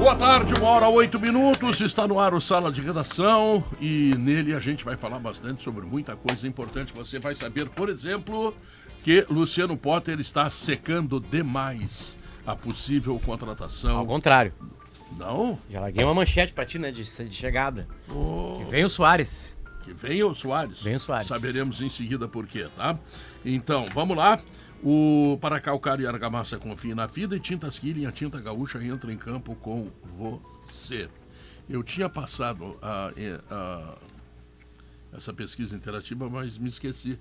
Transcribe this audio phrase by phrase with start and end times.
[0.00, 4.54] Boa tarde, uma hora oito minutos, está no ar o Sala de Redação e nele
[4.54, 6.90] a gente vai falar bastante sobre muita coisa importante.
[6.94, 8.54] Você vai saber, por exemplo,
[9.02, 13.98] que Luciano Potter está secando demais a possível contratação.
[13.98, 14.54] Ao contrário.
[15.18, 15.58] Não?
[15.68, 17.86] Já larguei uma manchete pra ti, né, de, de chegada.
[18.08, 19.54] Oh, Que vem o Soares.
[19.84, 20.80] que venha o Soares.
[20.80, 21.26] Vem o Soares.
[21.28, 22.98] Saberemos em seguida por quê, tá?
[23.44, 24.40] Então, vamos lá.
[24.82, 29.12] O para calcário e argamassa confie na vida e Tintas Killing, a tinta gaúcha entra
[29.12, 31.08] em campo com você.
[31.68, 33.12] Eu tinha passado a,
[33.50, 33.96] a-
[35.12, 37.18] essa pesquisa interativa, mas me esqueci.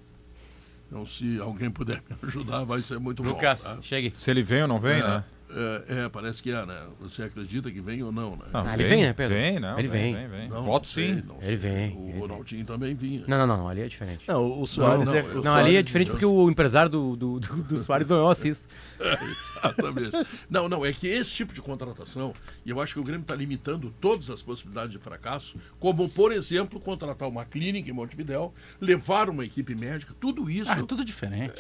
[0.88, 3.76] Então, se alguém puder me ajudar, vai ser muito Lucas, bom.
[3.76, 3.82] tá?
[3.82, 4.14] chegue.
[4.16, 5.24] Se ele vem ou não vem, né?
[5.52, 6.80] É, é, parece que é, né?
[7.00, 8.46] Você acredita que vem ou não, né?
[8.54, 9.36] Não, Ah, ele vem, né, Pedro?
[9.36, 9.80] Vem, não.
[9.80, 10.14] Ele vem.
[10.16, 10.48] vem, vem.
[10.50, 11.24] Não, Voto não sei, sim.
[11.28, 13.24] não Ele vem, O ele Ronaldinho também vinha.
[13.28, 14.26] Não, não, não, ali é diferente.
[14.28, 15.20] Não, Não, o Soares não, é.
[15.22, 18.08] eu- o não, ali é Soares- diferente porque o empresário do, do, do, do Soares
[18.08, 18.70] não é o Assis.
[19.00, 20.28] Exatamente.
[20.50, 22.34] Não, não, é que esse tipo de contratação,
[22.66, 26.32] e eu acho que o Grêmio está limitando todas as possibilidades de fracasso, como, por
[26.32, 31.04] exemplo, contratar uma clínica em Montevidéu, levar uma equipe médica, tudo isso Ah, é tudo
[31.04, 31.54] diferente.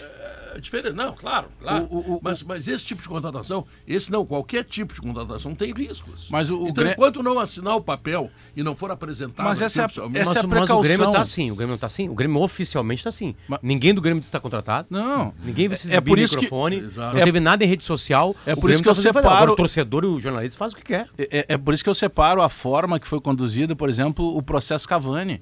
[0.56, 0.94] é diferente.
[0.96, 1.86] Não, claro, claro.
[1.86, 5.54] O- o- o- mas, mas esse tipo de contratação, esse não, qualquer tipo de contratação
[5.56, 6.28] tem riscos.
[6.30, 9.59] Mas o- o então, Grê- enquanto não assinar o papel e não for apresentado Mas
[9.62, 11.12] essa é a- essa é a mas, mas o Grêmio precaução.
[11.12, 12.08] tá assim, o Grêmio tá assim.
[12.08, 13.36] O Grêmio oficialmente tá assim.
[13.48, 14.88] Mas- Ninguém do Grêmio está contratado.
[14.92, 15.34] Não.
[15.44, 16.78] Ninguém vai se É exibir por no isso que- microfone.
[16.78, 17.16] Exato.
[17.16, 18.36] Não É- teve nada em rede social.
[18.46, 19.09] É O por Grêmio isso que eu tá fazer.
[19.09, 21.08] separo- Agora, O torcedor e o jornalista faz o que quer.
[21.18, 24.42] É, é por isso que eu separo a forma que foi conduzida, por exemplo, o
[24.44, 25.42] processo Cavani.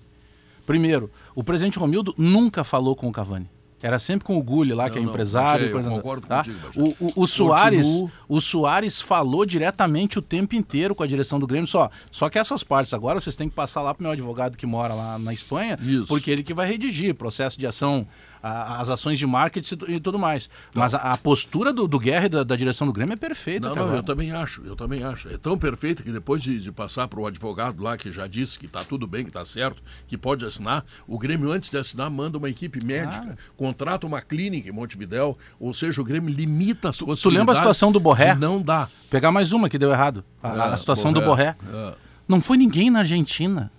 [0.65, 3.49] Primeiro, o presidente Romildo nunca falou com o Cavani.
[3.81, 5.71] Era sempre com o Gulli lá, que é Não, não, empresário.
[5.71, 6.37] Bagé, eu concordo tá?
[6.43, 8.11] contigo, o, o, o Soares, Continuo.
[8.27, 11.67] o Soares falou diretamente o tempo inteiro com a direção do Grêmio.
[11.67, 14.65] Só, só que essas partes agora vocês têm que passar lá pro meu advogado que
[14.65, 16.07] mora lá na Espanha, Isso.
[16.07, 18.07] porque ele que vai redigir processo de ação,
[18.41, 20.49] a- as ações de marketing e tu- tudo mais.
[20.75, 23.69] Mas a, a postura do, do Guerra e da, da direção do Grêmio é perfeita.
[23.69, 25.27] Não, não, eu também acho, eu também acho.
[25.29, 28.57] É tão perfeito que depois de, de passar para o advogado lá, que já disse
[28.59, 32.09] que está tudo bem, que está certo, que pode assinar, o Grêmio, antes de assinar,
[32.09, 33.35] manda uma equipe médica, Ah.
[33.55, 37.39] contrata uma clínica em Montevidéu, ou seja, o Grêmio limita as tu possibilidades.
[37.39, 38.35] lembra a situação do Borré?
[38.35, 38.87] Não dá.
[39.09, 40.23] Pegar mais uma que deu errado.
[40.41, 41.55] A, a É, situação do Borré.
[41.71, 41.93] É.
[42.27, 43.71] Não foi ninguém na Argentina.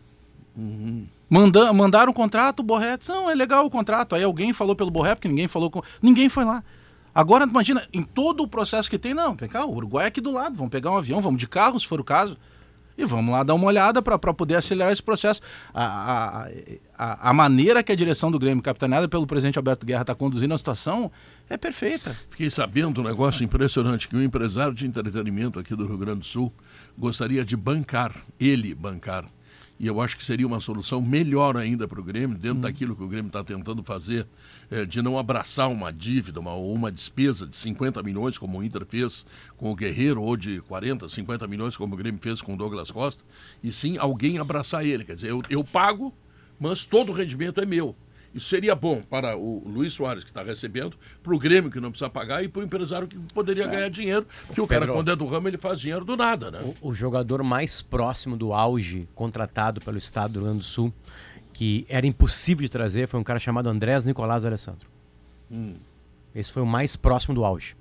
[1.28, 4.14] Manda, mandaram o contrato, o Borré disse, não, é legal o contrato.
[4.14, 5.82] Aí alguém falou pelo Borré, porque ninguém falou com...
[6.00, 6.64] Ninguém foi lá.
[7.14, 10.20] Agora, imagina, em todo o processo que tem, não, vem cá, o Uruguai é aqui
[10.20, 12.36] do lado, vamos pegar um avião, vamos de carro, se for o caso,
[12.96, 15.40] e vamos lá dar uma olhada para poder acelerar esse processo.
[15.72, 16.48] A, a,
[16.96, 20.52] a, a maneira que a direção do Grêmio, capitaneada pelo presidente Alberto Guerra, está conduzindo
[20.52, 21.10] a situação
[21.48, 22.16] é perfeita.
[22.28, 26.26] Fiquei sabendo um negócio impressionante, que um empresário de entretenimento aqui do Rio Grande do
[26.26, 26.52] Sul
[26.96, 29.24] gostaria de bancar, ele bancar.
[29.80, 33.02] E eu acho que seria uma solução melhor ainda para o Grêmio, dentro daquilo que
[33.02, 34.26] o Grêmio está tentando fazer,
[34.70, 38.64] eh, de não abraçar uma dívida uma, ou uma despesa de 50 milhões, como o
[38.64, 39.24] Inter fez
[39.56, 42.90] com o Guerreiro, ou de 40, 50 milhões, como o Grêmio fez com o Douglas
[42.90, 43.22] Costa,
[43.62, 45.04] e sim alguém abraçar ele.
[45.04, 46.12] Quer dizer, eu, eu pago,
[46.58, 47.94] mas todo o rendimento é meu.
[48.34, 51.90] Isso seria bom para o Luiz Soares, que está recebendo, para o Grêmio, que não
[51.90, 55.16] precisa pagar, e para o empresário, que poderia ganhar dinheiro, porque o cara, quando é
[55.16, 56.60] do ramo, ele faz dinheiro do nada, né?
[56.80, 60.92] O, o jogador mais próximo do auge contratado pelo estado do Rio Grande do Sul,
[61.52, 64.88] que era impossível de trazer, foi um cara chamado Andrés Nicolás Alessandro.
[66.34, 67.74] Esse foi o mais próximo do auge.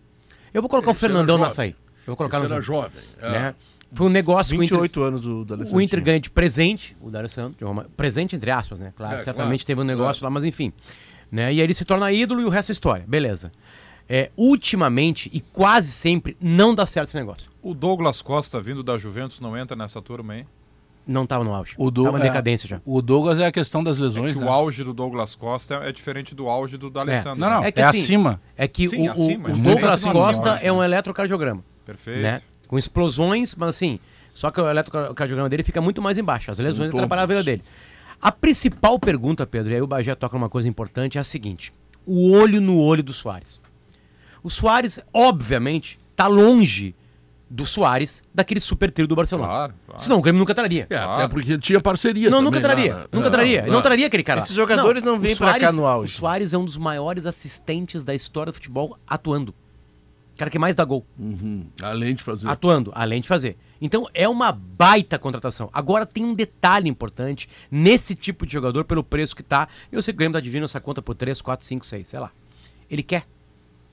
[0.54, 1.76] Eu vou colocar Esse o Fernandão na açaí.
[2.02, 3.04] Eu vou colocar Esse no era jogo, jovem.
[3.20, 3.30] é.
[3.32, 3.56] né?
[3.92, 6.96] Foi um negócio que o Inter, 28 anos o da o Inter ganha de presente,
[7.00, 8.94] o D'Alessandro, de uma- presente entre aspas, né?
[8.96, 10.34] Claro, É, certamente claro, teve um negócio claro.
[10.34, 10.74] lá, mas enfim.
[11.32, 11.46] Né?
[11.54, 13.06] E aí ele se torna ídolo e o resto é história.
[13.08, 13.52] Beleza.
[14.10, 17.50] É, ultimamente, e quase sempre, não dá certo esse negócio.
[17.62, 20.46] O Douglas Costa, vindo da Juventus, não entra nessa turma aí?
[21.06, 21.74] Não tava no auge.
[21.78, 22.82] O, tava em é, decadência já.
[22.86, 24.50] o Douglas é a questão das É lesões, que né?
[24.50, 27.40] o auge do Douglas Costa é diferente do auge do D'Alessandro.
[27.40, 28.42] Não, não, É é, que assim, acima.
[28.58, 30.68] É que Sim, o, o- acima, o é muito Douglas acima, Costa acima.
[30.68, 31.64] é um eletrocardiograma.
[31.86, 32.22] Perfeito.
[32.22, 32.42] Né?
[32.68, 34.00] Com explosões, mas assim,
[34.34, 36.52] só que o eletrocardiograma dele fica muito mais embaixo.
[36.52, 37.64] As lesões Muito atrapalham a vida dele.
[38.22, 41.72] A principal pergunta, Pedro, e aí o Bagé toca uma coisa importante, é a seguinte:
[42.06, 43.62] o olho no olho do Soares.
[44.44, 46.96] O Soares, obviamente, tá longe
[47.50, 49.48] do Soares daquele super trio do Barcelona.
[49.48, 50.02] Claro, claro.
[50.04, 50.84] Senão o Grêmio nunca traria.
[50.90, 51.12] É, Claro.
[51.14, 52.30] até porque tinha parceria.
[52.30, 52.96] Não, também nunca lá, traria.
[52.96, 53.06] né?
[53.12, 53.60] Nunca É, traria.
[53.62, 53.72] Ele é.
[53.72, 54.42] não traria aquele cara.
[54.42, 56.14] Esses jogadores não o vêm pra cá no auge.
[56.16, 59.54] O Soares é um dos maiores assistentes da história do futebol atuando.
[60.38, 61.06] Cara que mais dá gol.
[61.18, 61.66] Uhum.
[61.82, 62.48] Além de fazer.
[62.48, 63.58] Atuando, além de fazer.
[63.82, 65.70] Então é uma baita contratação.
[65.74, 69.68] Agora tem um detalhe importante nesse tipo de jogador pelo preço que tá.
[69.92, 72.20] Eu sei que o Grêmio tá dividindo essa conta por 3, 4, 5, 6, sei
[72.20, 72.32] lá.
[72.90, 73.26] Ele quer.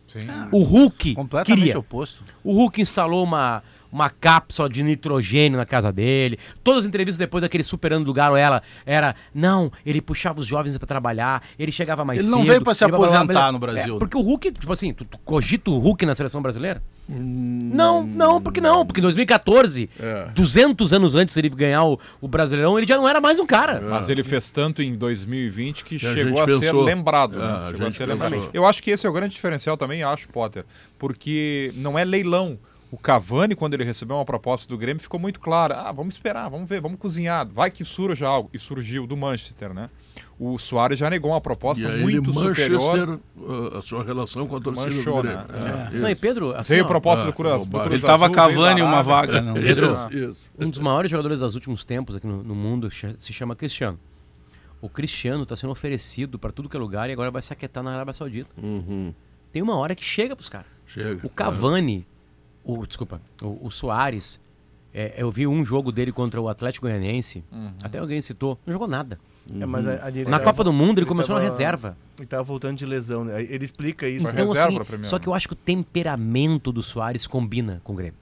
[0.07, 0.27] Sim.
[0.53, 1.79] O Hulk Completamente queria.
[1.79, 2.23] oposto.
[2.43, 3.63] O Hulk instalou uma,
[3.95, 6.37] uma cápsula de nitrogênio na casa dele.
[6.65, 10.77] Todas as entrevistas depois daquele superando do Galo, ela era, não, ele puxava os jovens
[10.77, 12.37] pra trabalhar, ele chegava mais Ele cedo.
[12.37, 13.53] não veio pra se ele blá, blá, blá, aposentar blá.
[13.53, 13.97] no Brasil.
[13.97, 16.83] É, porque o Hulk, tipo assim, tu, tu cogita o Hulk na seleção brasileira?
[17.09, 18.85] Não, não, porque não?
[18.85, 20.29] Porque em 2014, É.
[20.35, 23.81] 200 anos antes dele ganhar o, o Brasileirão, ele já não era mais um cara.
[23.81, 27.37] Mas ele fez tanto em 2020 que Que a chegou gente a ser lembrado.
[27.37, 27.47] É, né?
[27.47, 28.51] a Chegou a ser lembrado.
[28.53, 30.65] Eu acho que esse é o grande diferencial também, acho, Potter.
[30.99, 32.59] Porque não é leilão.
[32.95, 35.75] O Cavani, quando ele recebeu uma proposta do Grêmio, ficou muito claro.
[35.75, 37.45] Ah, vamos esperar, vamos ver, vamos cozinhar.
[37.53, 38.49] Vai que surja algo.
[38.55, 39.91] E surgiu do Manchester, né?
[40.39, 42.97] O Soares já negou uma E proposta aí muito ele, superior.
[42.97, 45.45] Manchester, uh, a sua relação com a torcida Manchou, do Grêmio.
[45.49, 45.91] né?
[45.93, 46.15] É, Não, e.
[46.15, 48.55] Pedro, assim, Veio ó, proposta Ah, do Cruz, o do Cruz Ele tava Azul, veio
[48.55, 49.41] cavando da uma vaga.
[49.41, 49.55] Não.
[49.61, 50.53] Pedro, Isso.
[50.57, 53.99] Um dos maiores jogadores dos últimos tempos aqui no, no mundo se chama Cristiano.
[54.81, 57.83] O Cristiano está sendo oferecido para tudo que é lugar e agora vai se aquietar
[57.83, 58.55] na Arábia Saudita.
[58.63, 59.13] Uhum.
[59.51, 60.69] Tem uma hora que chega pros caras.
[60.87, 61.27] Chega.
[61.27, 62.07] O Cavani,
[62.65, 64.41] o, desculpa, o, o Soares,
[64.93, 67.45] é, eu vi um jogo dele contra o Atlético Goianiense,
[67.83, 69.19] até alguém citou, não jogou nada.
[69.61, 71.97] É, mas a- a- ele Na Copa do Mundo ele, começou tava- na reserva.
[72.17, 73.43] Ele tava voltando de lesão, né?
[73.43, 74.27] Ele explica isso.
[74.27, 77.93] Então, reserva assim, primeiro, só que eu acho que o temperamento do Soares combina com
[77.93, 78.15] o Grêmio.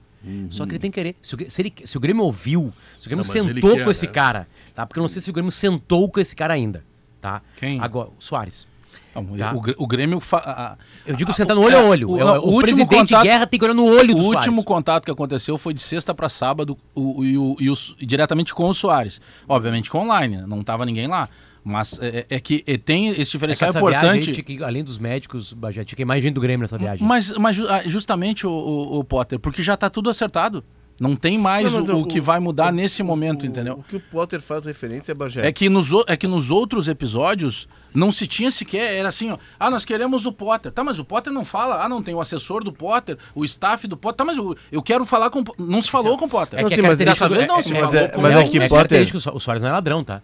[0.49, 1.15] Só que ele tem que querer.
[1.21, 3.83] Se o, se, ele- se o Grêmio ouviu, se o Grêmio Não, ele sentou quer,
[3.85, 4.11] com esse né?
[4.13, 4.85] cara, tá?
[4.85, 6.83] Porque eu não sei se o Grêmio sentou com esse cara ainda,
[7.21, 7.41] tá?
[7.57, 7.79] Quem?
[7.79, 8.67] Agora, o Soares.
[9.15, 9.53] Não, Tá.
[9.53, 10.19] o, o Grêmio.
[10.33, 10.75] a-
[11.05, 12.09] Eu digo sentar no olho a olho.
[12.11, 14.23] o- É não, o, o presidente de guerra tem que olhar no olho O do
[14.23, 14.63] último Soares.
[14.65, 18.05] contato que aconteceu foi de sexta para sábado o, o- e, o- e o- e
[18.05, 19.21] diretamente com o Soares.
[19.47, 21.29] Obviamente com online, não tava ninguém lá.
[21.65, 24.31] Mas é, é que é, tem esse É diferencial viagem aí importante.
[24.33, 27.07] tinha que, além dos médicos, Bagé, tinha mais gente do Grêmio nessa viagem.
[27.07, 30.61] Mas, mas ah, justamente o, o- o Potter, porque já tá tudo acertado.
[30.99, 33.75] Não tem mais Não, o, o- o que vai mudar nesse momento, entendeu?
[33.79, 35.45] O que o Potter faz referência, Bagé.
[35.45, 39.31] É que, nos, o- é que nos outros episódios não se tinha sequer, era assim,
[39.31, 40.71] ó, ah, nós queremos o Potter.
[40.71, 43.87] Tá, mas o Potter não fala, ah, não, tem o assessor do Potter, o staff
[43.87, 45.39] do Potter, tá, mas eu, eu quero falar com...
[45.39, 46.59] o Não se falou com o Potter.
[46.59, 48.31] É Não, que sim, a mas dessa vez não se mas falou é- com mas
[48.31, 48.39] ele.
[48.39, 50.21] é que é Potter- característica, o Soares não é ladrão, tá?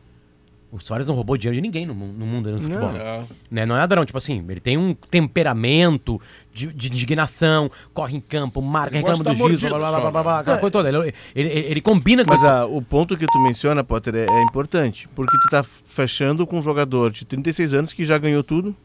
[0.72, 2.92] O Soares não roubou dinheiro de ninguém no, no mundo no futebol.
[2.92, 3.26] É.
[3.50, 3.66] Né?
[3.66, 6.22] Não é ladrão, tipo assim, ele tem um temperamento
[6.54, 10.24] de, de indignação, corre em campo, marca, Ele reclama do juiz, blá, blá, blá, blá,
[10.24, 10.40] blá, né?
[10.42, 10.90] aquela coisa toda.
[10.90, 12.50] Ele, ele, ele combina com Mas isso.
[12.50, 15.10] ah, o ponto que tu menciona, Potter, é, é importante.
[15.16, 18.76] Porque tu tá fechando com um jogador de 36 anos que já ganhou tudo,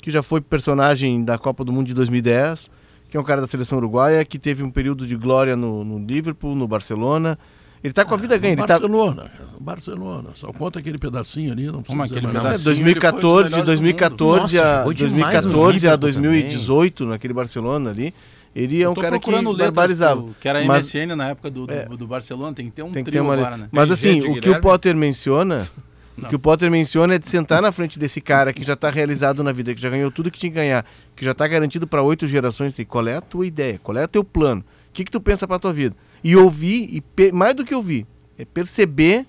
[0.00, 2.68] que já foi personagem da Copa do Mundo de 2010,
[3.08, 6.04] que é um cara da seleção uruguaia, que teve um período de glória no, no
[6.04, 7.38] Liverpool, no Barcelona.
[7.82, 8.52] Ele tá com a vida ganha.
[8.52, 10.30] Ele tá, Barcelona, cara, Barcelona.
[10.34, 12.60] Só conta aquele pedacinho ali, não precisa Como dizer aquele pedacinho?
[12.60, 14.64] É, 2014, ele foi de um dos melhores do 2014 mundo.
[14.64, 18.14] a Nossa, no 2014 a Liverpool 2018 naquele Barcelona ali.
[18.54, 20.20] Ele é um cara que barbarizava.
[20.20, 21.86] do- que era Mas- MSN na época do, do, É.
[21.86, 23.68] do Barcelona, tem que ter um Tem que ter trio uma agora, né?
[23.72, 24.60] Mas assim, o que o?
[24.60, 25.66] Potter menciona,
[26.18, 28.90] o que o Potter menciona é de sentar na frente desse cara que já tá
[28.90, 30.84] realizado na vida, que já ganhou tudo que tinha que ganhar,
[31.16, 33.80] que já tá garantido para oito gerações, e qual é a tua ideia?
[33.82, 34.60] Qual é o teu plano?
[34.60, 35.96] O que que tu pensa para tua vida?
[36.24, 38.06] E ouvir e mais do que ouvir,
[38.38, 39.26] é perceber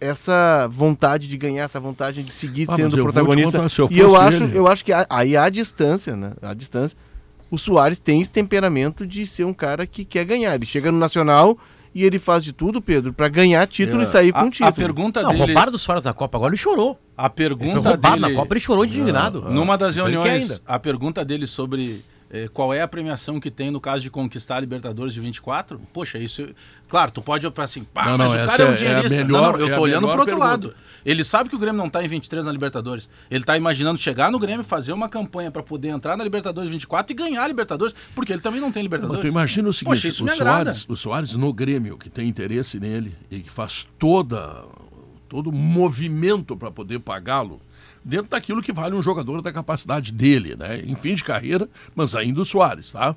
[0.00, 3.58] essa vontade de ganhar, essa vontade de seguir Ah, sendo protagonista.
[3.58, 6.32] contar, se eu e eu acho, ele- eu acho que a- aí à distância, né?
[6.40, 6.96] À distância,
[7.50, 10.54] o Soares tem esse temperamento de ser um cara que quer ganhar.
[10.54, 11.58] Ele chega no Nacional
[11.94, 14.04] e ele faz de tudo, Pedro, para ganhar título É.
[14.04, 14.68] e sair com A, título.
[14.70, 15.44] a pergunta Não, dele...
[15.46, 16.98] roubaram dos Soares na Copa, agora ele chorou.
[17.16, 18.34] A Ele foi pergunta roubado dele...
[18.34, 19.42] na Copa, ele chorou de indignado.
[19.50, 20.62] Numa das Ele quer reuniões, ainda.
[20.66, 22.02] a pergunta dele sobre
[22.52, 26.16] qual é a premiação que tem no caso de conquistar a Libertadores de 24, poxa,
[26.18, 26.48] isso.
[26.88, 28.72] Claro, tu pode olhar assim, pá, Não, mas não, o cara é é- um é
[28.72, 29.16] a dinheirista.
[29.24, 30.44] melhor- não, não, eu é tô olhando pro outro pergunta.
[30.46, 30.74] lado.
[31.04, 33.08] Ele sabe que o Grêmio não tá em 23 na Libertadores.
[33.30, 37.12] Ele tá imaginando chegar no Grêmio, fazer uma campanha pra poder entrar na Libertadores 24
[37.12, 39.22] e ganhar a Libertadores, porque ele também não tem Mas Libertadores.
[39.22, 40.32] tu imagina o seguinte, Poxa, isso o, me.
[40.32, 44.64] Soares, o Soares no Grêmio, que tem interesse nele e que faz toda,
[45.28, 47.60] todo o movimento para poder pagá-lo,
[48.04, 50.80] dentro daquilo que vale um jogador da capacidade dele, né?
[50.84, 53.14] Em fim de carreira, mas ainda o Soares, tá?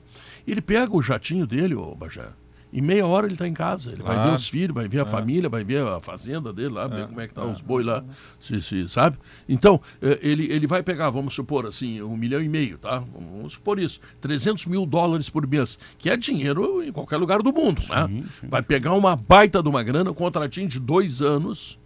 [0.47, 2.27] Ele pega o jatinho dele, ô Bajé,
[2.75, 3.91] em meia hora ele está em casa.
[3.91, 4.31] Ele vai Claro.
[4.31, 7.21] ver os filhos, vai ver a família, vai ver a fazenda dele lá, ver como
[7.21, 8.03] é que tá os boi lá,
[8.39, 9.15] se, se, sabe?
[9.47, 13.03] Então, eh, ele, ele vai pegar, vamos supor assim, um milhão e meio, tá?
[13.13, 17.53] Vamos supor isso, 300 mil dólares por mês, que é dinheiro em qualquer lugar do
[17.53, 18.23] mundo, né?
[18.49, 21.79] Vai pegar uma baita de uma grana, um contratinho de dois anos,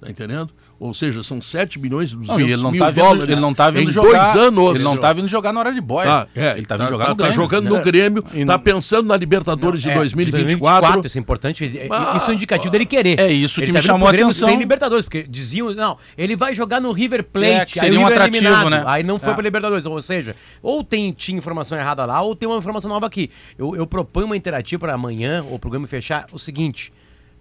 [0.00, 0.52] Tá entendendo?
[0.80, 3.30] Ou seja, são 7 milhões e 200 Não, e ele não mil tá vindo, dólares
[3.32, 4.32] ele não tá vindo em jogar.
[4.32, 4.74] dois anos.
[4.76, 6.06] Ele não tá vindo jogar na hora de boia.
[6.08, 7.42] Tá, é, ele tá vindo tá, jogar tá, no tá Grêmio.
[7.42, 11.04] jogando no Grêmio, E tá não- pensando na Libertadores de É, 2024.
[11.04, 11.64] isso é importante.
[11.64, 13.18] é- Ah, isso é um indicativo dele querer.
[13.18, 14.48] É isso que ele me tá chamou a Grêmio atenção.
[14.48, 17.76] Sem Libertadores, porque diziam, não, ele vai jogar no River Plate.
[17.76, 18.84] É, seria um é atrativo, né?
[18.86, 19.34] Aí não foi É.
[19.34, 19.84] pra Libertadores.
[19.84, 23.30] Ou seja, ou tem, tinha informação errada lá, ou tem uma informação nova aqui.
[23.58, 26.92] Eu, eu proponho uma interativa para amanhã, ou o programa fechar, o seguinte,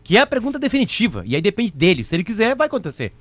[0.04, 2.04] que é a pergunta definitiva, e aí depende dele.
[2.04, 3.12] Se ele quiser, vai acontecer.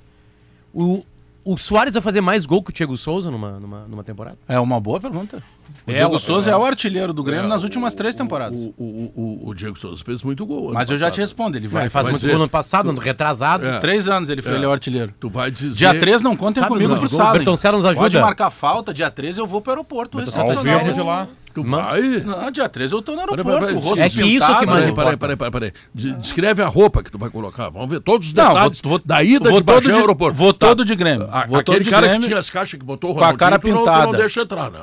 [0.79, 1.03] O,
[1.43, 4.37] o Soares vai fazer mais gol que o Thiago Souza numa, numa, numa temporada?
[4.47, 5.41] É uma boa pergunta.
[5.85, 6.53] O É, Diego Souza é.
[6.53, 8.59] é o artilheiro do Grêmio É, nas últimas três temporadas.
[8.59, 10.65] O, o, o, o Diego Souza fez muito gol.
[10.65, 11.83] ano Mas eu já te respondo, ele vai.
[11.83, 13.65] ele faz vai muito dizer- gol no ano passado, no retrasado.
[13.65, 13.79] É.
[13.79, 14.55] Três anos ele foi, É.
[14.55, 15.13] ele é o artilheiro.
[15.19, 15.73] Tu vai dizer.
[15.73, 17.33] Dia 3 não contem comigo não, pro o Salem.
[17.33, 18.01] Bertoncello nos ajuda.
[18.01, 20.17] Pode marcar falta, dia 13 eu vou pro aeroporto.
[20.19, 20.23] Ao
[20.63, 21.27] vivo de lá.
[21.63, 22.01] Tu vai.
[22.23, 24.79] Não, dia 13 eu tô no aeroporto, peraí, o rosto é que isso que mais
[24.79, 25.17] Peraí, importa.
[25.17, 25.73] peraí, peraí, peraí, peraí.
[25.93, 27.69] De- Descreve a roupa que tu vai colocar.
[27.69, 30.37] Vamos ver todos os Não, detalhes vou- vou- da ida vou de Bagé ao aeroporto.
[30.37, 30.67] vou Tá.
[30.67, 31.27] todo de Grêmio.
[31.31, 33.19] A- Vou todo aquele de cara Grêmio que tinha as caixas que botou o com
[33.21, 34.05] a Ronaldinho, cara tu não- tu pintada.
[34.05, 34.79] não deixa entrar, né?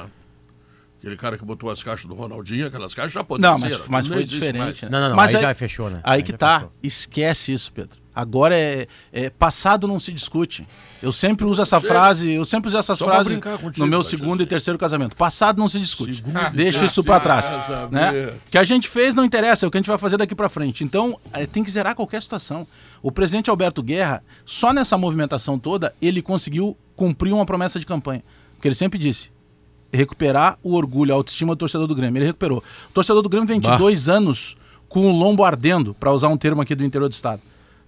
[0.98, 3.68] Aquele cara que botou as caixas do Ronaldinho, aquelas caixas já podem Não, ser.
[3.70, 4.58] mas, mas foi diferente.
[4.58, 4.82] mais.
[4.82, 4.88] né?
[4.90, 6.00] Não, não, não, Mas aí já fechou, né?
[6.02, 6.60] Aí Aí que tá.
[6.60, 6.72] fechou.
[6.82, 7.98] Esquece isso, Pedro.
[8.14, 10.66] Agora é, é- passado não se discute.
[11.02, 14.42] Eu sempre uso essa frase, eu sempre uso essas Só frases contigo, no meu segundo
[14.42, 15.16] e terceiro casamento.
[15.16, 16.16] Passado não se discute.
[16.16, 18.32] Segundo e Deixa isso pra trás, terceiro né?
[18.46, 20.34] O que a gente fez não interessa, é o que a gente vai fazer daqui
[20.34, 20.84] pra frente.
[20.84, 22.66] Então, é, tem que zerar qualquer situação.
[23.02, 28.22] O presidente Alberto Guerra, só nessa movimentação toda, ele conseguiu cumprir uma promessa de campanha.
[28.54, 29.30] Porque ele sempre disse:
[29.92, 32.18] recuperar o orgulho, a autoestima do torcedor do Grêmio.
[32.18, 32.62] Ele recuperou.
[32.88, 33.76] O torcedor do Grêmio vem de Bah.
[33.76, 34.56] dois anos
[34.88, 37.42] com o lombo ardendo, para usar um termo aqui do interior do estado.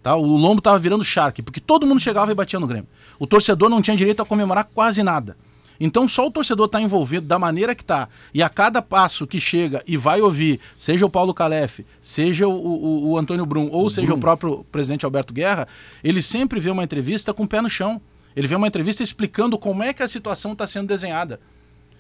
[0.07, 0.15] Tá?
[0.15, 2.87] O lombo estava virando charque, porque todo mundo chegava e batia no Grêmio.
[3.19, 5.37] O torcedor não tinha direito a comemorar quase nada.
[5.81, 8.09] Então só o torcedor está envolvido da maneira que está.
[8.33, 12.53] E a cada passo que chega e vai ouvir, seja o Paulo Calef, seja o,
[12.55, 15.67] o- o Antônio Brum, ou seja o próprio presidente Alberto Guerra,
[16.05, 18.01] ele sempre vê uma entrevista com o pé no chão.
[18.37, 21.41] Ele vê uma entrevista explicando como é que a situação está sendo desenhada.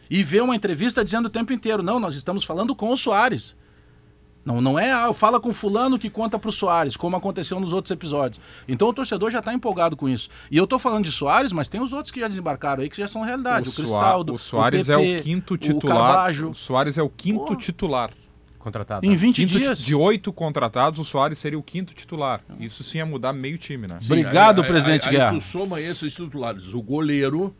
[0.09, 3.57] E vê uma entrevista dizendo o tempo inteiro: não, nós estamos falando com o Soares.
[4.47, 7.91] Não, não é, ah, fala com fulano que conta pro Soares, como aconteceu nos outros
[7.91, 8.41] episódios.
[8.69, 10.29] Então o torcedor já está empolgado com isso.
[10.50, 12.97] E eu tô falando de Soares, mas tem os outros que já desembarcaram aí que
[12.97, 13.69] já são realidade.
[13.69, 15.97] O, Soa- Cristaldo, o Soares PP, é o quinto O titular.
[15.99, 16.50] Carvalho.
[16.50, 17.57] O Soares é o quinto Pô.
[17.57, 18.11] titular.
[18.59, 19.07] Contratado.
[19.07, 19.79] Em 20 Quinto dias.
[19.79, 22.41] de oito contratados, o Soares seria o quinto titular.
[22.59, 23.99] Isso sim ia mudar meio time, né?
[24.00, 25.33] Sim, Obrigado, aí- presidente aí, aí, Guerra.
[25.35, 26.73] tu soma esses titulares.
[26.75, 27.55] O goleiro,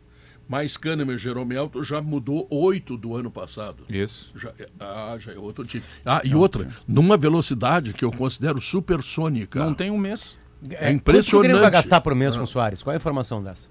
[0.47, 3.83] mais Kahneman e Jeromel, tu já mudou oito do ano passado.
[3.89, 4.31] Isso.
[4.35, 5.83] Já, é- ah, já é outro time.
[6.05, 9.59] Ah, e outra, numa velocidade que eu considero supersônica.
[9.59, 10.37] Não tem um mês.
[10.71, 11.61] É Quanto que o Grêmio impressionante.
[11.61, 12.81] vai gastar por mês com o Soares?
[12.81, 13.67] Qual é a informação dessa?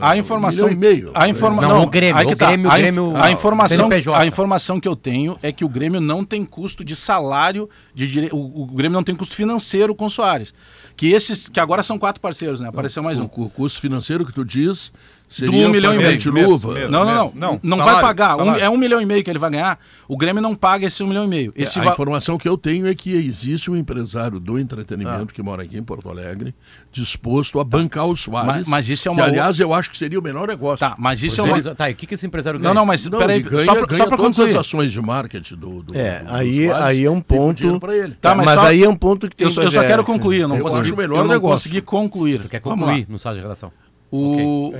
[0.00, 0.68] A informação.
[0.68, 1.10] um e meio.
[1.12, 1.60] A informa...
[1.60, 2.46] Não, o Grêmio, aí que o tá.
[2.46, 4.22] Grêmio, o a, inf- Grêmio- a informação, CNPJ.
[4.22, 8.06] a informação que eu tenho é que o Grêmio não tem custo de salário de
[8.06, 8.28] dire...
[8.32, 10.54] o, o Grêmio não tem custo financeiro com o Soares.
[10.96, 12.68] Que esses que agora são quatro parceiros, né?
[12.68, 13.24] Apareceu mais um.
[13.24, 14.92] O, o custo financeiro que tu diz
[15.28, 16.16] Do seria um milhão e meio.
[16.16, 16.72] de luva.
[16.72, 16.90] Mês.
[16.90, 17.32] Não, não, não.
[17.34, 18.36] Não, Não, vai salário, pagar.
[18.36, 19.76] Um- é um milhão e meio que ele vai ganhar.
[20.06, 21.52] O Grêmio não paga esse um milhão e meio.
[21.56, 24.60] Esse a va- informação que eu tenho é que existe um empresário do Ah.
[24.60, 26.54] entretenimento que mora aqui em Porto Alegre
[26.92, 28.46] disposto a bancar o Soares.
[28.46, 30.78] Mas- mas isso é que, uma aliás, eu acho que seria o menor negócio.
[30.78, 31.72] Tá, mas isso é Pois uma.
[31.72, 32.68] é, Tá, e o que, que esse empresário ganha?
[32.72, 34.54] Não, não, mas Não, peraí, ganha, só pra, ganha só pra todas concluir.
[34.54, 37.90] as ações de marketing do, do, É, do- do aí- Soares, aí é um ponto-
[37.92, 38.14] ele.
[38.20, 39.86] Tá, mas mas só- aí é um ponto que tem Eu, só- eu só é,
[39.88, 41.40] quero concluir, eu não Eu consegui, melhor não
[41.82, 42.40] concluir.
[42.42, 43.72] Tu quer concluir no sala de redação?
[44.08, 44.72] O,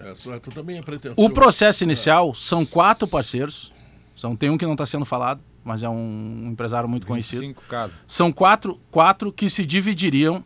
[0.00, 1.20] É, é, só- tu também é pretensioso.
[1.20, 3.72] o processo inicial são quatro parceiros.
[4.16, 7.40] São, tem um que não está sendo falado, mas é um empresário muito conhecido.
[7.40, 7.92] 25 cada.
[8.06, 10.44] São quatro, quatro que se dividiriam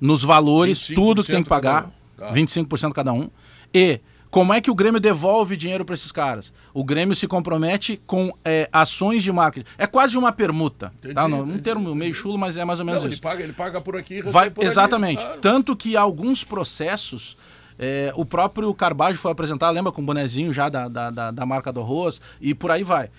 [0.00, 2.28] nos valores, 25% tudo que tem que pagar, cada um.
[2.28, 2.32] Tá.
[2.34, 3.30] 25% cada um.
[3.72, 6.52] E como é que o Grêmio devolve dinheiro para esses caras?
[6.74, 9.66] O Grêmio se compromete com é, ações de marketing.
[9.78, 10.92] É quase uma permuta.
[10.98, 11.26] Entendi, tá?
[11.28, 11.62] Não, um entendi.
[11.62, 13.22] termo meio chulo, mas é mais ou menos Não, ele isso.
[13.22, 14.66] paga, ele paga por aqui e recebe Vai, por aqui.
[14.66, 15.22] exatamente.
[15.22, 15.40] Claro.
[15.40, 17.36] Tanto que alguns processos,
[17.78, 21.72] é, o próprio Carbajo foi apresentar, lembra, com o bonezinho já da, da, da, marca
[21.72, 23.10] do arroz, e por aí vai.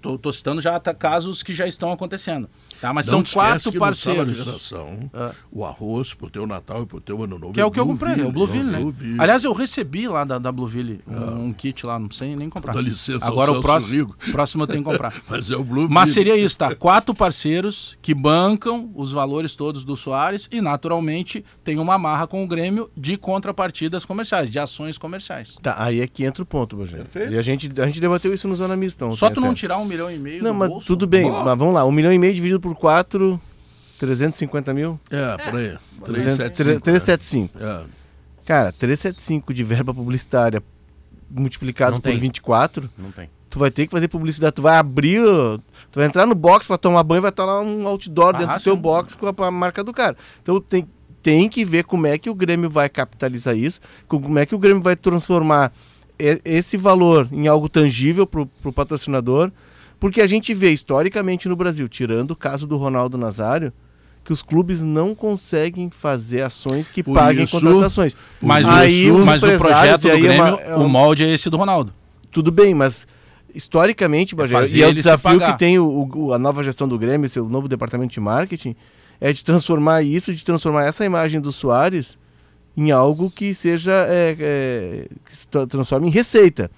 [0.00, 2.48] Tô citando já casos que já estão acontecendo.
[2.80, 2.92] Tá?
[2.92, 4.38] Mas Não são quatro que no sala de parceiros.
[4.46, 5.32] redação, Ah.
[5.50, 7.52] o arroz pro teu Natal e pro teu ano novo.
[7.52, 8.78] Que é o que eu comprei, é o Ville, Blueville, né?
[8.80, 9.20] Blueville.
[9.20, 12.72] Aliás, eu recebi lá da, da Blueville um, um kit lá, não sei nem comprar.
[12.74, 15.14] Dá licença ao Agora o próximo, próximo eu tenho que comprar.
[15.28, 16.74] Mas é o Blue Mas seria isso, tá?
[16.74, 22.42] Quatro parceiros que bancam os valores todos do Soares e, naturalmente, tem uma amarra com
[22.42, 25.56] o Grêmio de contrapartidas comerciais, de ações comerciais.
[25.62, 27.04] Tá, aí é que entra o ponto, Rogério.
[27.04, 27.32] Perfeito.
[27.32, 29.04] E a gente, a gente debateu isso no Zona Mista.
[29.06, 30.86] ontem Só tu não tirar um milhão e meio Não, do mas bolso?
[30.86, 31.24] tudo bem.
[31.30, 31.44] Bom.
[31.44, 33.40] Mas vamos lá, um milhão e meio dividido por quatro,
[33.98, 34.98] 350 mil?
[35.10, 35.76] É, por aí.
[36.04, 36.80] 375.
[36.80, 36.80] 375.
[36.80, 37.58] 375.
[37.62, 37.84] É.
[38.46, 40.62] Cara, 375 de verba publicitária
[41.30, 42.18] multiplicado Não por tem.
[42.18, 43.28] 24, Não tem.
[43.50, 44.54] tu vai ter que fazer publicidade.
[44.54, 45.20] Tu vai abrir,
[45.90, 48.56] tu vai entrar no box pra tomar banho, vai estar lá um outdoor Ah, dentro
[48.58, 48.80] do teu sim.
[48.80, 50.16] box com a, a marca do cara.
[50.42, 50.88] Então tem,
[51.22, 54.58] tem que ver como é que o Grêmio vai capitalizar isso, como é que o
[54.58, 55.70] Grêmio vai transformar
[56.18, 59.52] e- esse valor em algo tangível para o patrocinador,
[60.00, 63.72] porque a gente vê historicamente no Brasil, tirando o caso do Ronaldo Nazário,
[64.24, 68.14] que os clubes não conseguem fazer ações que Por paguem isso- contratações.
[68.42, 71.56] Mas, Aí mas o projeto do é Grêmio, uma- é o molde é esse do
[71.56, 71.94] Ronaldo.
[72.30, 73.06] Tudo bem, mas
[73.54, 76.98] historicamente, Bagé, fazer e é o desafio que tem o, o- a nova gestão do
[76.98, 78.76] Grêmio, seu novo departamento de marketing,
[79.20, 82.18] é de transformar isso, de transformar essa imagem do Soares
[82.76, 86.70] em algo que seja é, é, que se tra- transforme em receita.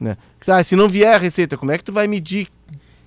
[0.00, 0.16] Né?
[0.46, 2.48] Ah, se não vier a receita, como é que tu vai medir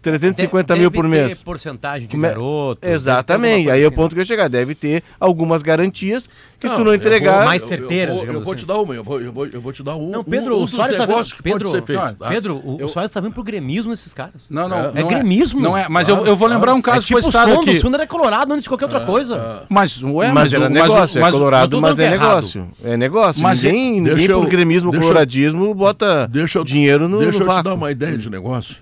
[0.01, 1.43] 350 Deve mil por ter mês?
[1.43, 2.87] porcentagem de é- garoto.
[2.87, 4.47] Exatamente, aí é o ponto que eu ia chegar.
[4.49, 6.29] Deve ter algumas garantias
[6.59, 7.37] que se tu não eu entregar.
[7.37, 8.63] vou- Mais eu- certeiras, Eu, vou- eu digamos vou assim.
[8.63, 10.09] te dar uma, eu vou, eu vou, eu vou te dar um.
[10.09, 11.23] Não, um- Pedro, um o dos Soares tá vendo.
[11.23, 12.01] que Pedro, pode ser feito.
[12.01, 12.27] não, tá?
[12.29, 14.47] Pedro, o, Eu- o Soares tá vindo pro gremismo esses caras.
[14.49, 14.77] Não, não.
[14.77, 14.91] É.
[14.91, 15.59] não É gremismo.
[15.61, 17.51] Não é, mas eu, eu vou lembrar um caso é que tipo foi o citado
[17.51, 17.79] som do aqui.
[17.79, 19.63] Suno era colorado antes de qualquer outra coisa.
[19.69, 22.17] Mas, ué, mas, era o- negócio, o- é o- colorado, eu mas é que é
[22.17, 22.71] negócio.
[22.83, 23.43] É negócio.
[23.43, 27.63] Mas ninguém, por eu- gremismo, eu- coloradismo, bota Deixa eu, dinheiro no, deixa eu te
[27.63, 28.75] dar uma ideia de negócio.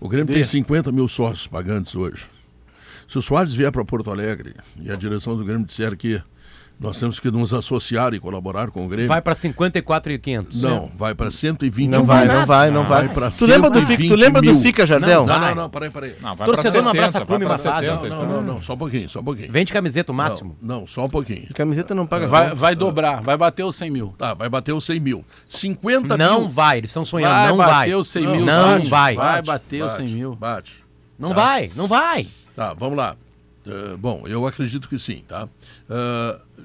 [0.00, 2.26] O Grêmio tem 50 mil sócios pagantes hoje.
[3.08, 6.22] Se o Soares vier para Porto Alegre e a direção do Grêmio disser que
[6.80, 10.62] nós temos que nos associar e colaborar com o Grêmio, Vai pra 54,500.
[10.62, 12.06] não, vai para 120 Não mil.
[12.06, 13.06] vai, não vai, não vai.
[13.06, 14.60] Vai pra Tu lembra do, Fica, tu 120 lembra do.
[14.60, 15.26] Fica Jardel?
[15.26, 15.54] Não, Não, vai.
[15.54, 16.14] não, não, peraí, peraí.
[16.20, 17.86] Não, vai Torcedor pra não abraça 70, clube, vai faz.
[17.86, 19.50] 70, Não, não, não, não, só um pouquinho, só um pouquinho.
[19.50, 20.56] Vende camiseta o máximo.
[20.62, 21.48] Não, não, só um pouquinho.
[21.54, 24.14] Camiseta não paga Vai, vai dobrar, vai bater os 100 mil.
[24.16, 25.24] Tá, vai bater os 100 mil.
[25.48, 26.48] 50 Não mil.
[26.48, 27.94] vai, eles estão sonhando, Vai não bater vai.
[27.94, 28.44] os 100 Não, mil.
[28.46, 29.14] não vai.
[29.14, 30.36] Vai Bate, bater os 100 bate, mil.
[30.36, 30.84] Bate.
[31.18, 32.26] Não vai, não vai.
[32.54, 33.16] Tá, vamos lá.
[33.66, 35.48] Eh, bom, eu acredito que sim, tá?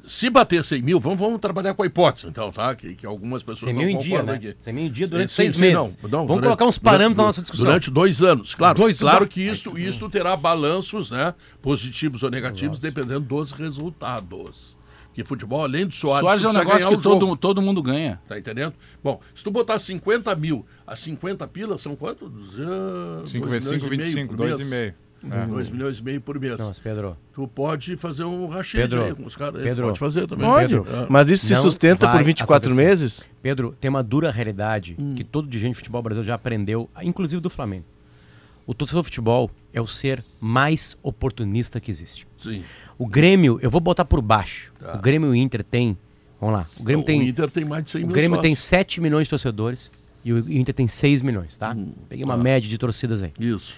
[0.06, 2.76] Se bater 100 mil, vamos, vamos trabalhar com a hipótese, então, tá?
[2.76, 4.34] Que, que algumas pessoas 100 não mil em dia, né?
[4.34, 4.56] aqui.
[4.60, 5.76] 100 mil em dia durante Sim, seis sim, meses.
[5.76, 7.66] não, não, Vamos durante- colocar uns parâmetros na durante- nossa discussão.
[7.68, 8.78] Durante dois anos, claro.
[8.80, 11.34] Dois claro que isto, isto terá balanços, né?
[11.62, 14.76] Positivos ou negativos, dependendo dos resultados.
[15.08, 18.20] Porque futebol, além do Soares, Soares é um negócio que todo, todo mundo ganha.
[18.28, 18.74] Tá entendendo?
[19.04, 22.32] Bom, se tu botar 50 mil a 50 pilas, são quanto?
[23.28, 24.94] 5 vezes 5, 25, 2,5.
[25.24, 26.58] 2 milhões e meio por mês.
[26.84, 29.62] Pedro, Tu pode fazer um rachete Pedro, aí com os caras.
[29.64, 30.46] Pedro, pode fazer também.
[30.46, 30.68] Pode.
[30.68, 31.08] Pedro, Ah.
[31.10, 32.88] Mas isso se Não sustenta por vai 24 acontecer.
[32.90, 33.26] meses?
[33.42, 35.16] Pedro, tem uma dura realidade Hum.
[35.16, 37.86] que todo dirigente de futebol brasileiro já aprendeu, inclusive do Flamengo.
[38.66, 42.26] O torcedor do futebol é o ser mais oportunista que existe.
[42.38, 42.64] Sim.
[42.98, 44.72] O Grêmio, eu vou botar por baixo.
[44.80, 44.96] Tá.
[44.96, 45.98] O Grêmio e o Inter tem.
[46.40, 46.68] Vamos lá.
[46.80, 47.20] O Grêmio Não, tem.
[47.20, 48.70] O Inter tem mais de 100 O Grêmio tem sócios.
[48.70, 49.92] 7 milhões de torcedores
[50.24, 51.76] e o Inter tem 6 milhões, tá?
[52.08, 52.44] Peguei uma tá.
[52.44, 53.32] média de torcidas aí.
[53.40, 53.76] Isso.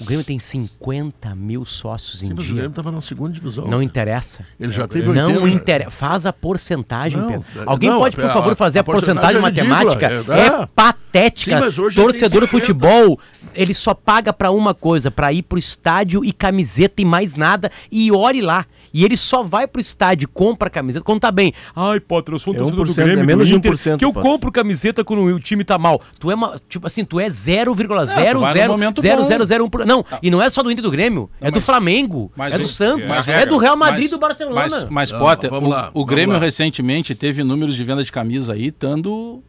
[0.00, 2.52] O Grêmio tem 50 mil sócios Sim, em mas o dia.
[2.54, 3.66] Grêmio estava na segunda divisão.
[3.66, 4.46] Não interessa.
[4.58, 5.48] Ele já teve Não 80.
[5.50, 5.90] interessa.
[5.90, 7.44] Faz a porcentagem, Não, Pedro.
[7.56, 10.06] é- Alguém não, pode, por favor, fazer a, a porcentagem porcentagem é matemática?
[10.32, 10.66] é- É, é.
[10.66, 11.70] patética.
[11.72, 12.46] Sim, Torcedor 50.
[12.46, 13.18] futebol,
[13.54, 17.70] ele só paga pra uma coisa, pra ir pro estádio e camiseta e mais nada.
[17.90, 18.64] E olhe lá.
[18.98, 21.52] E ele só vai pro estádio e compra camiseta quando tá bem.
[21.76, 23.72] Ai, Potter, eu sou um É torcedor do 1%, Grêmio, é menos do de Inter,
[23.72, 24.28] 1%, que eu Potter.
[24.30, 26.02] compro camiseta quando o time tá mal.
[26.18, 29.68] Tu é uma, tipo assim, tu é 0,00001%.
[29.70, 29.84] bom.
[29.86, 32.66] Não, e não é só do Inter do Grêmio, é do Flamengo, mas é do
[32.66, 34.54] Santos, mas é do Real Madrid e Mas- do Barcelona.
[34.68, 36.40] Mas, mas Não, Potter, vamos o, lá, o vamos Grêmio lá.
[36.40, 39.42] recentemente teve números de venda de camisa aí, estando.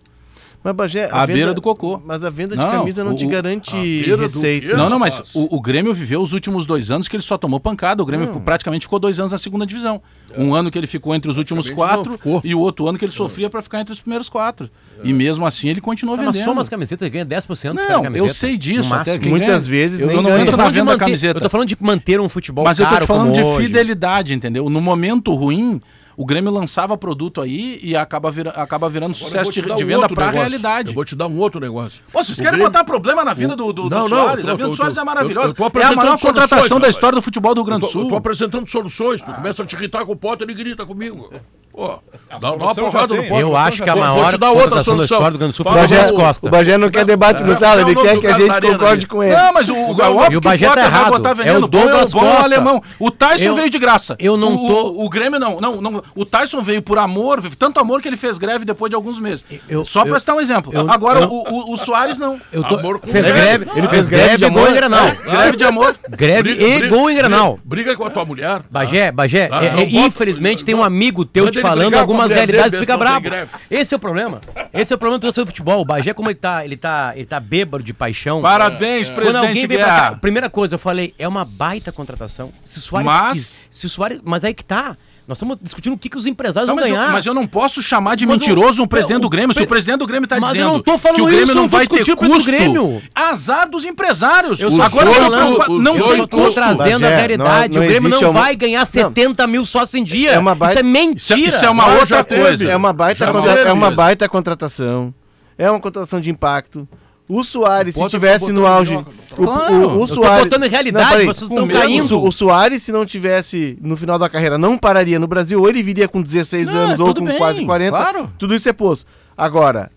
[0.62, 2.02] Mas, Bagé, À beira do cocô.
[2.06, 4.68] Mas a venda de Não, camisa não o- te garante do receita.
[4.68, 4.74] quê?
[4.76, 7.60] Não, não, mas o, o Grêmio viveu os últimos dois anos que ele só tomou
[7.62, 8.04] pancada.
[8.04, 10.02] O Grêmio praticamente ficou dois anos na segunda divisão.
[10.38, 13.06] Um ano que ele ficou entre os últimos não, quatro e o outro ano que
[13.06, 14.70] ele sofria para ficar entre os primeiros quatro.
[15.04, 16.44] E mesmo assim ele continuou mas vendendo.
[16.44, 18.94] soma as camisetas e ganha 10% de cada Não, eu sei disso.
[18.94, 20.42] Até Muitas ganha- vezes eu, nem eu não ganha.
[20.42, 21.38] Eu tô entro na falando de venda da camiseta.
[21.40, 24.70] Eu tô falando de manter um futebol Mas eu tô falando de fidelidade, entendeu?
[24.70, 25.82] No momento ruim,
[26.22, 29.84] o Grêmio lançava produto aí e acaba, vira, acaba virando Agora eu sucesso de, de
[29.86, 30.38] venda pra negócio.
[30.40, 30.90] realidade.
[30.90, 32.04] Eu vou te dar um outro negócio.
[32.12, 34.46] Pô, vocês O querem Grêmio- botar problema na vida do, do, do Não, não, Soares?
[34.46, 35.48] eu a vida do Soares eu é maravilhosa.
[35.48, 37.82] eu tô é a maior soluções, contratação da história do futebol do Rio Eu Grande
[37.88, 38.10] do tô, eu Sul.
[38.10, 39.22] tô apresentando soluções.
[39.22, 41.32] Tu começa a te irritar com o Potter, ele grita comigo.
[41.80, 41.98] Pô,
[42.42, 43.24] dá, uma porrada no.
[43.40, 45.04] Eu acho que a maior contratação da solução.
[45.18, 46.48] história do Rio Grande do Sul foi o Bagé Costa.
[46.48, 49.02] O Bagé não quer debate no É, sala, é ele quer que a gente concorde
[49.02, 49.08] gente.
[49.08, 49.34] com ele.
[49.34, 49.78] Não, mas o, é
[50.10, 51.10] óbvio e o que o Bagé tá errado.
[51.12, 52.44] botar É vendendo o o bom, é o Douglas é Costa.
[52.44, 52.84] alemão.
[53.00, 54.18] O Tyson veio de graça.
[54.20, 56.04] eu não o, tô- O, o Grêmio não, não, não.
[56.14, 59.46] O Tyson veio por amor, tanto amor que ele fez greve depois de alguns meses.
[59.70, 60.74] Eu- Só eu- pra citar um exemplo.
[60.74, 62.42] eu- Agora, eu- o, o, o Soares não.
[62.52, 63.66] Eu tô, Amor com fez greve.
[63.66, 65.06] greve, Ele fez greve de e gol em Granal.
[65.24, 65.96] Greve de amor.
[66.10, 67.60] Greve Briga- e briga- gol em Granal.
[67.64, 68.62] Briga, briga com a tua mulher.
[68.70, 72.98] Bagé, Bagé, Ah, é- é- infelizmente tem um amigo teu ele falando algumas realidades fica
[72.98, 73.26] bravo.
[73.70, 74.42] Esse é o problema.
[74.74, 75.82] Esse é o problema do torcedor de futebol.
[75.82, 78.42] O Bagé, como ele tá, ele tá, ele tá bêbado de paixão.
[78.42, 82.52] Parabéns, Quando alguém presidente vem pra cá, primeira coisa, eu falei, é uma baita contratação.
[82.66, 84.98] Se o Soares Mas- quis- se o Soares, mas aí que tá.
[85.30, 87.12] Nós estamos discutindo o que, que os empresários Tá, vão mas, eu, ganhar.
[87.12, 89.54] mas eu não posso chamar de Mas o- mentiroso um presidente o- do Grêmio.
[89.54, 91.26] Se o- o presidente do Grêmio está Mas eu dizendo não tô falando que o
[91.26, 93.02] Grêmio isso, eu não não vai ter o custo, Grêmio.
[93.14, 94.60] azar dos empresários.
[94.60, 96.56] Eu Agora eu falando- não tem Eu tô custo.
[96.56, 97.74] trazendo a Bagé, realidade.
[97.76, 100.32] não- não o Grêmio não uma- vai ganhar 70 mil sócios em dia.
[100.32, 101.18] É uma baita- Isso é mentira.
[101.18, 102.68] Isso é, isso é uma outra coisa.
[102.68, 105.14] É uma baita, contra- é uma baita contratação.
[105.60, 106.88] É uma contratação de impacto.
[107.30, 108.96] O Soares, se tivesse no auge.
[108.96, 109.74] O, Claro.
[109.76, 110.44] o, o Eu tô Soares.
[110.46, 111.26] botando em realidade, peraí.
[111.28, 112.24] vocês tão O- caindo.
[112.24, 115.84] O, Soares, se não tivesse no final da carreira, não pararia no Brasil, ou ele
[115.84, 117.92] viria com 16 Não, anos, ou com bem, quase 40.
[117.96, 118.34] claro.
[118.40, 119.06] Tudo isso é posto.
[119.38, 119.92] Agora,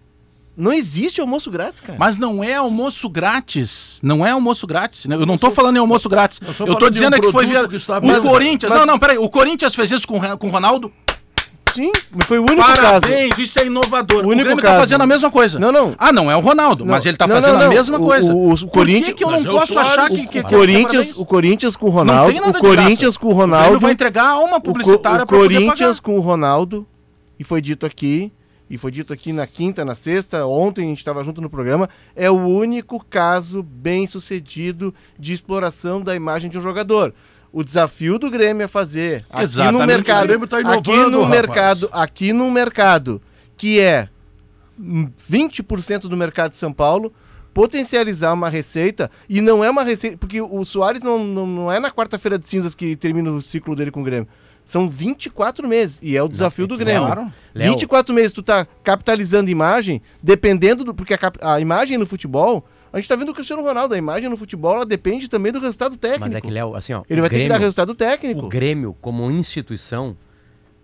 [0.55, 1.99] não existe almoço grátis, cara.
[1.99, 3.99] Mas não é almoço grátis.
[4.03, 5.07] Não é almoço grátis.
[5.07, 5.17] né?
[5.17, 6.39] Eu não tô falando em almoço grátis.
[6.61, 7.65] Eu de dizendo um é que foi via...
[7.65, 8.71] O Mas- Corinthians.
[8.71, 9.17] mas- Não, não, peraí.
[9.17, 10.93] O Corinthians fez isso com com o Ronaldo.
[11.75, 11.91] Sim,
[12.27, 12.81] foi o único caso.
[13.01, 14.25] Parabéns, isso é inovador.
[14.25, 14.75] O O, único Grêmio caso.
[14.75, 15.59] tá fazendo a mesma coisa.
[15.59, 15.95] Não, não.
[15.99, 17.67] Ah, não é o Ronaldo, mas ele tá não, fazendo não, não.
[17.67, 18.33] a mesma O- coisa.
[18.35, 20.29] o- o Corinthians- que, que eu não é o posso Soares, achar o- que, O,
[20.29, 22.33] que, Corinthians, o Corinthians com o Não Ronaldo.
[22.33, 23.81] tem nada O Corinthians com o O Grêmio Ronaldo.
[23.81, 26.87] vai entregar a alma O, Co- publicitária o pra poder Corinthians com o Ronaldo,
[27.39, 28.31] e foi dito aqui,
[28.71, 31.89] e foi dito aqui na quinta, na sexta, ontem a gente estava junto no programa,
[32.17, 37.13] é o único caso bem sucedido de exploração da imagem de um jogador.
[37.53, 39.81] O desafio do Grêmio é fazer aqui Exatamente.
[39.81, 41.31] no mercado, O Grêmio tá aqui inovando, no rapaz.
[41.41, 43.23] mercado, aqui no mercado
[43.57, 44.09] que é
[44.81, 47.13] hum, 20% do mercado de São Paulo,
[47.53, 51.79] potencializar uma receita e não é uma receita, porque o Soares não, não, não é
[51.79, 54.27] na quarta-feira de cinzas que termina o ciclo dele com o Grêmio.
[54.65, 57.03] São 24 meses e é o desafio do Grêmio.
[57.05, 57.33] claro.
[57.55, 57.73] Léo.
[57.73, 62.65] 24 meses tu tá capitalizando imagem, dependendo do porque a, cap- a imagem no futebol,
[62.93, 65.59] a gente tá vendo o Cristiano Ronaldo, a imagem no futebol ela depende também do
[65.61, 66.27] resultado técnico.
[66.27, 67.03] Mas é que, Léo, assim, ó.
[67.09, 68.45] Ele vai ter que dar Grêmio- resultado técnico.
[68.45, 70.17] O Grêmio, como instituição,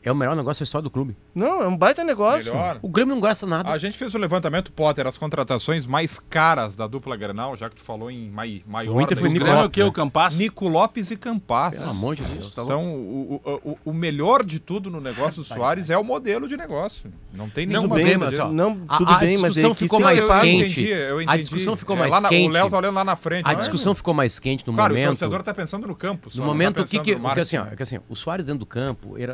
[0.04, 1.16] é o melhor negócio da história do clube.
[1.34, 2.52] Não, é um baita negócio.
[2.52, 2.78] Melhor.
[2.82, 3.70] O Grêmio não gasta nada.
[3.70, 7.76] A gente fez o levantamento, Potter, as contratações mais caras da dupla Granal, já que
[7.76, 9.54] tu falou em mai, maior O Inter foi O Nico história.
[9.54, 9.82] Grêmio é o que?
[9.82, 10.37] O Campas?
[10.37, 11.78] Nico Lopes e Campas.
[11.78, 12.50] Pelo amor de Deus.
[12.54, 16.04] tá Então, o, o, o, o melhor de tudo no negócio do Soares é o
[16.04, 17.12] modelo de negócio.
[17.32, 18.42] Não tem nenhuma o assim, disso.
[18.42, 20.64] ó, Não, a- tudo a bem, mas discussão é que ficou mais eu, quente.
[20.80, 21.38] entendi, eu A entendi.
[21.40, 22.48] discussão ficou É, mais lá na- quente.
[22.48, 23.44] O Léo tá olhando lá na frente.
[23.46, 25.08] A olha, discussão ficou mais quente no Claro, o momento.
[25.11, 26.30] torcedor tá pensando no campo.
[26.30, 27.98] só, No não momento tá o que, que, no o que, assim, é que assim,
[28.08, 29.30] o Soares dentro do campo, aer-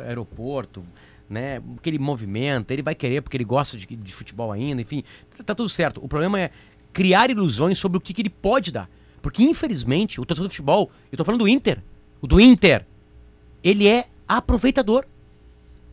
[1.29, 5.03] né, que ele movimenta, ele vai querer porque ele gosta de, de futebol ainda, enfim,
[5.35, 5.99] tá, tá tudo certo.
[6.03, 6.51] O problema é
[6.93, 8.89] criar ilusões sobre o que, que ele pode dar.
[9.21, 11.81] Porque, infelizmente, o torcedor do futebol, eu tô falando do Inter,
[12.21, 12.85] o do Inter,
[13.63, 15.05] ele é aproveitador.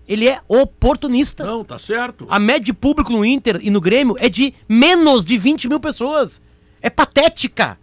[0.07, 1.45] Ele é oportunista.
[1.45, 2.27] Não, tá certo.
[2.29, 5.81] A média de público no Inter e no Grêmio é de menos de 20 mil
[5.81, 6.43] pessoas.
[6.81, 7.79] É patética.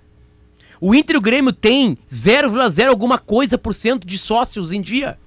[0.81, 5.17] O Inter e o Grêmio tem 0,0 alguma coisa por cento de sócios em dia.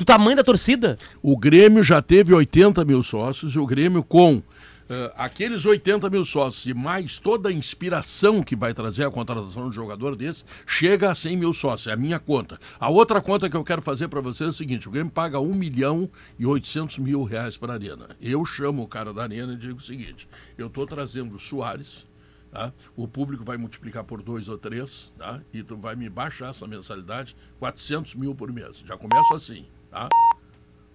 [0.00, 0.96] Do tamanho da torcida.
[1.20, 4.42] O Grêmio já teve 80 mil sócios e o Grêmio com
[4.88, 9.64] eh, aqueles 80 mil sócios e mais toda a inspiração que vai trazer a contratação
[9.64, 11.88] de um jogador desse, chega a 100 mil sócios.
[11.88, 12.58] É a minha conta.
[12.78, 15.38] A outra conta que eu quero fazer para vocês é o seguinte: o Grêmio paga
[15.38, 16.08] 1 milhão
[16.38, 18.08] e 800 mil reais para a Arena.
[18.22, 22.08] Eu chamo o cara da Arena e digo o seguinte: eu estou trazendo o Soares.
[22.50, 22.72] Tá?
[22.96, 25.42] O público vai multiplicar por dois ou três, tá?
[25.52, 28.82] E tu vai me baixar essa mensalidade 400 mil por mês.
[28.84, 30.08] Já começo assim, tá?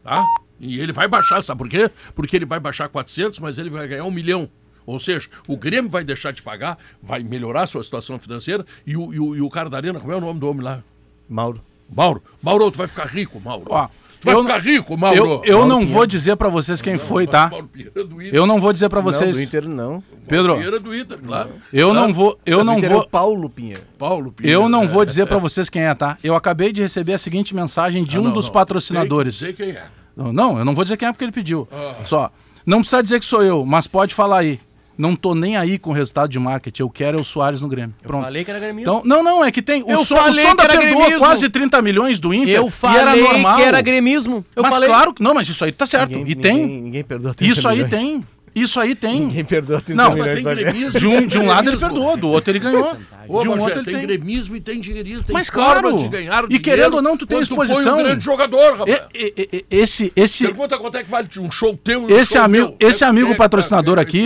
[0.03, 0.25] tá?
[0.59, 1.89] E ele vai baixar, sabe por quê?
[2.15, 4.49] Porque ele vai baixar 400, mas ele vai ganhar um milhão.
[4.85, 8.95] Ou seja, o Grêmio vai deixar de pagar, vai melhorar a sua situação financeira e
[8.95, 10.83] o, e o, e o cara da Arena, como é o nome do homem lá?
[11.27, 11.61] Mauro.
[11.89, 12.23] Mauro.
[12.41, 13.65] Mauro, tu vai ficar rico, Mauro.
[13.69, 13.89] Ó,
[14.25, 15.17] vai eu- ficar rico, Mauro.
[15.17, 15.93] Eu, eu Mauro não Pinheiro.
[15.93, 17.49] vou dizer pra vocês quem foi, tá?
[17.49, 18.35] Mauro Pinheiro do Inter.
[18.35, 19.35] Eu não vou dizer pra Não, vocês.
[19.37, 20.03] do Inter não.
[20.27, 21.49] Pedro, Mauro Pinheiro do Inter, claro.
[21.71, 21.93] eu Tá?
[21.93, 23.81] não vou, eu não Inter é vou, o Paulo Pinheiro.
[23.97, 24.63] Paulo Pinheiro.
[24.63, 24.87] eu não é.
[24.87, 26.17] vou dizer pra vocês quem é, tá?
[26.23, 28.51] Eu acabei de receber a seguinte mensagem de Ah, um não, dos não.
[28.53, 29.35] patrocinadores.
[29.37, 29.83] Sei, sei quem é.
[30.17, 31.67] Não, Não, eu não vou dizer quem é porque ele pediu.
[31.71, 31.93] Ah.
[32.05, 32.31] Só,
[32.65, 34.59] não precisa dizer que sou eu, mas pode falar aí.
[34.97, 36.81] Não tô nem aí com o resultado de marketing.
[36.81, 37.93] Eu quero é o Soares no Grêmio.
[38.01, 38.23] Pronto.
[38.23, 38.89] falei que era gremista.
[38.89, 39.83] Então, não, não, é que tem.
[39.83, 41.19] O, Eu som, o Sonda perdoou gremismo.
[41.19, 42.55] quase 30 milhões do Inter.
[42.55, 43.57] eu e falei era normal.
[43.57, 44.45] que era gremismo.
[44.55, 44.89] Eu mas falei.
[44.89, 46.11] claro, que- não, mas isso aí tá certo.
[46.11, 46.55] Ninguém- e tem.
[46.57, 47.91] Ninguém, ninguém perdoa 30 Isso aí milhões.
[47.91, 48.25] tem.
[48.55, 49.19] Isso aí tem.
[49.25, 50.33] Ninguém perdoa 30 Não, milhões.
[50.35, 52.95] tem gremismo, De um, de um lado ele perdoou, do outro ele ganhou.
[53.27, 54.01] Ô, de um outro ele tem, tem.
[54.03, 55.97] gremismo e tem dinheirismo, tem Mas claro.
[55.97, 57.95] de ganhar E querendo ou não, tu tem exposição.
[57.99, 58.97] um grande jogador, rapaz.
[59.13, 62.17] E- e- e- Esse, esse, Pergunta quanto é que vale um show teu e um
[62.17, 62.89] Esse show amigo- meu.
[62.89, 64.25] esse Quem amigo é que patrocinador é aqui-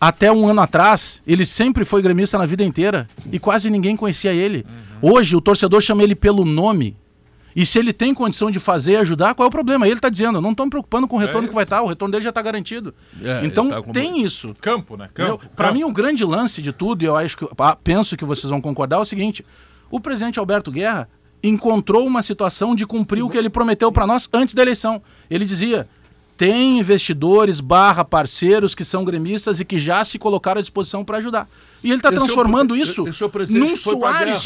[0.00, 4.32] até um ano atrás, ele sempre foi gremista na vida inteira e quase ninguém conhecia
[4.32, 4.64] ele.
[5.02, 6.96] Hoje, o torcedor chama ele pelo nome.
[7.54, 9.86] E se ele tem condição de fazer e ajudar, qual é o problema?
[9.86, 11.48] Ele está dizendo, não estou me preocupando com o retorno isso.
[11.48, 12.94] que vai estar, o retorno dele já está garantido.
[13.22, 14.54] É, então tá com- tem isso.
[14.60, 15.08] Campo, né?
[15.12, 15.48] Campo.
[15.56, 15.74] Campo.
[15.74, 18.60] mim, o grande lance de tudo, e eu acho que ah, penso que vocês vão
[18.60, 19.44] concordar, é o seguinte:
[19.90, 21.08] o presidente Alberto Guerra
[21.42, 25.02] encontrou uma situação de cumprir o que ele prometeu para nós antes da eleição.
[25.28, 25.88] Ele dizia:
[26.36, 31.18] tem investidores barra parceiros que são gremistas e que já se colocaram à disposição para
[31.18, 31.48] ajudar.
[31.82, 34.36] E ele está é transformando isso esse é num Soares guerra.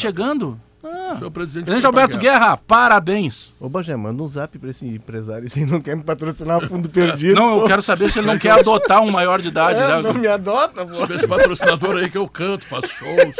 [0.85, 1.17] Chegando.
[1.17, 1.65] Senhor presidente.
[1.65, 3.55] Presidente Alberto Guerra, parabéns.
[3.59, 6.89] Ô, Bagé, manda um zap pra esse empresário se ele não quer me patrocinar fundo
[6.89, 7.35] perdido.
[7.35, 9.79] Não, eu quero saber se ele não quer adotar um maior de idade.
[9.79, 10.01] É, né?
[10.01, 11.13] não me adota, pô.
[11.13, 13.35] Esse patrocinador aí que eu canto, faço shows,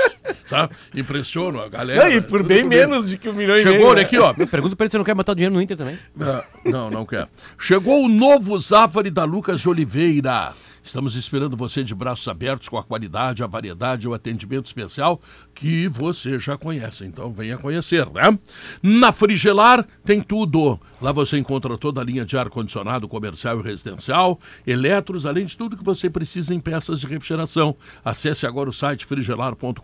[0.45, 0.73] sabe?
[0.95, 2.03] Impressiono a galera.
[2.05, 3.87] Não, e por bem menos de que um milhão e Chegou, meio.
[3.89, 4.01] olha né?
[4.03, 4.33] aqui, ó.
[4.33, 5.97] Pergunta pra ele se não quer botar o dinheiro no Inter também.
[6.19, 7.27] Ah, Não, não quer.
[7.57, 10.53] Chegou o novo Zafari da Lucas de Oliveira.
[10.85, 15.19] Estamos esperando você de braços abertos com a qualidade, a variedade e o atendimento especial
[15.53, 17.03] que você já conhece.
[17.05, 18.37] Então venha conhecer, né?
[18.83, 20.79] Na Frigelar tem tudo.
[21.01, 25.75] Lá você encontra toda a linha de ar-condicionado comercial e residencial, eletros, além de tudo
[25.75, 27.75] que você precisa em peças de refrigeração.
[28.03, 29.81] Acesse agora o site frigelar.com.br.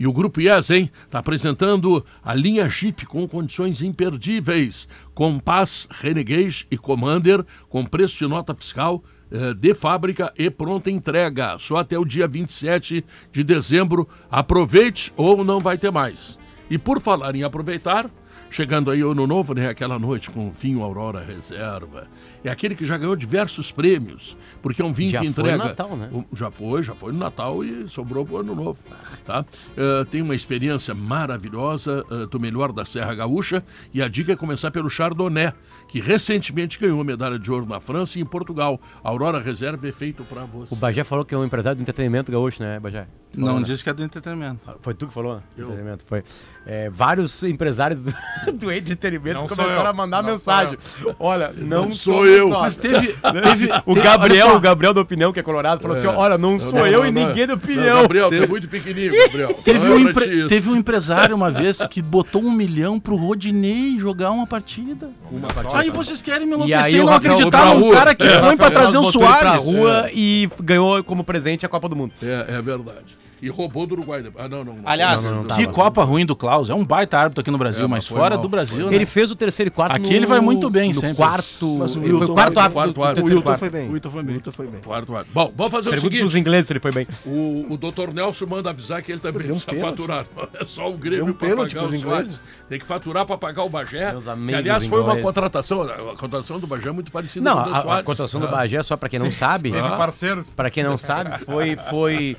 [0.00, 0.90] E o Grupo IES, hein?
[1.04, 4.88] Está apresentando a linha Jeep com condições imperdíveis.
[5.18, 9.02] Compass, Renegade e Commander com preço de nota fiscal
[9.32, 11.58] eh, de fábrica e pronta entrega.
[11.58, 14.08] Só até o dia 27 de dezembro.
[14.30, 16.38] Aproveite ou não vai ter mais.
[16.70, 18.08] E por falar em aproveitar,
[18.50, 19.68] chegando aí o ano novo, né?
[19.68, 22.06] Aquela noite com o vinho Aurora Reserva.
[22.42, 25.48] É aquele que já ganhou diversos prêmios, porque é um vinho Já que foi no
[25.50, 25.68] entrega.
[25.68, 26.10] Natal, né?
[26.32, 28.78] Já foi, já foi no Natal e sobrou para o ano novo.
[29.24, 29.44] Tá?
[29.76, 34.36] Eh, tem uma experiência maravilhosa eh, do melhor da Serra Gaúcha e a dica é
[34.36, 35.52] começar pelo Chardonnay,
[35.88, 38.80] que recentemente ganhou medalha de ouro na França e em Portugal.
[39.02, 40.74] A Aurora Reserva é feito para você.
[40.74, 43.06] O Bagé falou que é um empresário do entretenimento gaúcho, né, Bagé?
[43.34, 43.64] Falou, Não né?
[43.66, 44.60] disse que é do entretenimento.
[44.80, 45.36] Foi tu que falou?
[45.36, 45.42] né?
[45.56, 46.22] Entretenimento, foi.
[46.66, 48.14] É, vários empresários do,
[48.54, 50.78] do entretenimento Não sou começaram a mandar Não mensagem.
[51.18, 52.48] Olha, não, Não sou somos eu.
[52.48, 52.60] nós.
[52.62, 53.06] Mas teve.
[53.14, 56.58] teve O teve- Gabriel, o Gabriel da opinião, que é colorado, falou assim: olha, não
[56.58, 57.26] sou Não, eu não, e não.
[57.28, 58.02] ninguém da Não, opinião.
[58.02, 59.54] Gabriel, tu é muito pequenininho, Gabriel.
[59.64, 60.48] Teve um, é isso.
[60.48, 65.10] teve um empresário uma vez que botou um milhão pro Rodinei jogar uma partida.
[65.30, 68.24] Uma só, Aí vocês querem me enlouquecer e não Rafael acreditar foi num cara que
[68.24, 69.40] É, põe pra Rafael trazer o Soares.
[69.40, 72.12] Pra rua e ganhou como presente a Copa do Mundo.
[72.22, 73.18] É, é verdade.
[73.40, 74.24] E roubou do Uruguai.
[74.36, 74.74] Ah, não, não.
[74.74, 74.82] não.
[74.84, 75.72] Aliás, Não, não, não que tava.
[75.74, 76.68] Copa ruim do Klaus.
[76.70, 78.94] É um baita árbitro aqui no Brasil, É, mas mas fora mal, do Brasil, né?
[78.96, 81.16] Ele fez o terceiro e quarto Aqui no- ele vai muito bem no sempre.
[81.16, 81.76] quarto.
[81.78, 83.02] Mas o ele foi o quarto árbitro árbitro.
[83.02, 83.58] O terceiro Wilton quarto.
[83.60, 83.88] foi bem.
[83.88, 84.36] O Wilton foi bem.
[84.44, 84.80] O foi bem.
[84.80, 85.28] Quarto, quarto.
[85.32, 86.20] Bom, vamos fazer o Pergunta seguinte.
[86.20, 87.06] pros ingleses se ele foi bem.
[87.24, 89.90] O, o doutor Nelson manda avisar que ele também Deu um precisa pênalti.
[89.98, 90.26] faturar.
[90.36, 92.40] Não é só o Grêmio um para pagar os ingleses.
[92.68, 94.14] Tem que faturar para pagar o Bagé.
[94.46, 95.82] Que, aliás, foi uma contratação.
[95.82, 98.46] A contratação do Bagé é muito parecida Não, com a do a, a contratação do
[98.46, 98.50] Ah.
[98.50, 100.46] Bagé, só pra quem não sabe, Teve parceiros.
[100.56, 102.36] pra quem não sabe, foi, foi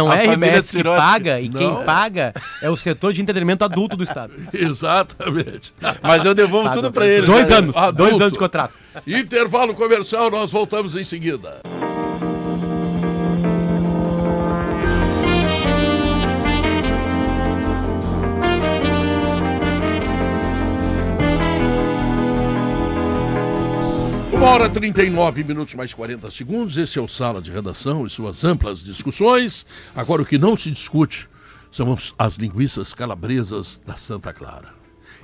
[0.00, 1.58] não A é a RBS que paga, e Não.
[1.58, 2.32] quem paga
[2.62, 4.32] é o setor de entretenimento adulto do Estado.
[4.52, 5.72] Exatamente.
[6.02, 7.26] Mas eu devolvo Paga tudo pra pra- ele.
[7.26, 7.58] Dois cara.
[7.60, 7.96] anos, Adulto.
[7.96, 8.74] dois anos de contrato.
[9.06, 11.60] Intervalo comercial, nós voltamos em seguida.
[24.40, 26.78] Uma hora e 39 minutos mais 40 segundos.
[26.78, 29.66] Esse é o Sala de Redação e suas amplas discussões.
[29.94, 31.28] Agora, o que não se discute
[31.70, 34.70] são as linguiças calabresas da Santa Clara.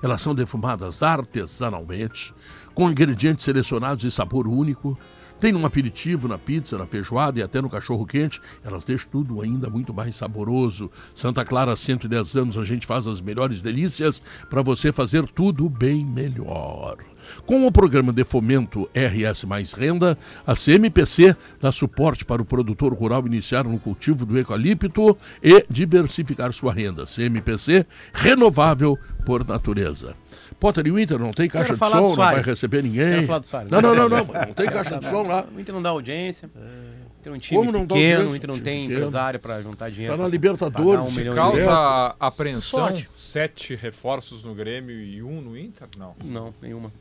[0.02, 2.34] Elas são defumadas artesanalmente,
[2.74, 4.98] com ingredientes selecionados e sabor único.
[5.40, 8.38] Tem no aperitivo, na pizza, na feijoada e até no cachorro quente.
[8.62, 10.90] Elas deixam tudo ainda muito mais saboroso.
[11.14, 15.70] Santa Clara, há 110 anos, a gente faz as melhores delícias para você fazer tudo
[15.70, 16.98] bem melhor.
[17.44, 22.92] Com o programa de fomento RS Mais Renda, a CMPC dá suporte para o produtor
[22.94, 27.04] rural iniciar no cultivo do eucalipto e diversificar sua renda.
[27.04, 30.14] CMPC, renovável por natureza.
[30.60, 33.10] Potter e o Inter não tem caixa de som, não vai receber ninguém.
[33.14, 33.70] Quero falar do Soares.
[33.70, 35.44] Não, não, não, não, não tem caixa de som lá.
[35.54, 36.48] O Inter não dá audiência.
[36.54, 38.32] O Inter tem um time Como não dá pequeno, audiência?
[38.32, 38.98] o Inter não Time tem pequeno.
[39.00, 40.16] empresário pra juntar dinheiro.
[40.16, 41.34] Tá na Libertadores, um e meio.
[41.34, 43.10] Causa apreensão, Sorte.
[43.16, 45.88] sete reforços no Grêmio e um no Inter?
[45.98, 46.14] Não.
[46.24, 46.92] Não, nenhuma.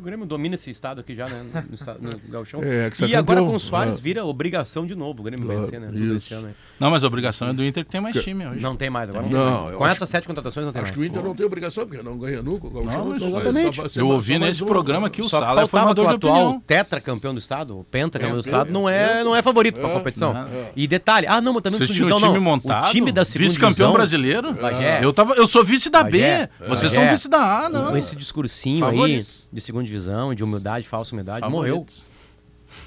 [0.00, 1.44] O Grêmio domina esse estado aqui já, né?
[1.68, 2.60] No, estado, no Gauchão.
[2.70, 4.00] É, que você e é agora com o Soares Ah.
[4.02, 5.88] vira obrigação de novo o Grêmio Claro, vencer, né?
[5.88, 6.16] Tudo isso.
[6.16, 6.54] esse ano aí.
[6.78, 8.60] Não, mas a obrigação é do Inter que tem mais time hoje.
[8.60, 9.26] Não tem mais agora.
[9.26, 9.76] Não, Não, tem mais.
[9.76, 11.10] Com acho essas sete contratações não tem Acho que o mais.
[11.10, 12.66] Inter não tem obrigação, porque não ganha nunca.
[12.66, 13.78] O Gauchão, Não, exatamente.
[13.78, 14.66] Eu mais- ouvi mais nesse um.
[14.66, 16.60] programa que o Só Sala é formador de atual opinião.
[16.66, 19.90] tetracampeão do estado, o pentacampeão do É, estado, é, não é, não é favorito pra
[19.90, 20.34] competição.
[20.74, 22.40] E detalhe, ah não, mas também Vocês tinham o time não.
[22.40, 22.86] montado?
[22.88, 24.48] O time da segunda Vice-campeão brasileiro?
[25.02, 26.02] Eu, tava, eu sou vice da.
[26.02, 26.20] B.
[26.68, 27.90] Vocês são vice da A, não.
[27.90, 31.74] Com esse discursinho aí de segunda divisão, de humildade, falsa humildade, morreu.
[31.74, 32.06] Favoritos.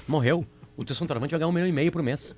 [0.08, 0.46] Morreu.
[0.76, 2.34] O teu centroavante vai ganhar um milhão e meio por mês.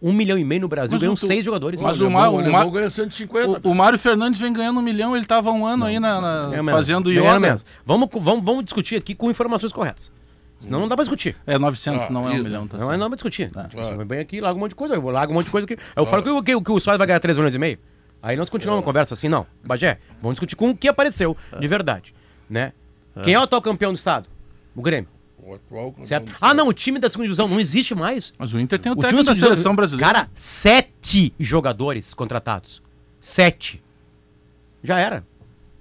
[0.00, 1.80] Um milhão e meio no Brasil, Mas ganham o tu- seis jogadores.
[1.80, 3.68] mas o o Ma- alemão, o o alemão Ma- ganha 150.
[3.68, 6.48] O, o Mário Fernandes vem ganhando um milhão, ele tava um ano aí na, na-
[6.50, 6.70] menos.
[6.70, 7.40] fazendo Yoda.
[7.40, 7.66] menos.
[7.84, 10.12] Vamos, vamos, vamos discutir aqui com informações corretas.
[10.60, 11.36] Senão não dá pra discutir.
[11.46, 12.44] É 900, Ah, não é um isso.
[12.44, 12.92] milhão, tá Não, certo.
[12.98, 13.46] não dá pra discutir.
[13.48, 13.96] Tipo, Claro.
[13.98, 15.76] você vem aqui, larga um monte de coisa, eu vou um monte de coisa aqui.
[15.96, 17.78] Eu falo que, o- que, o- que o Soares vai ganhar 3 milhões e meio.
[18.22, 19.46] Aí nós continuamos a conversa assim, não.
[19.64, 22.14] Bagé, vamos discutir com o que apareceu, de verdade.
[22.50, 22.72] Né?
[23.22, 24.28] Quem é o atual campeão do estado?
[24.74, 25.08] O Grêmio.
[25.42, 26.34] O atual campeão Certo?
[26.40, 28.32] Ah, não, o time da segunda divisão não existe mais.
[28.38, 30.12] Mas o Inter tem o, O técnico da seleção divisão- brasileira.
[30.14, 32.82] Cara, sete jogadores contratados.
[33.20, 33.82] sete.
[34.82, 35.24] Já era.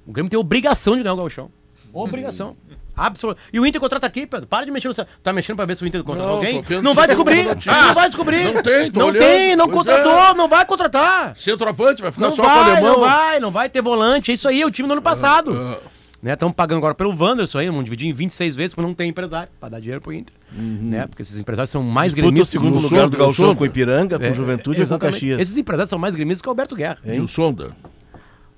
[0.05, 1.51] O Grêmio tem obrigação de ganhar o Gauchão.
[1.93, 2.55] Obrigação.
[2.97, 3.39] Absoluto.
[3.53, 4.47] E o Inter contrata aqui, Pedro.
[4.47, 4.93] Para de mexer no.
[4.93, 6.63] seu- Tá mexendo pra ver se o Inter contratou Não, alguém?
[6.81, 7.43] Não vai descobrir.
[7.45, 8.53] Não vai descobrir.
[8.53, 9.21] Não tem, tô Não olhando.
[9.23, 10.33] tem, não Pois contratou, é.
[10.33, 11.37] não vai contratar.
[11.37, 12.93] Centroavante, vai ficar Não só com o vai, alemão.
[12.93, 14.31] não vai, não vai ter volante.
[14.31, 15.53] É isso aí, é o time do ano passado.
[15.55, 15.77] Ah,
[16.21, 16.33] Né?
[16.33, 19.49] Estamos pagando agora pelo Wanderson aí, vamos dividir em 26 vezes, porque não tem empresário
[19.59, 20.33] para dar dinheiro pro Inter.
[20.51, 21.05] Né?
[21.07, 22.49] Porque esses empresários são mais Disputa o gremistas.
[22.59, 23.57] segundo o lugar Sonda, do o Gauchão Sonda.
[23.57, 24.97] com Ipiranga, com É, Juventude e com.
[24.99, 25.39] Caxias.
[25.39, 26.97] Esses empresários são mais gremistas que o Alberto Guerra.
[27.05, 27.75] E o Sonda?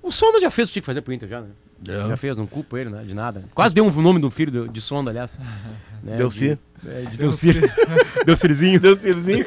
[0.02, 1.50] O Sonda já fez o que tinha que fazer pro Inter, já, né?
[1.88, 2.10] É.
[2.10, 3.02] Já fez, não culpo ele, né?
[3.04, 3.44] De nada.
[3.54, 5.40] Quase deu um nome do filho de Sonda, aliás.
[6.04, 6.18] né?
[6.18, 6.58] Delci.
[6.82, 7.54] De, é, de Delci.
[8.26, 8.80] Delcirzinho.
[8.80, 9.46] Delcirzinho.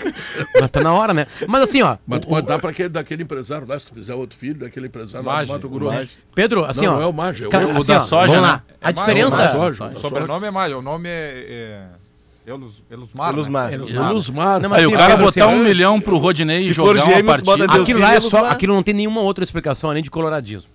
[0.61, 1.27] Mas tá na hora, né?
[1.47, 1.97] Mas assim, ó.
[2.07, 4.87] Mas tu pode dar para aquele, daquele empresário lá, se tu fizer outro filho, daquele
[4.87, 6.19] empresário lá do Mato Grosso.
[6.35, 6.97] Pedro, assim, não, ó.
[6.97, 8.49] não é o Mage, é o, o o assim, da ó, soja, vamos né?
[8.49, 8.65] lá.
[8.81, 9.37] A É diferença.
[9.37, 9.85] mais soja.
[9.95, 11.47] O sobrenome é Maia, o nome é.
[11.49, 12.03] é...
[12.45, 13.33] Elus, Elusmar.
[13.33, 13.71] Elusmar.
[13.71, 13.75] Né?
[13.75, 14.61] Elusmar.
[14.61, 17.05] Não, mas Aí o assim, cara Pedro, botar assim, um milhão pro Rodinei e jogar
[17.05, 17.73] uma partida.
[17.73, 18.53] Aquilo lá é só, Elusmar.
[18.53, 20.69] aquilo não tem nenhuma outra explicação além de coloradismo.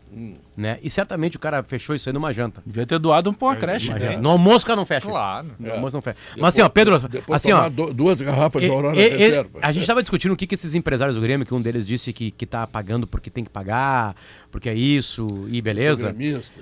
[0.56, 0.80] Né?
[0.82, 2.62] E certamente o cara fechou isso aí numa janta.
[2.66, 3.92] Devia ter doado um pra uma creche.
[3.92, 4.00] É.
[4.00, 4.18] janta.
[4.18, 5.00] No almoço o cara não fecha.
[5.02, 5.10] isso.
[5.10, 5.48] Claro.
[5.60, 6.18] No almoço não fecha.
[6.38, 7.70] Mas assim, ó, Pedro, Depois assim, ó.
[7.70, 9.60] duas garrafas de Aurora e- e- Reserva.
[9.62, 12.12] a gente estava discutindo o que, que esses empresários do Grêmio, que um deles disse
[12.12, 14.16] que, que tá pagando porque tem que pagar,
[14.52, 16.16] porque é isso, e beleza.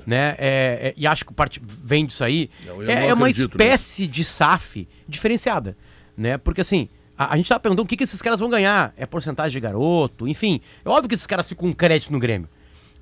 [0.05, 0.35] Né?
[0.37, 2.49] É, é, e acho que parte vem disso aí.
[2.65, 5.77] Não, é é uma espécie de SAF diferenciada.
[6.17, 6.37] Né?
[6.37, 6.87] Porque assim,
[7.17, 8.93] a, a gente tava perguntando o que, que esses caras vão ganhar.
[8.97, 10.59] É porcentagem de garoto, enfim.
[10.83, 12.49] É óbvio que esses caras ficam com crédito no Grêmio.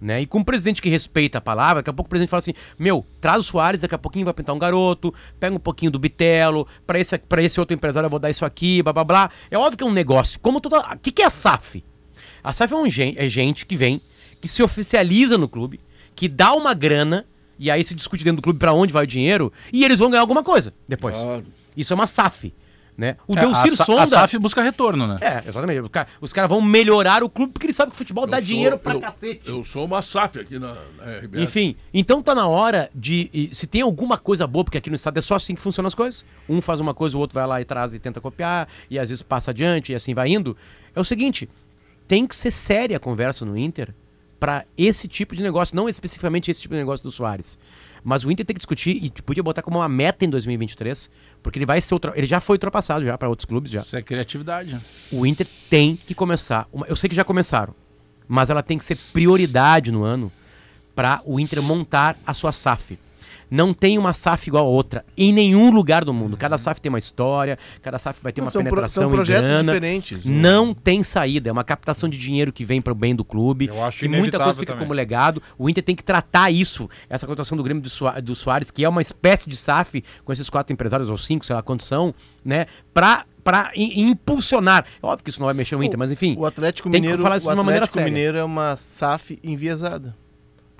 [0.03, 0.21] Né?
[0.21, 2.53] E com um presidente que respeita a palavra, daqui a pouco o presidente fala assim:
[2.77, 5.97] Meu, traz o Soares, daqui a pouquinho vai pintar um garoto, pega um pouquinho do
[5.97, 9.29] Bitelo, pra esse, pra esse outro empresário eu vou dar isso aqui, blá blá blá.
[9.49, 10.41] É óbvio que é um negócio.
[10.41, 10.77] Como toda.
[10.79, 11.85] O que, que é a SAF?
[12.43, 14.01] A SAF é, um é gente que vem,
[14.41, 15.79] que se oficializa no clube,
[16.13, 17.25] que dá uma grana,
[17.57, 20.09] e aí se discute dentro do clube pra onde vai o dinheiro, e eles vão
[20.09, 21.15] ganhar alguma coisa depois.
[21.15, 21.45] Claro.
[21.77, 22.53] Isso é uma SAF.
[22.95, 23.17] Né?
[23.27, 24.03] O É, Delcir a, Sonda.
[24.03, 25.17] a SAF busca retorno, né?
[25.19, 25.81] É, exatamente.
[26.21, 28.47] Os caras vão melhorar o clube porque eles sabem que o futebol dá Eu sou-
[28.47, 29.49] dinheiro pra eu- cacete.
[29.49, 31.43] Eu sou uma SAF aqui na, na RBS.
[31.43, 33.49] Enfim, então tá na hora de.
[33.51, 35.95] se tem alguma coisa boa, porque aqui no estado é só assim que funcionam as
[35.95, 36.23] coisas.
[36.47, 39.09] Um faz uma coisa, o outro vai lá e traz e tenta copiar, e às
[39.09, 40.55] vezes passa adiante e assim vai indo.
[40.95, 41.49] É o seguinte:
[42.07, 43.91] tem que ser séria a conversa no Inter
[44.39, 47.57] pra esse tipo de negócio, não especificamente esse tipo de negócio do Soares.
[48.03, 51.09] Mas o Inter tem que discutir e podia botar como uma meta em 2023,
[51.41, 53.79] porque ele vai ser ultra- ele já foi ultrapassado já para outros clubes já.
[53.79, 54.77] Isso é criatividade.
[55.11, 56.67] O Inter tem que começar.
[56.73, 57.73] uma- eu sei que já começaram,
[58.27, 60.31] mas ela tem que ser prioridade no ano
[60.93, 62.99] para o Inter montar a sua SAF.
[63.55, 66.35] Não tem uma SAF igual a outra em nenhum lugar do mundo.
[66.35, 69.11] Cada SAF tem uma história, cada SAF vai ter Não, uma são pro- penetração são
[69.11, 69.73] em projetos grana.
[69.73, 70.33] diferentes, né?
[70.41, 71.49] Não tem saída.
[71.49, 73.67] É uma captação de dinheiro que vem para o bem do clube.
[73.67, 74.87] Eu acho que muita coisa fica também.
[74.87, 75.39] como legado.
[75.55, 78.83] O Inter tem que tratar isso, essa contratação do Grêmio do, Soa- do Soares, que
[78.83, 82.11] é uma espécie de SAF com esses quatro empresários ou cinco, sei lá quantos são,
[82.43, 82.65] né?
[82.91, 84.83] Pra, pra i- impulsionar.
[85.01, 86.35] É óbvio que isso não vai mexer o Inter, mas enfim.
[86.39, 88.11] O Atlético tem que Mineiro, falar isso o de uma maneira Atlético séria.
[88.11, 90.15] Mineiro é uma SAF enviesada.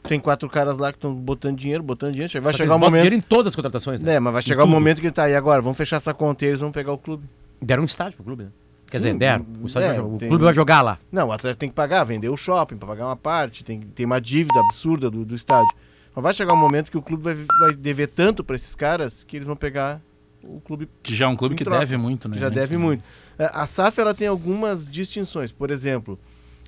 [0.04, 2.32] Tem quatro caras lá que estão botando dinheiro, botando dinheiro.
[2.42, 3.02] Vai Só chegar botam momento.
[3.04, 4.02] dinheiro em todas as contratações.
[4.02, 4.16] Né?
[4.16, 4.74] É, mas vai Em chegar o tudo.
[4.74, 5.62] momento que tá aí agora.
[5.62, 7.24] Vamos fechar essa conta e eles vão pegar o clube.
[7.62, 8.50] Deram um estádio pro clube, né?
[8.88, 9.46] Quer Sim, dizer, deram.
[9.62, 11.00] O, estádio é, vai o tem- clube vai jogar lá.
[11.12, 14.06] Não, o Atlético tem que pagar, vender o shopping para pagar uma parte, tem, tem
[14.06, 15.74] uma dívida absurda do, do estádio.
[16.14, 19.24] Mas vai chegar um momento que o clube vai, vai dever tanto para esses caras
[19.24, 20.00] que eles vão pegar
[20.44, 21.80] o clube Que já é um clube que troca.
[21.80, 22.38] deve muito, né?
[22.38, 23.02] já deve muito.
[23.40, 25.52] É, A SAF ela tem algumas distinções.
[25.52, 26.20] Por exemplo,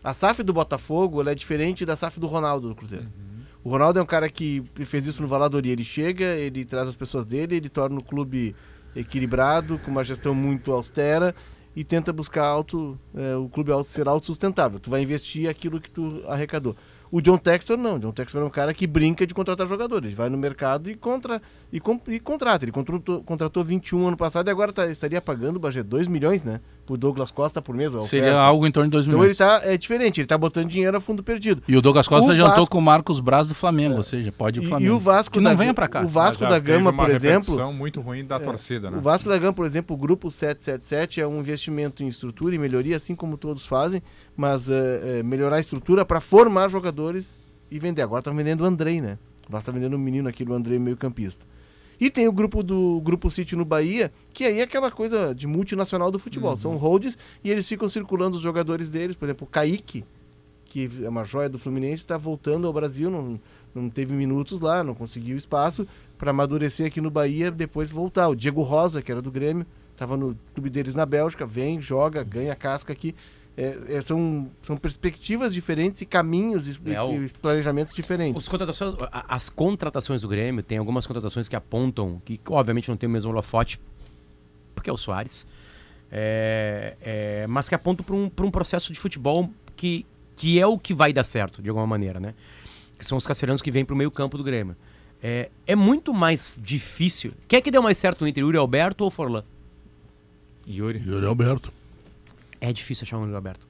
[0.06, 3.08] a SAF do Botafogo é diferente da SAF do Ronaldo do Cruzeiro.
[3.64, 5.74] O Ronaldo é um cara que fez isso no Valadoria.
[5.74, 8.56] Ele chega, ele traz as pessoas dele, ele torna o clube
[8.96, 11.34] equilibrado, com uma gestão muito austera
[11.76, 14.80] e tenta buscar alto, é, o clube auto- ser autossustentável.
[14.80, 16.76] Tu vai investir aquilo que tu arrecadou.
[17.12, 17.96] O John Textor não.
[17.96, 20.06] O John Textor é um cara que brinca de contratar jogadores.
[20.08, 21.42] Ele vai no mercado e, contra,
[21.74, 22.64] e, com- e contrata.
[22.64, 26.62] Ele contratou, contratou 21 ano passado e agora tá- estaria pagando, Bagé, 2 milhões, né?
[26.86, 27.96] Por Douglas Costa por mês.
[27.96, 28.40] a Seria oferta.
[28.42, 29.40] algo em torno de 2 Então milhões.
[29.40, 31.64] ele tá é diferente, ele tá botando dinheiro a fundo perdido.
[31.68, 34.32] E o Douglas Costa O adiantou Vasco- com o Marcos Braz do Flamengo, ou seja,
[34.32, 34.96] pode ir E, pro e Flamengo.
[34.96, 36.04] o Vasco que não da, venha pra cá.
[36.04, 38.98] O Vasco da Gama, por exemplo, muito ruim da torcida, né?
[38.98, 42.58] o Vasco da Gama, por exemplo, o grupo 777 é um investimento em estrutura e
[42.60, 44.02] melhoria, assim como todos fazem,
[44.38, 48.04] mas é, é, melhorar a estrutura para formar jogadores e vender.
[48.04, 49.18] Agora tá vendendo o Andrei, né?
[49.50, 51.46] O Vasco tá vendendo um menino aqui, o Andrei, meio campista.
[52.00, 55.48] E tem o grupo do Grupo City no Bahia, que aí é aquela coisa de
[55.48, 56.56] multinacional do futebol.
[56.56, 59.16] São holds e eles ficam circulando os jogadores deles.
[59.16, 60.04] Por exemplo, o Kaique,
[60.66, 63.40] que é uma joia do Fluminense, está voltando ao Brasil, não,
[63.74, 68.28] não teve minutos lá, não conseguiu espaço para amadurecer aqui no Bahia, depois voltar.
[68.28, 72.24] O Diego Rosa, que era do Grêmio, estava no clube deles na Bélgica, vem, joga,
[72.24, 73.16] ganha casca aqui.
[73.58, 78.44] É, é, são, são perspectivas diferentes e caminhos e, É, o- e planejamentos diferentes.
[78.44, 83.08] Os contratações, as contratações do Grêmio, tem algumas contratações que apontam, que obviamente não tem
[83.08, 83.80] o mesmo holofote,
[84.76, 85.48] porque é o Soares,
[86.12, 90.06] é, é, mas que apontam para um, pra um processo de futebol que
[90.38, 92.34] que é o que vai dar certo, de alguma maneira, né?
[93.00, 94.76] Que são os castelhanos que vêm pro meio campo do Grêmio.
[95.24, 97.32] É, é muito mais difícil.
[97.48, 99.46] Quem é que deu mais certo no Inter, Yuri Alberto ou Forlan?
[100.68, 101.02] Yuri.
[101.08, 101.72] Yuri Alberto.
[102.70, 103.68] É difícil achar um Yuri Alberto.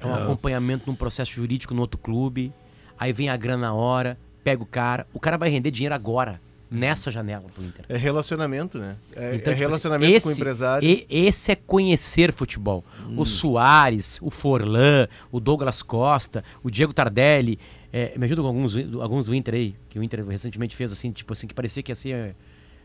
[0.00, 2.52] É um acompanhamento num processo jurídico no outro clube,
[2.98, 6.40] aí vem a grana na hora, pega o cara, o cara vai render dinheiro agora,
[6.70, 7.84] nessa janela pro Inter.
[7.88, 8.96] É relacionamento, né?
[9.14, 10.88] É, Então, é tipo relacionamento assim, com o empresário.
[10.88, 12.82] e- esse é conhecer futebol.
[13.16, 17.58] O Soares, o Forlan, o Douglas Costa, o Diego Tardelli.
[17.92, 21.10] é, me ajuda com alguns, alguns do Inter aí, que o Inter recentemente fez assim,
[21.10, 22.36] tipo assim, que parecia que ia ser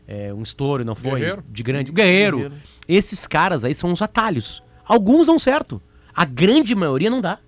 [0.08, 1.20] é, um estouro, não foi?
[1.20, 1.44] Guerreiro.
[1.48, 1.90] De grande.
[1.92, 2.36] O Guerreiro.
[2.38, 2.56] Guerreiro.
[2.88, 4.62] Esses caras aí são os atalhos.
[4.86, 5.80] Alguns dão certo.
[6.14, 7.38] A grande maioria não dá.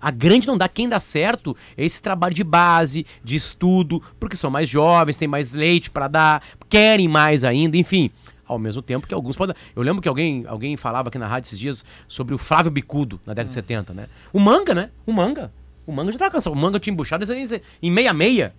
[0.00, 0.68] A grande não dá.
[0.68, 5.28] Quem dá certo é esse trabalho de base, de estudo, porque são mais jovens, têm
[5.28, 8.10] mais leite pra dar, querem mais ainda, enfim.
[8.46, 9.54] Ao mesmo tempo que alguns podem.
[9.76, 13.20] Eu lembro que alguém, alguém falava aqui na rádio esses dias sobre o Flávio Bicudo,
[13.26, 14.06] na década de 70, né?
[14.32, 14.90] O Manga, né?
[15.06, 15.52] O Manga.
[15.86, 16.52] O Manga já tava cansado.
[16.52, 18.52] O Manga tinha embuchado em- em meia-meia.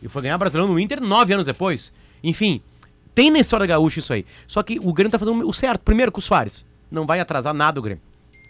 [0.00, 1.92] E foi ganhar Brasileiro no Inter nove anos depois.
[2.22, 2.60] Enfim,
[3.14, 4.24] tem na história gaúcha isso aí.
[4.46, 5.80] Só que o Grêmio tá fazendo o certo.
[5.80, 6.64] Primeiro, com o Soares.
[6.92, 8.02] Não vai atrasar nada o Grêmio.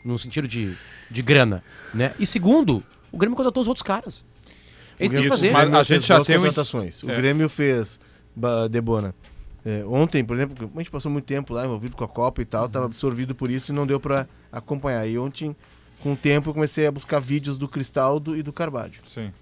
[0.05, 0.77] No sentido de,
[1.11, 1.63] de grana.
[1.95, 2.13] Né?
[2.19, 4.25] E segundo, o Grêmio contratou os outros caras.
[4.99, 5.51] Eles têm que fazer.
[5.51, 7.03] o mas- a gente fez já tem contratações.
[7.03, 7.17] O É.
[7.17, 7.99] Grêmio fez
[8.71, 9.15] Debona.
[9.65, 12.45] É, ontem, por exemplo, a gente passou muito tempo lá envolvido com a Copa e
[12.45, 15.07] tal, estava absorvido por isso e não deu para acompanhar.
[15.07, 15.55] E ontem,
[16.01, 18.95] com o tempo, eu comecei a buscar vídeos do Cristaldo e do Carvalho.
[19.07, 19.33] Sim.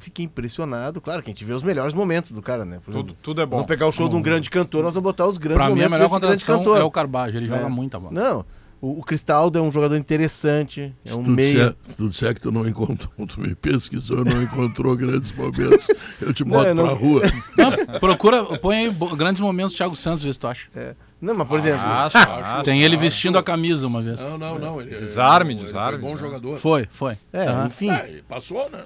[0.00, 1.00] Fiquei impressionado.
[1.00, 2.76] Claro que a gente vê os melhores momentos do cara, né?
[2.84, 3.56] Por Tudo, exemplo, tudo é bom.
[3.56, 5.72] vamos pegar o show de um grande cantor, nós vamos botar os grandes Pra mim,
[5.82, 6.80] a momentos melhor desse grande cantor.
[6.80, 7.36] é o Carbajo.
[7.36, 7.68] Ele joga É.
[7.68, 8.12] muita bola.
[8.12, 8.44] Não,
[8.80, 11.52] o, o Cristaldo é um jogador interessante, é um meio.
[11.52, 15.88] disser, tu disser que tu não encontrou, tu me pesquisou, não encontrou grandes momentos,
[16.20, 17.20] eu te boto não- pra rua.
[17.58, 20.68] Não, procura, põe aí grandes momentos do Thiago Santos, vê se tu acha.
[20.74, 20.94] É.
[21.20, 22.62] Não, mas por exemplo, Acho, acho.
[22.64, 24.18] Tem ele vestindo a camisa uma vez.
[24.20, 24.80] Não, não, não.
[24.80, 26.20] Ele, Desarme, ele desarme, Foi bom né?
[26.20, 26.58] jogador.
[26.58, 27.14] Foi, foi.
[27.32, 27.66] é, Aham.
[27.66, 27.90] enfim.
[27.90, 28.84] Ah, passou, né?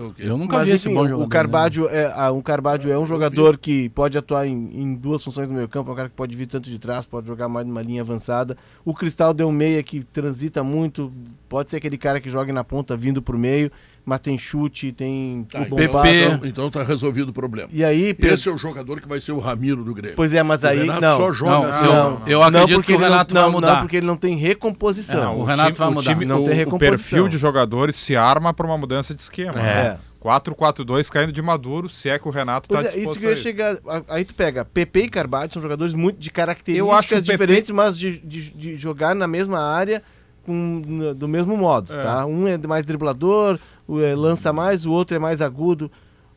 [0.00, 0.22] O quê?
[0.24, 1.24] Eu nunca Mas vi esse enfim, bom o- jogador.
[1.24, 5.22] o Carbadio é, ah, um Carbadio é um jogador que pode atuar em, em duas
[5.22, 7.48] funções no meio campo, é um cara que pode vir tanto de trás, pode jogar
[7.48, 8.56] mais numa linha avançada.
[8.84, 11.12] O Cristal é um meia que transita muito,
[11.50, 13.70] pode ser aquele cara que joga na ponta vindo pro meio,
[14.04, 16.14] mas tem chute, tem Tá, o bom então, passe.
[16.24, 17.68] então, então tá resolvido o problema.
[17.72, 20.16] E aí, Pedro, Esse é o jogador que vai ser o Ramiro do Grêmio.
[20.16, 21.16] pois é, mas O aí Renato não.
[21.16, 21.86] só joga Não, assim.
[21.86, 23.72] eu- não, eu acredito não, porque que o ele Renato não, vai não, mudar.
[23.74, 25.32] Não, porque ele não tem recomposição.
[25.32, 26.12] É, o Renato time- vai mudar.
[26.12, 26.90] time- Não o, tem o recomposição.
[26.98, 29.52] perfil de jogadores se arma para uma mudança de esquema.
[29.60, 29.96] É.
[30.20, 33.26] 4-4-2 caindo de maduro, se é que o Renato Pois está é, disposto isso que
[33.26, 33.78] eu ia chegar.
[34.08, 37.32] Aí tu pega PP e Carvalho, são jogadores muito de características Eu acho o PP
[37.32, 40.02] diferentes, mas de, de, de jogar na mesma área
[40.44, 42.02] com, do mesmo modo, É.
[42.02, 42.26] tá?
[42.26, 45.90] Um é mais driblador, o é, lança mais, o outro é mais agudo.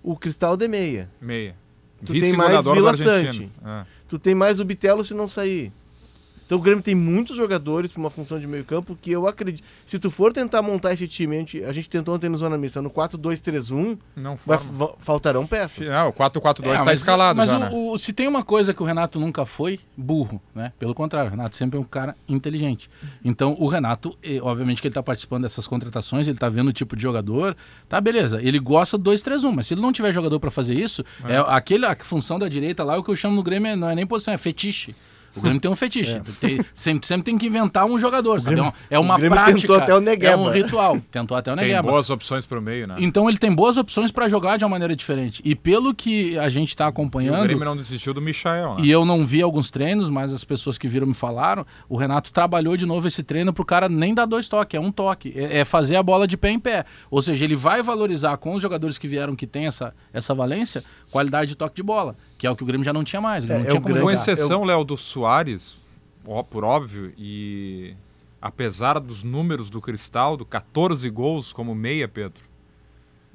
[0.03, 1.09] O Cristal de meia.
[1.21, 1.55] Meia.
[2.05, 2.95] Tu tem mais Vila.
[2.95, 3.51] Sante.
[3.65, 3.83] É.
[4.07, 5.71] Tu tem mais o Bitelo se não sair.
[6.47, 9.63] Então o Grêmio tem muitos jogadores para uma função de meio campo que eu acredito.
[9.85, 12.57] Se tu for tentar montar esse time, a gente, a gente tentou ontem no Zona
[12.57, 14.57] Missa, no 4-2-3-1, Não vai-
[14.99, 15.87] faltarão peças.
[15.89, 17.69] Não, o 4-4-2 É, está mas- escalado Mas já, o- né?
[17.73, 20.71] o- se tem uma coisa que o Renato nunca foi, burro, né?
[20.79, 22.89] Pelo contrário, o Renato sempre é um cara inteligente.
[23.23, 26.95] Então, o Renato, obviamente que ele tá participando dessas contratações, ele tá vendo o tipo
[26.95, 27.57] de jogador,
[27.89, 28.39] tá beleza.
[28.41, 31.37] Ele gosta do 2-3-1, mas se ele não tiver jogador para fazer isso, é.
[31.47, 33.95] aquele, a função da direita lá, o que eu chamo no Grêmio é- não é
[33.95, 34.95] nem posição, é fetiche.
[35.35, 36.19] O Grêmio tem um fetiche.
[36.39, 38.59] Tem- sempre, sempre tem que inventar um jogador, sabe?
[38.59, 39.59] É um- é uma o Grêmio prática.
[39.61, 40.33] tentou até o Negueba.
[40.33, 40.99] É um ritual.
[41.11, 41.89] Tentou até o Tem Negueba.
[41.91, 42.95] boas opções para o meio, né?
[42.97, 45.41] Então ele tem boas opções para jogar de uma maneira diferente.
[45.45, 48.81] E pelo que a gente está E o acompanhando, Grêmio não desistiu do Michael, né?
[48.83, 52.31] e eu não vi alguns treinos, mas as pessoas que viram me falaram, o Renato
[52.31, 55.33] trabalhou de novo esse treino pro cara nem dar dois toques, é um toque.
[55.35, 56.85] É, é fazer a bola de pé em pé.
[57.11, 60.83] Ou seja, ele vai valorizar com os jogadores que vieram que tem essa, essa valência,
[61.11, 62.15] qualidade de toque de bola.
[62.37, 63.45] Que é o que o Grêmio já não tinha mais.
[63.45, 65.77] É, não é tinha Com exceção, Léo, do Soares,
[66.25, 67.95] ó, por óbvio, e
[68.41, 72.47] apesar dos números do Cristaldo, 14 gols como meia, Pedro.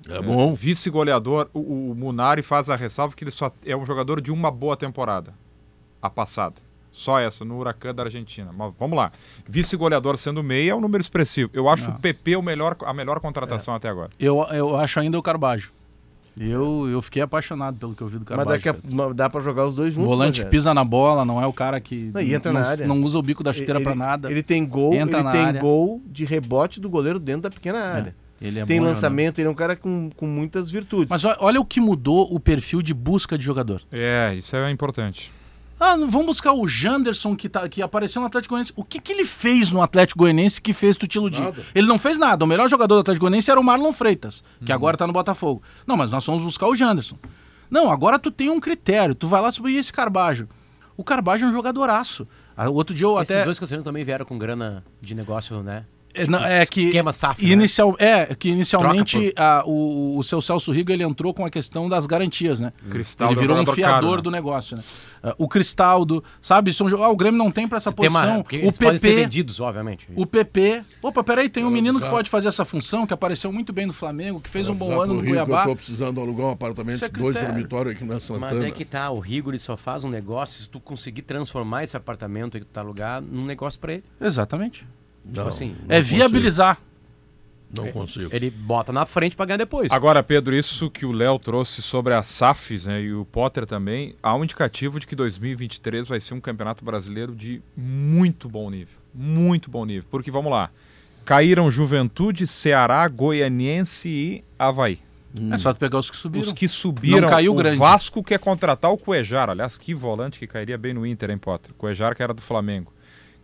[0.09, 0.53] É bom.
[0.55, 4.51] Vice-goleador, o, o Munari faz a ressalva que ele só é um jogador de uma
[4.51, 5.33] boa temporada,
[6.01, 6.57] a passada.
[6.91, 8.53] Só essa, no Huracan da Argentina.
[8.53, 9.13] Mas vamos lá.
[9.49, 11.51] Vice-goleador sendo meia é um número expressivo.
[11.55, 11.97] Eu acho Não.
[11.97, 14.11] o PP o melhor, a melhor contratação até agora.
[14.21, 15.73] Eu, eu acho ainda o Carbajo.
[16.39, 18.49] Eu, eu fiquei apaixonado pelo que eu vi do Mas Carbajo.
[18.51, 20.09] daqui a, dá pra jogar os dois juntos.
[20.09, 20.51] Volante Rogério.
[20.51, 22.87] pisa na bola, não é o cara que Não, entra não, na área.
[22.87, 24.31] não usa o bico da chuteira ele, pra nada.
[24.31, 25.61] Ele tem gol, Entra ele tem área.
[25.61, 28.17] gol de rebote do goleiro dentro da pequena área.
[28.41, 31.09] Ele é tem bom lançamento, ele é um cara com, com muitas virtudes.
[31.11, 33.83] Mas olha o que mudou o perfil de busca de jogador.
[33.93, 35.31] É, isso é importante.
[35.85, 38.73] Ah, vamos buscar o Janderson que, tá, que apareceu no Atlético Goianiense.
[38.77, 41.41] O que, que ele fez no Atlético Goianiense que fez tu te iludir?
[41.43, 41.61] Nada.
[41.75, 42.45] Ele não fez nada.
[42.45, 44.77] O melhor jogador do Atlético Goianiense era o Marlon Freitas, que Uhum.
[44.77, 45.61] agora tá no Botafogo.
[45.87, 47.17] Não, mas nós vamos buscar o Janderson.
[47.69, 49.15] Não, agora tu tem um critério.
[49.15, 50.49] Tu vai lá subir esse Carbajo.
[50.97, 52.29] O Carbajo é um jogadoraço.
[52.57, 53.45] Ah, outro dia eu Esses até.
[53.45, 55.85] dois castelhanos também vieram com grana de negócio, né?
[56.15, 57.53] É, não, é que esquema SAF, né?
[57.53, 61.51] inicial, é que inicialmente Troca a- o, o seu Celso Rigo ele entrou com a
[61.51, 62.71] questão das garantias, né?
[62.91, 64.23] Cristal ele é um virou um fiador caro, né?
[64.23, 64.83] do negócio, né?
[65.23, 66.73] Ah, o Cristaldo, sabe?
[66.73, 68.43] São, ah, o Grêmio não tem para essa Sistema- posição.
[68.43, 70.09] porque O eles podem ser PP, vendidos, obviamente.
[70.17, 70.83] o PP.
[71.03, 73.93] Opa, peraí, tem um menino que pode fazer essa função, que apareceu muito bem no
[73.93, 75.63] Flamengo, que fez um bom ano no que Cuiabá.
[75.63, 78.47] Eu tô precisando alugar um apartamento Isso é dois dormitórios aqui na Santana.
[78.53, 81.85] Mas é que tá, o Rigor ele só faz um negócio se tu conseguir transformar
[81.85, 84.05] esse apartamento que tu tá alugado num negócio pra ele.
[84.21, 84.85] Exatamente.
[85.25, 86.79] Não, assim, não é consigo, viabilizar.
[87.75, 88.29] Não consigo.
[88.35, 89.91] Ele bota na frente pra ganhar depois.
[89.91, 94.15] Agora, Pedro, isso que o Léo trouxe sobre as SAFs né, e o Potter também,
[94.23, 98.99] há um indicativo de que 2023 vai ser um campeonato brasileiro de muito bom nível.
[99.15, 100.07] Muito bom nível.
[100.11, 100.71] Porque, vamos lá,
[101.25, 104.99] caíram Juventude, Ceará, Goianiense e Havaí.
[105.51, 106.47] É só tu pegar os que subiram.
[106.47, 107.79] Os que subiram, Não caiu o grande.
[107.79, 109.49] Vasco quer contratar o Cuejar.
[109.49, 111.73] Aliás, que volante que cairia bem no Inter, hein, Potter?
[111.79, 112.93] Cuejar que era do Flamengo.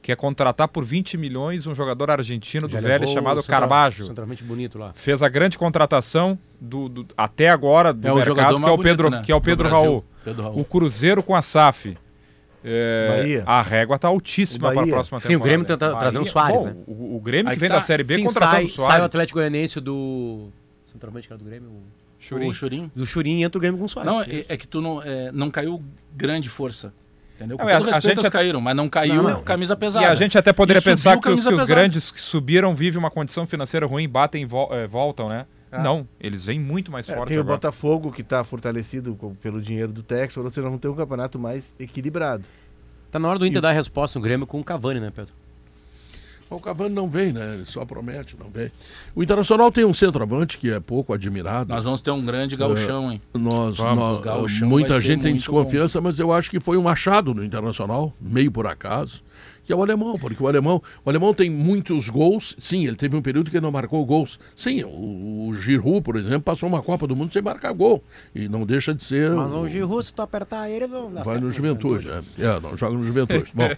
[0.00, 3.60] Quer contratar por 20 milhões um jogador argentino do Já Vélez levou chamado o central-
[3.60, 4.04] Carbajo.
[4.06, 4.92] Centralmente bonito lá.
[4.94, 8.70] Fez a grande contratação do, do- até agora do É o mercado, jogador que é
[8.72, 9.68] o Pedro, bonito, né, que é o do Pedro.
[9.68, 10.04] Raul.
[10.24, 10.60] Pedro Raul.
[10.60, 11.96] O Cruzeiro com a SAF.
[12.64, 13.42] É, Bahia.
[13.46, 14.92] a régua está altíssima O para a Bahia.
[14.94, 15.42] próxima Sim, temporada.
[15.44, 16.74] o Grêmio tenta trazer um Soares, bom, né?
[16.86, 17.76] O, o Grêmio Aí que que vem tá.
[17.76, 19.04] da Série B Sim, contratando sai, o sai o Soares.
[19.04, 20.48] Atlético Goianiense do...
[20.86, 21.68] Centralmente que era do Grêmio.
[21.70, 21.82] o-
[22.20, 22.50] Churinho.
[22.50, 22.92] O Churinho.
[22.96, 24.12] Do Churinho entra o Grêmio com o Soares.
[24.12, 25.80] Não, é, é que tu não, é, não caiu
[26.16, 26.92] grande força.
[27.38, 27.56] Entendeu?
[27.56, 29.42] Com Não, é, todo a respeito, gente eles até- caíram, mas não caiu Não, não.
[29.44, 30.04] camisa pesada.
[30.04, 32.98] E a gente até poderia E pensar que os, que os grandes que subiram vivem
[32.98, 35.46] uma condição financeira ruim, batem e vol- eh, voltam, né?
[35.70, 37.56] Não, eles vêm muito mais É, fortes tem o agora.
[37.58, 41.38] Botafogo que está fortalecido com- pelo dinheiro do Texas, ou seja, vão ter um campeonato
[41.38, 42.44] mais equilibrado.
[43.10, 45.32] Tá na hora do Inter dar a resposta no Grêmio com o Cavani, né, Pedro?
[46.50, 47.54] O Cavani não vem, né?
[47.54, 48.70] Ele só promete, não vem.
[49.14, 51.72] O Internacional tem um centroavante que é pouco admirado.
[51.72, 53.20] Nós vamos ter um grande gauchão, hein?
[53.34, 53.98] Nós, Vamos.
[53.98, 58.14] nós- Gauchão muita gente tem desconfiança, mas eu acho que foi um achado no Internacional,
[58.20, 59.22] meio por acaso,
[59.68, 62.56] que é o alemão, porque o alemão, o alemão tem muitos gols.
[62.58, 64.40] Sim, ele teve um período que ele não marcou gols.
[64.56, 68.02] Sim, o, o Giroud, por exemplo, passou uma Copa do Mundo sem marcar gol
[68.34, 71.22] e não deixa de ser Mas o- o Giroud, se tu apertar ele, não dá
[71.22, 72.44] Vai certo no Juventude, é.
[72.46, 73.50] É, não joga no Juventude.
[73.52, 73.68] Bom,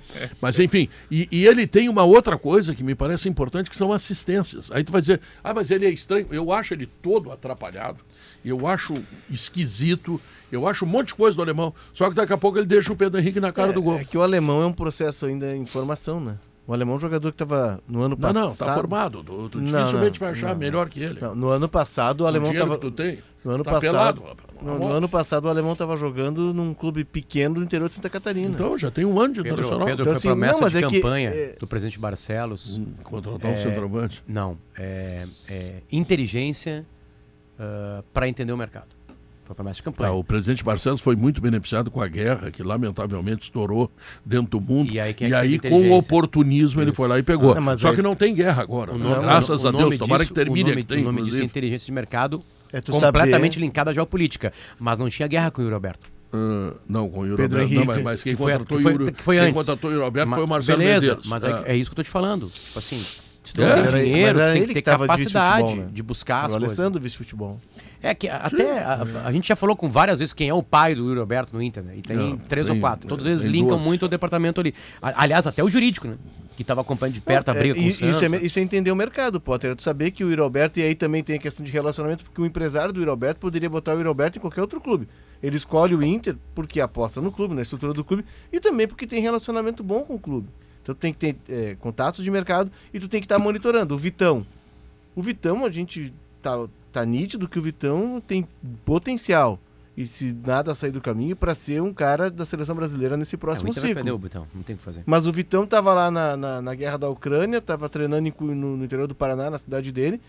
[0.40, 3.92] mas enfim, e, e ele tem uma outra coisa que me parece importante, que são
[3.92, 4.70] assistências.
[4.70, 6.28] Aí tu vai dizer, ah, mas ele é estranho.
[6.30, 7.98] Eu acho ele todo atrapalhado,
[8.44, 8.94] eu acho
[9.28, 10.20] esquisito,
[10.50, 11.74] eu acho um monte de coisa do alemão.
[11.92, 13.98] Só que daqui a pouco ele deixa o Pedro Henrique na cara é, do gol.
[13.98, 16.36] é que o alemão é um processo ainda em formação, né?
[16.66, 18.46] O alemão é um jogador que estava no ano Não, passado.
[18.48, 19.24] não, tá formado.
[19.24, 21.18] Tu, tu Não, dificilmente não, vai achar não, melhor que ele.
[21.20, 24.20] Não, no ano passado o o alemão estava que tu tem, no ano tá passado.
[24.20, 24.36] pelado.
[24.62, 28.08] No, no ano passado o alemão estava jogando num clube pequeno do interior de Santa
[28.10, 28.50] Catarina.
[28.50, 29.86] Então já tem um ano de Pedro, internacional.
[29.86, 32.76] Pedro Então, foi assim, promessa não, de é que, campanha é- do presidente Barcelos.
[32.76, 34.22] Hum, Contratar um É, centroavante.
[34.28, 35.72] Não, é, é
[37.60, 38.88] inteligência para entender o mercado.
[39.44, 40.10] Foi promessa de campanha.
[40.10, 43.90] Tá, o presidente Barcelos foi muito beneficiado com a guerra, que lamentavelmente estourou
[44.24, 44.92] dentro do mundo.
[44.92, 47.52] E aí quem é e aí, com o oportunismo, ele foi lá e pegou.
[47.56, 48.92] Ah, mas Só aí- que não tem guerra agora.
[48.92, 49.04] Né?
[49.22, 51.44] Graças a Deus, tomara disso- que termine o nome, que tem, o nome disso é
[51.44, 54.52] inteligência de mercado É tu completamente saber- linkada à geopolítica.
[54.78, 56.08] Mas não tinha guerra com o Yuri Alberto.
[56.32, 57.74] Ah, não, com o Yuri Pedro Alberto.
[57.74, 57.86] Não, Henrique.
[57.88, 59.54] mas, mas quem Que foi- contratou que foi- o Yuri, que foi quem antes.
[59.58, 61.26] contratou o Yuri Alberto Ma- foi o Marcelo Beleza, Medeiros.
[61.26, 61.64] mas Ah.
[61.66, 62.48] é, é isso que eu tô te falando.
[62.48, 63.02] Tipo assim,
[63.50, 63.82] se tu É.
[63.92, 65.90] tem dinheiro, tu tem que ter tava de capacidade vice-futebol, né?
[65.92, 66.78] de buscar as o coisas.
[66.78, 67.60] Alessandro vice-futebol.
[68.02, 70.94] É que até a, a gente já falou com várias vezes quem é o pai
[70.94, 71.94] do Yuri Alberto no Inter, né?
[71.96, 73.06] E tem Não, três tem- ou quatro.
[73.06, 73.84] Todos tem eles linkam duas.
[73.84, 74.74] muito o departamento ali.
[75.02, 76.14] Aliás, até o jurídico, né?
[76.56, 78.22] Que estava acompanhando de perto a briga É, com o Santos.
[78.22, 79.72] isso, é, isso é entender o mercado, Potter.
[79.72, 82.24] É tu saber que o Yuri Alberto, e aí também tem a questão de relacionamento,
[82.24, 85.06] porque o empresário do Yuri Alberto poderia botar o Yuri Alberto em qualquer outro clube.
[85.42, 89.06] Ele escolhe o Inter porque aposta no clube, na estrutura do clube, e também porque
[89.06, 90.48] tem relacionamento bom com o clube.
[90.82, 93.94] Então tu tem que ter é, contatos de mercado e tu tem que estar monitorando.
[93.94, 94.46] O Vitão.
[95.14, 98.46] O Vitão, a gente tá, tá nítido que o Vitão tem
[98.84, 99.58] potencial.
[99.96, 103.36] E se nada sair do caminho, para ser um cara da seleção brasileira nesse É,
[103.36, 103.94] o próximo Inter vai ciclo.
[103.96, 105.02] perder o Betão, não tem o que fazer.
[105.04, 108.76] Mas o Vitão tava lá na, na, na guerra da Ucrânia, tava treinando em no,
[108.76, 110.20] no interior do Paraná, na cidade dele.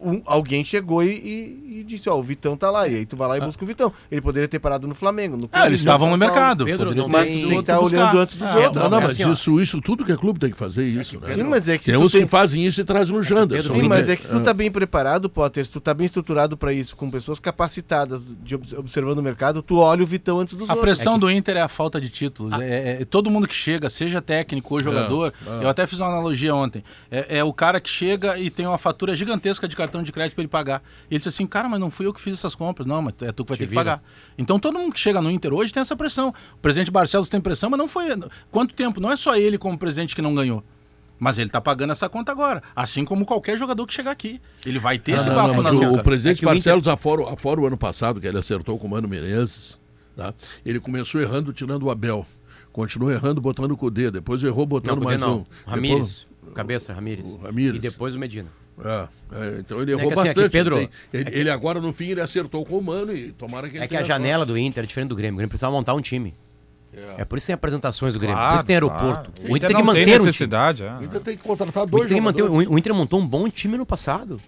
[0.00, 2.86] Um- alguém chegou e, e- e disse, ó, o Vitão tá lá.
[2.88, 3.92] E aí tu vai lá e busca o Vitão.
[4.10, 5.36] Ele poderia ter parado no Flamengo.
[5.36, 6.32] No Ah, eles estavam no Paulo.
[6.34, 6.64] mercado.
[6.64, 7.96] Pedro, não ter Mas tem- que estar buscar.
[8.02, 8.74] olhando antes dos Ah, outros.
[8.82, 11.18] Não, não, é mas assim, isso, isso, tudo que é clube tem que fazer isso.
[11.20, 11.34] né?
[11.34, 13.62] Sim, mas é que se Tem uns tem- que fazem isso e trazem no Jander.
[13.62, 14.42] Sim, mas é que se tu Ah.
[14.42, 18.54] tá bem preparado, Potter, se tu tá bem estruturado pra isso, com pessoas capacitadas de
[18.54, 20.96] obs- observando o mercado, tu olha o Vitão antes dos A outros.
[20.96, 22.52] pressão do Inter é a falta de títulos.
[22.60, 25.64] É, é- todo mundo que chega, seja técnico ou jogador, é.
[25.64, 26.82] eu até fiz uma analogia ontem.
[27.10, 30.34] É, é o cara que chega e tem uma fatura gigantesca de cartão de crédito
[30.34, 30.82] para ele pagar.
[31.10, 32.86] E ele diz assim, cara, mas não fui eu que fiz essas compras.
[32.86, 33.80] Não, mas é tu que vai Te ter que vira.
[33.80, 34.02] pagar.
[34.36, 36.32] Então todo mundo que chega no Inter hoje tem essa pressão.
[36.54, 38.06] O presidente Barcelos tem pressão, mas não foi.
[38.50, 39.00] Quanto tempo?
[39.00, 40.62] Não é só ele como presidente que não ganhou.
[41.20, 42.62] Mas ele tá pagando essa conta agora.
[42.76, 44.40] Assim como qualquer jogador que chegar aqui.
[44.64, 46.48] Ele vai ter Ah, esse não, bafo não, na o, o presidente É que o
[46.48, 49.78] Barcelos, afora, afora o ano passado, que ele acertou com o Mano Menezes,
[50.16, 50.32] tá?
[50.64, 52.24] ele começou errando tirando o Abel.
[52.72, 54.12] Continuou errando botando o Cudê.
[54.12, 55.38] Depois errou botando Não, mais não.
[55.38, 55.44] um.
[55.66, 56.26] Ramires.
[56.28, 57.34] Depois- Cabeça, Ramírez.
[57.34, 57.76] o Ramírez.
[57.76, 58.48] E depois o Medina.
[58.84, 60.50] É, é, então ele É errou que assim, bastante.
[60.50, 63.12] Pedro, ele, tem- ele- é que- ele agora, no fim, ele acertou com o Mano
[63.14, 65.34] e tomara que ele É que a janela do Inter é diferente do Grêmio.
[65.34, 66.30] O Grêmio precisava montar um time.
[66.30, 66.48] sorte.
[67.20, 68.34] É por isso que tem apresentações do Grêmio.
[68.36, 69.30] Claro, por isso tem aeroporto.
[69.30, 69.52] claro.
[69.52, 70.26] O Inter tem que manter tem um time.
[70.26, 70.82] necessidade.
[70.82, 70.92] é.
[70.94, 72.68] O Inter tem que contratar O dois Inter, tem que manter, jogadores.
[72.68, 74.40] o o Inter montou um bom time no passado.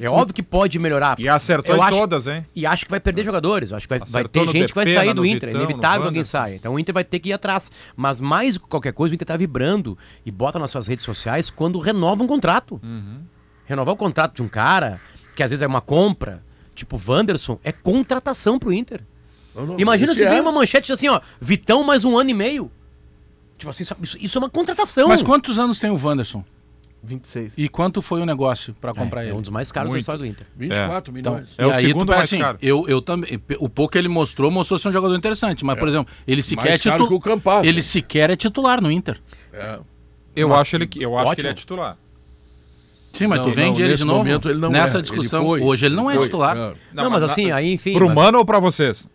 [0.00, 1.18] É óbvio que pode melhorar.
[1.18, 2.46] E acertou Eu em acho- todas, hein?
[2.54, 3.72] E acho que vai perder jogadores.
[3.72, 5.48] Acho que vai, vai ter gente que vai sair do Inter.
[5.48, 6.54] É Vitão, inevitável no que alguém saia.
[6.56, 7.72] Então o Inter vai ter que ir atrás.
[7.96, 11.04] Mas mais do que qualquer coisa, o Inter tá vibrando e bota nas suas redes
[11.04, 12.78] sociais quando renova um contrato.
[12.82, 13.20] Uhum.
[13.68, 14.98] Renovar o contrato de um cara,
[15.36, 16.42] que às vezes é uma compra,
[16.74, 19.02] tipo Wanderson, é contratação pro Inter.
[19.54, 22.70] Não, Imagina se é- vem uma manchete assim, ó, Vitão mais um ano e meio.
[23.58, 25.08] Tipo assim, sabe, isso, isso é uma contratação.
[25.08, 26.44] Mas quantos anos tem o Wanderson?
[27.02, 27.54] 26.
[27.58, 29.38] E quanto foi o negócio pra comprar é, é ele?
[29.38, 30.46] um dos mais caros da história do Inter.
[30.56, 31.54] 24 Então, milhões.
[31.58, 32.58] É o e aí segundo tu pensa mais assim, caro.
[32.60, 33.40] Eu, eu também.
[33.60, 35.64] O pouco que ele mostrou, mostrou ser um jogador interessante.
[35.64, 37.08] Mas, por exemplo, ele sequer é titular.
[37.08, 37.66] que Campas.
[37.66, 39.20] Ele sequer é titular no Inter.
[39.52, 39.78] É.
[40.34, 41.46] Eu Mas- acho, ele, que- eu acho que ótimo.
[41.46, 41.96] ele é titular.
[43.18, 44.18] Sim, mas Não, tu vende não, ele nesse de novo.
[44.18, 45.02] momento ele não Nessa é.
[45.02, 45.40] discussão.
[45.40, 45.60] Ele foi.
[45.62, 46.56] Hoje ele não é titular.
[46.56, 46.72] É.
[46.92, 47.92] Não, mas assim, aí enfim.
[47.94, 49.06] Pro mas- Mano ou pra vocês?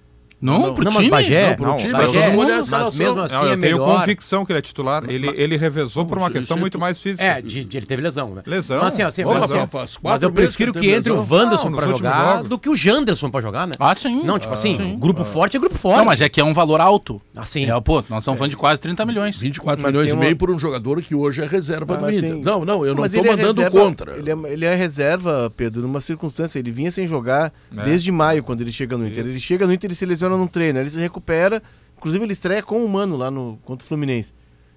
[0.43, 1.03] Não, Não, pro não, time.
[1.09, 3.53] mas Bagé, Não, pro não, time, Bagé, todo mundo é mas mesmo assim Não, é
[3.53, 3.99] eu tenho melhor.
[3.99, 5.03] convicção que ele é titular.
[5.07, 7.23] Ele, ele revezou por uma Isso, questão isso é muito mais física.
[7.23, 8.41] É, de, de- ele teve lesão, né?
[8.45, 8.79] Lesão.
[8.79, 11.37] Mas assim, assim, Pô, mas, assim, mas eu prefiro que que entre o lesão.
[11.37, 12.49] Wanderson Não, pra jogar jogos.
[12.49, 13.73] do que o Janderson pra jogar, né?
[13.79, 14.21] Ah, sim.
[14.23, 14.97] Não, tipo assim, sim.
[14.99, 15.97] grupo forte é grupo forte.
[15.99, 17.21] Não, mas é que é um valor alto.
[17.35, 17.69] Assim.
[17.69, 19.37] É, pô, nós estamos falando de quase 30 milhões.
[19.39, 22.35] 24 Mas milhões e meio por um jogador que hoje é reserva do Inter.
[22.37, 24.13] Não, não, eu não ele é mandando contra.
[24.17, 26.59] Ele é, é reserva, Pedro, numa circunstância.
[26.59, 27.83] Ele vinha sem jogar É.
[27.83, 29.25] desde maio, quando ele chega no Inter.
[29.25, 30.79] Ele chega no Inter e se lesiona no treino.
[30.79, 31.61] Ele se recupera.
[31.97, 34.33] Inclusive, ele estreia com o Mano lá no, contra o Fluminense.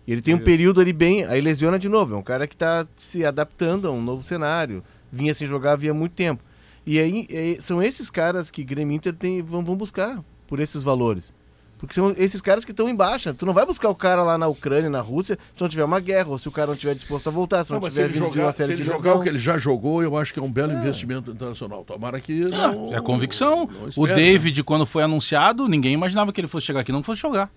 [0.06, 1.24] E ele tem um período ali bem.
[1.24, 2.14] Aí lesiona de novo.
[2.14, 4.82] É um cara que está se adaptando a um novo cenário.
[5.10, 6.42] Vinha sem jogar havia muito tempo.
[6.86, 10.84] E aí é- são esses caras que Grêmio Inter tem, vão, vão buscar por esses
[10.84, 11.32] valores.
[11.78, 13.34] Porque são esses caras que estão em baixa.
[13.34, 16.00] Tu não vai buscar o cara lá na Ucrânia, na Rússia, se não tiver uma
[16.00, 18.00] guerra, ou se o cara não estiver disposto a voltar, se não, Não, mas se
[18.00, 19.58] tiver ele vindo de jogar, uma se série ele de jogar o que ele já
[19.58, 21.84] jogou, eu acho que é um belo investimento internacional.
[21.84, 22.94] Tomara que não.
[22.94, 23.66] É convicção.
[23.66, 24.14] não o espera.
[24.14, 27.50] David, quando foi anunciado, ninguém imaginava que ele fosse chegar aqui, não fosse jogar.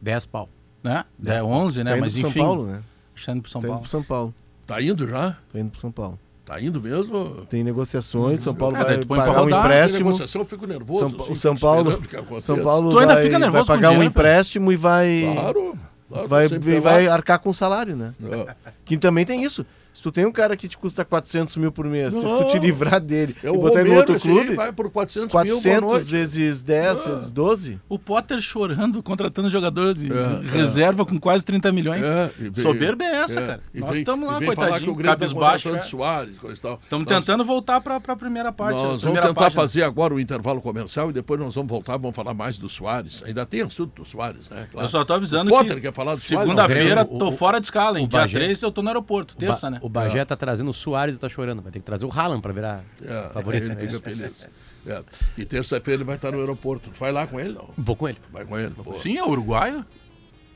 [0.00, 0.48] 10 pau.
[0.82, 1.04] Né?
[1.24, 1.90] É 11, né?
[1.90, 2.40] Tá indo Mas pro São enfim.
[2.40, 2.82] Paulo, né?
[3.14, 3.82] Está indo pro São Tá indo Paulo.
[3.82, 4.34] pro São Paulo.
[4.66, 5.36] Tá indo já?
[5.52, 6.18] Tá indo pro São Paulo.
[6.44, 7.46] Tá indo mesmo?
[7.48, 9.60] Tem negociações, São Paulo É, vai pagar um rodar.
[9.60, 10.04] Na empréstimo.
[10.10, 10.98] negociação eu fico nervoso.
[11.08, 12.02] São, assim, o São Paulo.
[12.40, 14.28] São Paulo Tu ainda vai, fica nervoso vai pagar um dinheiro, cara?
[14.28, 15.74] empréstimo e vai Claro.
[16.08, 16.48] claro vai,
[16.80, 17.14] vai lá.
[17.14, 18.12] arcar com o salário, né?
[18.30, 18.54] É.
[18.84, 19.64] Que também tem isso.
[19.94, 22.44] Se tu tem um cara que te custa 400 mil por mês, se tu Não.
[22.48, 25.44] te livrar dele É e botar ele no Romero, outro clube, vai por 400, mil,
[25.44, 26.10] boa 400 noite.
[26.10, 27.10] vezes 10, Ah.
[27.10, 32.04] vezes 12, O Potter chorando, contratando jogador de É, reserva com quase 30 milhões.
[32.04, 33.60] É, e vem- Soberba é essa, é, cara.
[33.72, 35.70] e Nós estamos lá, coitadinho, o Grêmio tá cabisbaixo.
[35.70, 35.82] cara.
[35.82, 36.78] Soares, coisa e tal.
[36.80, 38.74] Estamos Nós- tentando voltar para a primeira parte.
[38.74, 39.62] Nós vamos primeira tentar página.
[39.62, 43.22] fazer agora o intervalo comercial e depois nós vamos voltar, vamos falar mais do Soares.
[43.24, 44.66] Ainda tem assunto do Soares, né?
[44.72, 44.86] Claro.
[44.86, 46.48] Eu só tô avisando O Potter que quer falar do Soares?
[46.48, 48.06] segunda-feira tô o- fora de escala, hein?
[48.06, 49.78] o Dia Bagé- 3 eu tô no aeroporto, terça, né?
[49.84, 51.60] O Bagé tá trazendo o Soares e tá chorando.
[51.62, 53.64] Vai ter que trazer o Haaland pra virar É, favorito.
[53.64, 53.76] ele né?
[53.76, 54.48] fica feliz.
[54.86, 55.02] É.
[55.36, 56.90] E terça-feira ele vai estar no aeroporto.
[56.90, 57.68] Tu vai lá com ele, não?
[57.76, 58.18] Vou com ele.
[58.32, 58.70] Vai com ele.
[58.70, 58.96] Boa.
[58.96, 59.84] Sim, é uruguaio.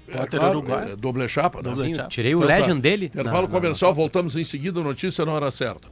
[0.08, 0.92] é, é claro, uruguaio.
[0.92, 1.64] é doble chapa, né?
[1.70, 2.08] Doble Sim, chapa.
[2.08, 2.54] tirei o Então tá.
[2.56, 3.06] Legend dele.
[3.06, 5.88] Intervalo na- comercial, voltamos em seguida, notícia na hora certa.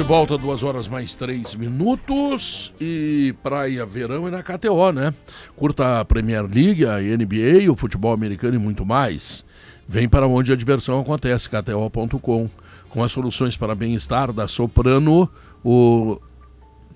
[0.00, 5.12] De volta, duas horas mais três minutos e praia, verão e na KTO, né?
[5.54, 9.44] Curta a Premier League, a NBA, o futebol americano e muito mais.
[9.86, 12.48] Vem para onde a diversão acontece, kto.com.
[12.88, 15.28] Com as soluções para bem-estar da Soprano,
[15.62, 16.18] o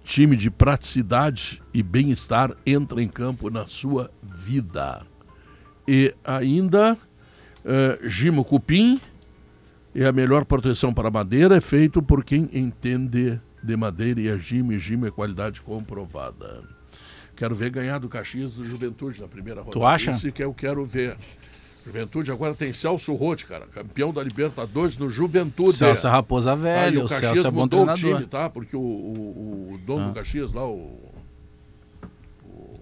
[0.03, 5.03] time de praticidade e bem-estar entra em campo na sua vida.
[5.87, 6.97] E ainda,
[7.67, 8.99] eh, Gimo Cupim
[9.95, 14.37] é a melhor proteção para madeira, é feito por quem entende de madeira e a
[14.37, 16.63] Gimo e Gimo é qualidade comprovada.
[17.37, 19.87] Quero ver ganhar do Caxias do Juventude na primeira rodada.
[19.89, 20.11] acha?
[20.13, 21.17] Esse que eu quero ver.
[21.87, 25.75] Juventude agora tem Celso Rotti, cara, campeão da Libertadores no Juventude.
[25.75, 28.17] Celso é Raposa Ah, e Velha, o o Caxias Celso é bom mudou o treinador.
[28.21, 28.49] time, tá?
[28.49, 30.09] Porque o, o, o dono Ah.
[30.09, 30.99] do Caxias lá, o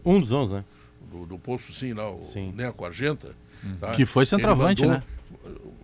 [0.05, 0.65] Um dos 11, né?
[1.11, 2.53] do, do Poço Sim, lá, o Sim.
[2.57, 3.35] Neco Argenta.
[3.81, 3.91] tá?
[3.93, 5.03] Que foi centroavante, né?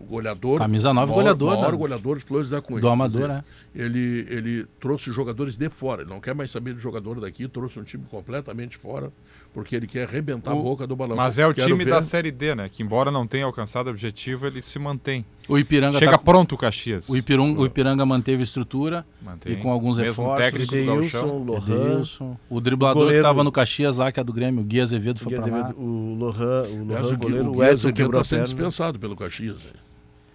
[0.01, 0.59] Goleador.
[0.59, 2.81] Camisa nove, maior, goleador maior da- goleador de Flores da Cunha.
[2.81, 3.45] do Amador, Quer né?
[3.75, 6.03] Ele, ele trouxe jogadores de fora.
[6.03, 7.47] Ele não quer mais saber de jogador daqui.
[7.49, 9.13] Trouxe um time completamente fora,
[9.53, 11.17] porque ele quer arrebentar O- a boca do balão.
[11.17, 12.69] Mas é o Quero time ver- da Série D, né?
[12.69, 15.25] Que embora não tenha alcançado o objetivo, ele se mantém.
[15.49, 16.19] O Ipiranga Chega tá...
[16.19, 17.09] pronto o Caxias.
[17.09, 19.55] o, Ipirung- o Ipiranga manteve estrutura Mantém.
[19.55, 20.45] e com alguns Mesmo reforços.
[20.45, 21.39] técnico do Edeilson, Gauchão.
[21.45, 22.37] Lohan, Edeilson.
[22.51, 25.19] O driblador goleiro- que tava no Caxias lá, que é do Grêmio, o Gui Azevedo
[25.19, 25.75] foi pra lá.
[25.77, 28.45] O Lohan, o Aliás, Lohan o, goleiro, o o Edson Azevedo quebrou está a sendo
[28.45, 29.57] dispensado pelo Caxias.
[29.65, 29.88] hein?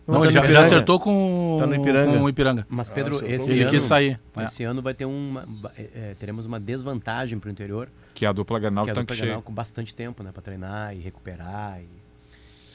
[0.06, 0.66] Não, Não, tá ele no já, já Ipiranga.
[0.66, 2.12] acertou com, Tá no Ipiranga.
[2.18, 2.68] com o Ipiranga.
[2.70, 4.20] Mas, Pedro, Ah, esse Ele ano, quis sair.
[4.36, 4.44] é.
[4.44, 5.48] esse ano vai ter uma.
[5.78, 8.96] é, é, teremos uma desvantagem pro interior, Que é a dupla Granal que é a
[8.96, 9.26] tanque dupla.
[9.26, 10.32] Grenal com bastante tempo, né?
[10.34, 11.80] Pra treinar e recuperar.
[11.82, 12.03] E...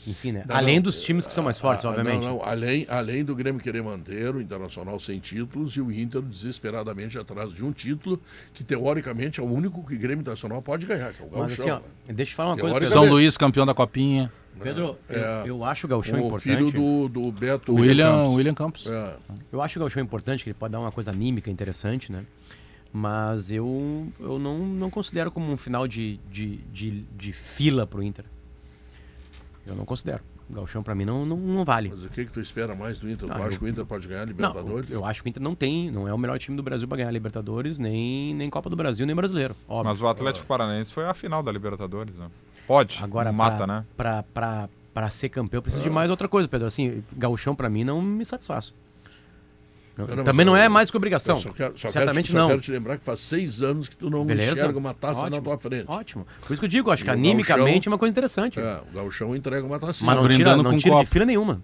[0.06, 0.44] Enfim, né?
[0.48, 2.22] Não, Além não, dos times que são mais fortes, Ah, obviamente.
[2.24, 6.22] Não, não, além, além do Grêmio querer manter o Internacional sem títulos e o Inter
[6.22, 8.20] desesperadamente atrás de um título
[8.54, 11.52] que, teoricamente, é o único que o Grêmio Internacional pode ganhar, que é o Mas
[11.60, 11.82] assim, ó, né?
[12.14, 12.74] deixa eu falar uma coisa.
[12.76, 12.88] Pedro.
[12.90, 14.32] São Luís, campeão da Copinha.
[14.60, 15.42] Pedro, eu, É.
[15.46, 16.42] eu acho o Gauchão o importante.
[16.42, 18.34] filho do, do Beto William, Campos.
[18.34, 18.86] William Campos.
[18.88, 19.16] É.
[19.52, 22.24] Eu acho o Gauchão importante, que ele pode dar uma coisa anímica interessante, né?
[22.92, 28.02] Mas eu, eu não, não considero como um final de, de, de, de fila pro
[28.02, 28.24] Inter.
[29.68, 30.22] Eu não considero.
[30.48, 31.90] O Gauchão pra mim não, não, não vale.
[31.90, 33.30] Mas o que, que tu espera mais do Inter?
[33.30, 34.90] Ah, tu acha eu- que o Inter pode ganhar a Não, Libertadores?
[34.90, 36.96] eu acho que o Inter não tem, não é o melhor time do Brasil pra
[36.96, 39.54] ganhar a Libertadores, nem, nem Copa do Brasil, nem brasileiro.
[39.68, 39.84] Óbvio.
[39.92, 42.28] Mas o Atlético Paranaense foi a final da Libertadores, né?
[42.66, 43.64] Pode, Agora, mata,
[43.96, 44.68] pra, né?
[44.94, 46.66] Pra ser campeão, precisa de mais outra coisa, Pedro.
[46.66, 48.74] Assim, gauchão pra mim não me satisfaz.
[49.98, 51.38] Não- não, também não é mais que obrigação.
[51.40, 52.42] Só quero, só Certamente quero, te- não.
[52.44, 54.52] Só quero te lembrar que faz seis anos que tu não Beleza?
[54.52, 55.42] enxerga uma taça na Ótimo.
[55.42, 55.84] tua frente.
[55.88, 56.26] Ótimo.
[56.46, 58.60] Por isso que eu digo, acho que E o animicamente Gauchão- é uma coisa interessante.
[58.60, 60.04] É, o Gauchão entrega uma taça.
[60.06, 61.10] Mas não tira, brindando não com tira de copo.
[61.10, 61.62] fila nenhuma.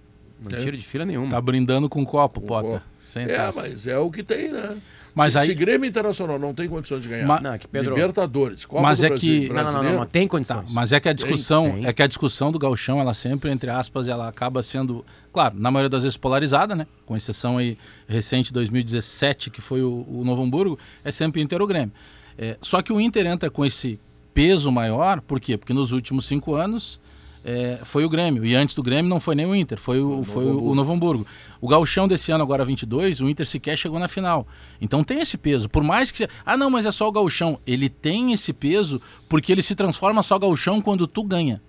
[0.51, 0.61] Não É.
[0.63, 1.31] tira de fila nenhuma.
[1.31, 2.71] Tá brindando com copo, Com Potter.
[2.73, 2.85] copo.
[2.99, 3.63] Sem É, taça.
[3.63, 4.77] mas é o que tem, né?
[5.15, 7.69] Mas se, aí- se Grêmio Internacional não tem condições de ganhar, Ma- Não, é que
[7.69, 10.73] Pedro- Libertadores, Copa Mas do é Brasil, que- Não, não, não, não, tem Tá, condições.
[10.75, 11.87] mas é que a discussão, tem.
[11.87, 15.71] é que a discussão do gauchão, ela sempre, entre aspas, ela acaba sendo, claro, na
[15.71, 16.87] maioria das vezes polarizada, né?
[17.07, 21.67] Com exceção aí recente 2017, que foi o, o Novo Hamburgo, é sempre Inter ou
[21.67, 21.93] Grêmio.
[22.37, 24.01] É, só que o Inter entra com esse
[24.35, 25.57] peso maior, por quê?
[25.57, 27.01] Porque nos últimos cinco anos
[27.45, 28.45] é, foi o Grêmio.
[28.45, 30.93] E antes do Grêmio não foi nem o Inter, foi o, foi o, o Novo
[30.93, 31.27] Hamburgo.
[31.65, 34.47] O gauchão desse ano, agora 22, o Inter sequer chegou na final.
[34.83, 35.67] Então tem esse peso.
[35.67, 36.29] Por mais que...
[36.45, 37.59] Ah, não, mas é só o gauchão.
[37.67, 39.01] Ele tem esse peso
[39.31, 41.63] porque ele se transforma só gauchão quando tu ganha.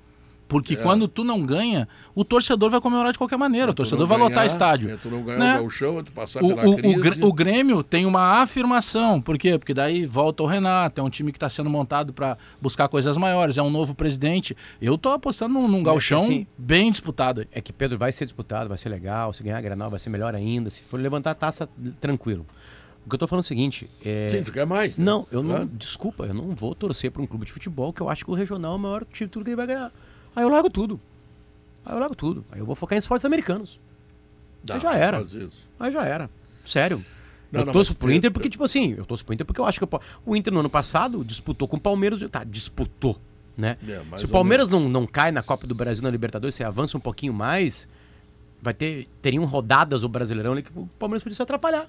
[0.48, 3.72] Porque quando tu não ganha, o torcedor vai comemorar de qualquer maneira.
[3.72, 4.90] o tu torcedor não vai lotar ganhar, estádio.
[4.92, 5.56] é, tu não ganhar Né?
[5.56, 6.96] o Gauchão, é tu passar O, pela o, crise.
[6.96, 9.20] o, Grê- o Grêmio tem uma afirmação.
[9.22, 9.58] Por quê?
[9.58, 13.18] Porque daí volta o Renato, é um time que está sendo montado para buscar coisas
[13.18, 14.56] maiores, é um novo presidente.
[14.80, 17.48] Eu tô apostando num, num gauchão assim, bem disputado.
[17.52, 19.34] É que Pedro vai ser disputado, vai ser legal.
[19.34, 20.70] Se ganhar a Granal vai ser melhor ainda.
[20.70, 21.68] Se for levantar a taça,
[22.00, 22.46] tranquilo.
[23.06, 23.90] O que eu tô falando é o seguinte.
[24.04, 24.28] É...
[24.30, 24.98] Sim, tu quer mais.
[24.98, 25.06] né?
[25.06, 25.50] Não, eu não.
[25.56, 25.70] Claro.
[25.74, 28.34] Desculpa, eu não vou torcer para um clube de futebol que eu acho que o
[28.34, 29.92] regional é o maior título que ele vai ganhar.
[30.36, 31.00] Aí eu largo tudo.
[31.86, 32.44] Aí eu largo tudo.
[32.52, 33.80] Aí eu vou focar em esportes americanos.
[34.70, 35.24] Aí já era.
[35.80, 36.30] Aí já era.
[36.66, 37.06] Sério.
[37.52, 39.66] Não, eu não, torço pro Inter porque, tipo assim, eu torço pro Inter porque eu
[39.66, 42.20] acho que eu o Inter no ano passado disputou com o Palmeiras.
[42.30, 43.20] Tá, disputou,
[43.56, 43.78] né?
[43.88, 46.98] É, Se o Palmeiras não, não cai na Copa do Brasil na Libertadores, se avança
[46.98, 47.88] um pouquinho mais,
[48.62, 51.88] vai ter teriam rodadas o Brasileirão ali que o Palmeiras podia se atrapalhar.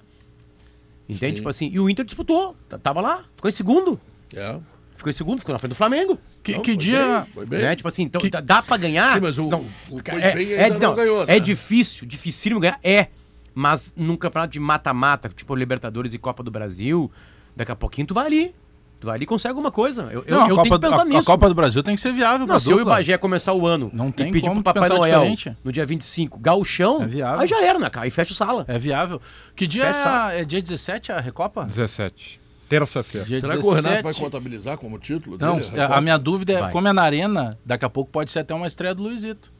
[1.09, 1.31] Entende?
[1.31, 1.35] Sim.
[1.35, 3.99] Tipo assim, e o Inter disputou, tava lá, ficou em segundo.
[4.35, 4.59] É.
[4.97, 6.17] Ficou em segundo, ficou na frente do Flamengo.
[6.43, 7.21] Que, Não, que foi dia.
[7.21, 7.59] bem, foi bem.
[7.61, 7.75] Né?
[7.75, 9.13] Tipo assim, então dá- dá pra ganhar.
[9.13, 11.39] Sim, mas o- não, o foi é, bem é, não não, ganhou, é né?
[11.39, 12.79] difícil, dificílimo ganhar.
[12.83, 13.07] É.
[13.53, 17.11] Mas num campeonato de mata-mata, tipo Libertadores e Copa do Brasil,
[17.55, 18.55] daqui a pouquinho tu vai ali.
[18.99, 20.09] Tu vai ali e consegue alguma coisa.
[20.11, 21.19] Eu, eu, Não, a eu Copa, tenho que pensar a, nisso.
[21.19, 22.47] a Copa do Brasil tem que ser viável.
[22.47, 22.85] Não, se eu e o.
[22.85, 25.55] Bagé começar o ano Não tem e pedir como pro Papai Noel diferente.
[25.63, 27.41] no dia 25, gauchão, É viável.
[27.41, 28.05] aí já era, né, cara?
[28.05, 28.65] Aí fecha o sala.
[28.67, 29.21] É viável.
[29.55, 31.65] Que dia é, é dia 17 a Recopa?
[31.65, 32.39] 17.
[32.69, 33.25] Terça-feira.
[33.27, 34.03] Será que o Renato 17?
[34.03, 35.79] vai contabilizar como título Não, dele?
[35.79, 36.71] a, a minha dúvida é, Vai.
[36.71, 39.51] como é na arena, daqui a pouco pode ser até uma estreia do Luizito.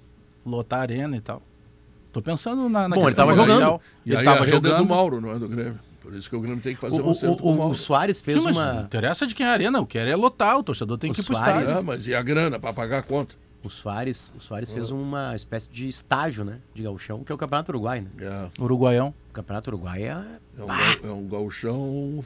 [0.46, 1.42] Lotar a arena e tal.
[2.12, 3.70] Tô pensando na, na Bom, ele questão tava comercial.
[3.72, 3.82] jogando.
[4.06, 4.78] E Ele aí tava a rede é jogando.
[4.78, 5.80] do Mauro, não é do Grêmio.
[6.02, 7.74] Por isso que o Grêmio tem que fazer O, um acerto o, o o, Mauro.
[7.74, 8.74] o Soares fez Sim, uma.
[8.74, 11.14] não interessa de quem é a arena, o que é lotar, o torcedor tem O
[11.14, 11.80] que ir pro Suárez- estádio.
[11.82, 13.36] É, mas e a grana para pagar a conta?
[13.64, 16.60] O Soares, o Soares fez uma espécie de estágio, né?
[16.74, 18.08] De gauchão, que é o Campeonato Uruguai, né?
[18.20, 19.14] É, Uruguaião.
[19.30, 20.10] O Campeonato Uruguai é.
[20.58, 22.24] é, um, é um gauchão.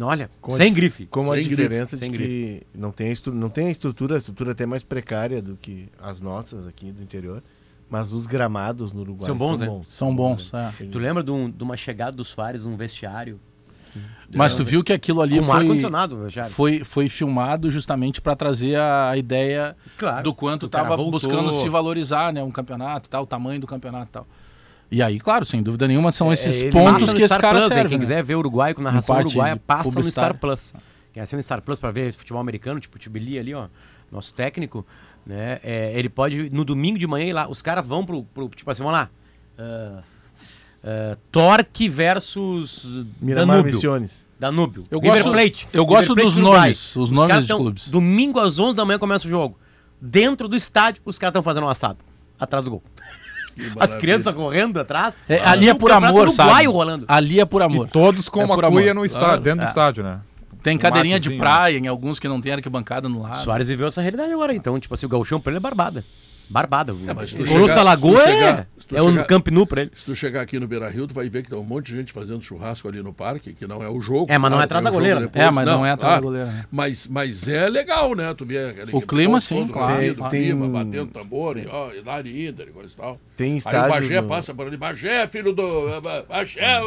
[0.00, 1.06] Olha, Com a sem dif- grife.
[1.06, 4.18] Com a diferença grife, de que não tem, a estru- não tem a estrutura, a
[4.18, 7.42] estrutura é até mais precária do que as nossas aqui do interior.
[7.88, 9.80] Mas os gramados no Uruguai São bons, né?
[9.84, 10.52] São bons.
[10.54, 10.84] é.
[10.86, 13.38] Tu lembra de, um- de uma chegada dos Soares num vestiário?
[14.34, 16.44] Mas tu viu que aquilo ali Com foi, ar-condicionado, já.
[16.44, 20.24] foi, foi filmado justamente para trazer a ideia Claro.
[20.24, 22.42] do quanto estava buscando se valorizar, né?
[22.42, 24.26] Um campeonato, tal, o tamanho do campeonato e tal.
[24.90, 27.58] E aí, claro, sem dúvida nenhuma, são esses ele pontos no que esse Star cara
[27.58, 27.88] Plus, serve.
[27.88, 28.02] Quem né?
[28.04, 30.04] quiser ver Uruguai com narração uruguaia, passa no.
[30.04, 30.72] Star Plus.
[31.12, 33.66] Quem assina Star Plus para ver futebol americano, tipo o Tibili ali, ó,
[34.12, 34.86] nosso técnico,
[35.26, 35.58] né?
[35.64, 38.70] é, ele pode, no domingo de manhã, ir lá, os caras vão pro, pro, tipo
[38.70, 39.10] assim, vamos lá.
[39.58, 40.02] ah,
[40.84, 43.74] ah, Torque versus Miramar Danúbio.
[43.74, 44.26] Missiones.
[44.38, 44.84] Danúbio.
[44.90, 45.68] Eu River gosto- Plate.
[45.72, 46.60] eu gosto Plate dos Uruguai.
[46.60, 47.90] nomes, os nomes caras de tão- clubes.
[47.90, 49.58] Domingo às 11 da manhã começa o jogo.
[50.00, 51.98] Dentro do estádio, os caras estão fazendo um assado.
[52.38, 52.82] Atrás do gol.
[53.78, 55.22] As crianças correndo atrás.
[55.28, 56.66] É, E ali é por amor, sabe?
[56.66, 57.04] rolando.
[57.08, 57.86] Ali é por amor.
[57.86, 58.94] E todos com É uma cuia amor.
[58.94, 59.40] no estádio, Claro.
[59.42, 59.68] dentro do É.
[59.68, 60.18] estádio, né?
[60.62, 63.38] Tem Um cadeirinha de matezinho, praia em alguns que não tem arquibancada no lado.
[63.38, 66.02] Soares viveu essa realidade agora, então, tipo assim, o gauchão pra ele é barbada.
[66.48, 66.92] Barbada.
[66.92, 69.90] É, o chegar- da Lagoa se tu é, chegar- um Camp Nou pra ele.
[69.94, 71.96] Se tu chegar aqui no Beira Rio, tu vai ver que tem um monte de
[71.96, 74.26] gente fazendo churrasco ali no parque, que não é o jogo.
[74.28, 75.30] É, mas não é atrás da o goleira.
[75.32, 76.64] É, mas não é atrás da goleira, né?
[76.70, 78.32] Mas, mas é legal, né?
[78.34, 79.96] Tu vê aquele O clima, sim, claro.
[79.96, 80.14] Tem-
[80.44, 83.18] clima, batendo tambor, e, ó, e lá de Inter e coisa e tal.
[83.36, 86.00] Tem Aí o Bagé passa por ali, Bagé, filho do...
[86.28, 86.80] Bagé...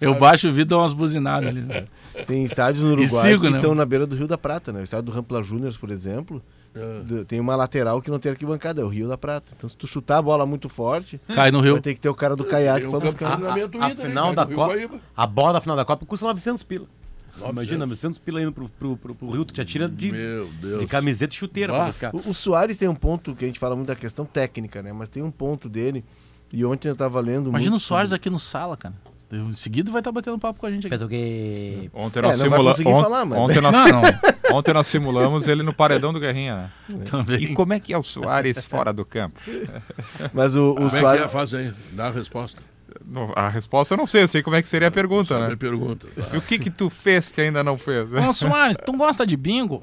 [0.00, 0.20] Eu sabe?
[0.20, 1.60] baixo o vidro e dou umas buzinadas ali.
[1.62, 1.84] né?
[2.26, 3.58] Tem estádios no Uruguai que né?
[3.60, 4.80] são na beira do Rio da Prata, né?
[4.80, 6.42] O estádio do Rampla Júnior, por exemplo,
[6.74, 9.52] d- tem uma lateral que não tem arquibancada, é o Rio da Prata.
[9.56, 11.72] Então se tu chutar a bola muito forte, Cai no rio.
[11.72, 13.32] vai ter que ter o cara do caiaque pra buscar.
[13.32, 14.74] A, Treinamento a- a Inter, final né, da Copa,
[15.16, 16.86] a bola da final da Copa custa 900 pila.
[17.38, 17.50] 900.
[17.52, 20.12] Imagina, 900 pila indo pro, pro, pro, pro Rio, tu te atira de,
[20.78, 21.86] de camiseta e chuteira pra Bah.
[21.88, 22.14] buscar.
[22.14, 24.92] O, o Soares tem um ponto que a gente fala muito da questão técnica, né?
[24.92, 26.04] Mas tem um ponto dele,
[26.52, 27.48] e ontem eu tava lendo.
[27.48, 28.94] Imagina o Soares aqui no sala, cara.
[29.32, 31.08] Em seguida vai estar batendo papo com a gente aqui.
[31.08, 31.90] Quê?
[31.94, 32.70] Ontem É, nós, simula...
[32.70, 33.72] conseguir ont- falar, mas- ontem, nós...
[33.72, 34.02] Não, não.
[34.58, 36.70] ontem nós simulamos ele no paredão do Guerrinha, né?
[36.90, 37.54] E Também.
[37.54, 39.40] como é que é o Soares fora do campo?
[40.34, 41.00] Mas o, o Como é que é?
[41.00, 41.32] Soares.
[41.32, 42.60] Faz aí, dá a resposta.
[43.34, 45.56] A resposta eu não sei, eu sei como é que seria a pergunta, né?
[45.56, 46.06] pergunta.
[46.14, 46.26] tá?
[46.34, 48.12] E o que que tu fez que ainda não fez?
[48.12, 49.80] Ô, Soares, tu gosta de bingo?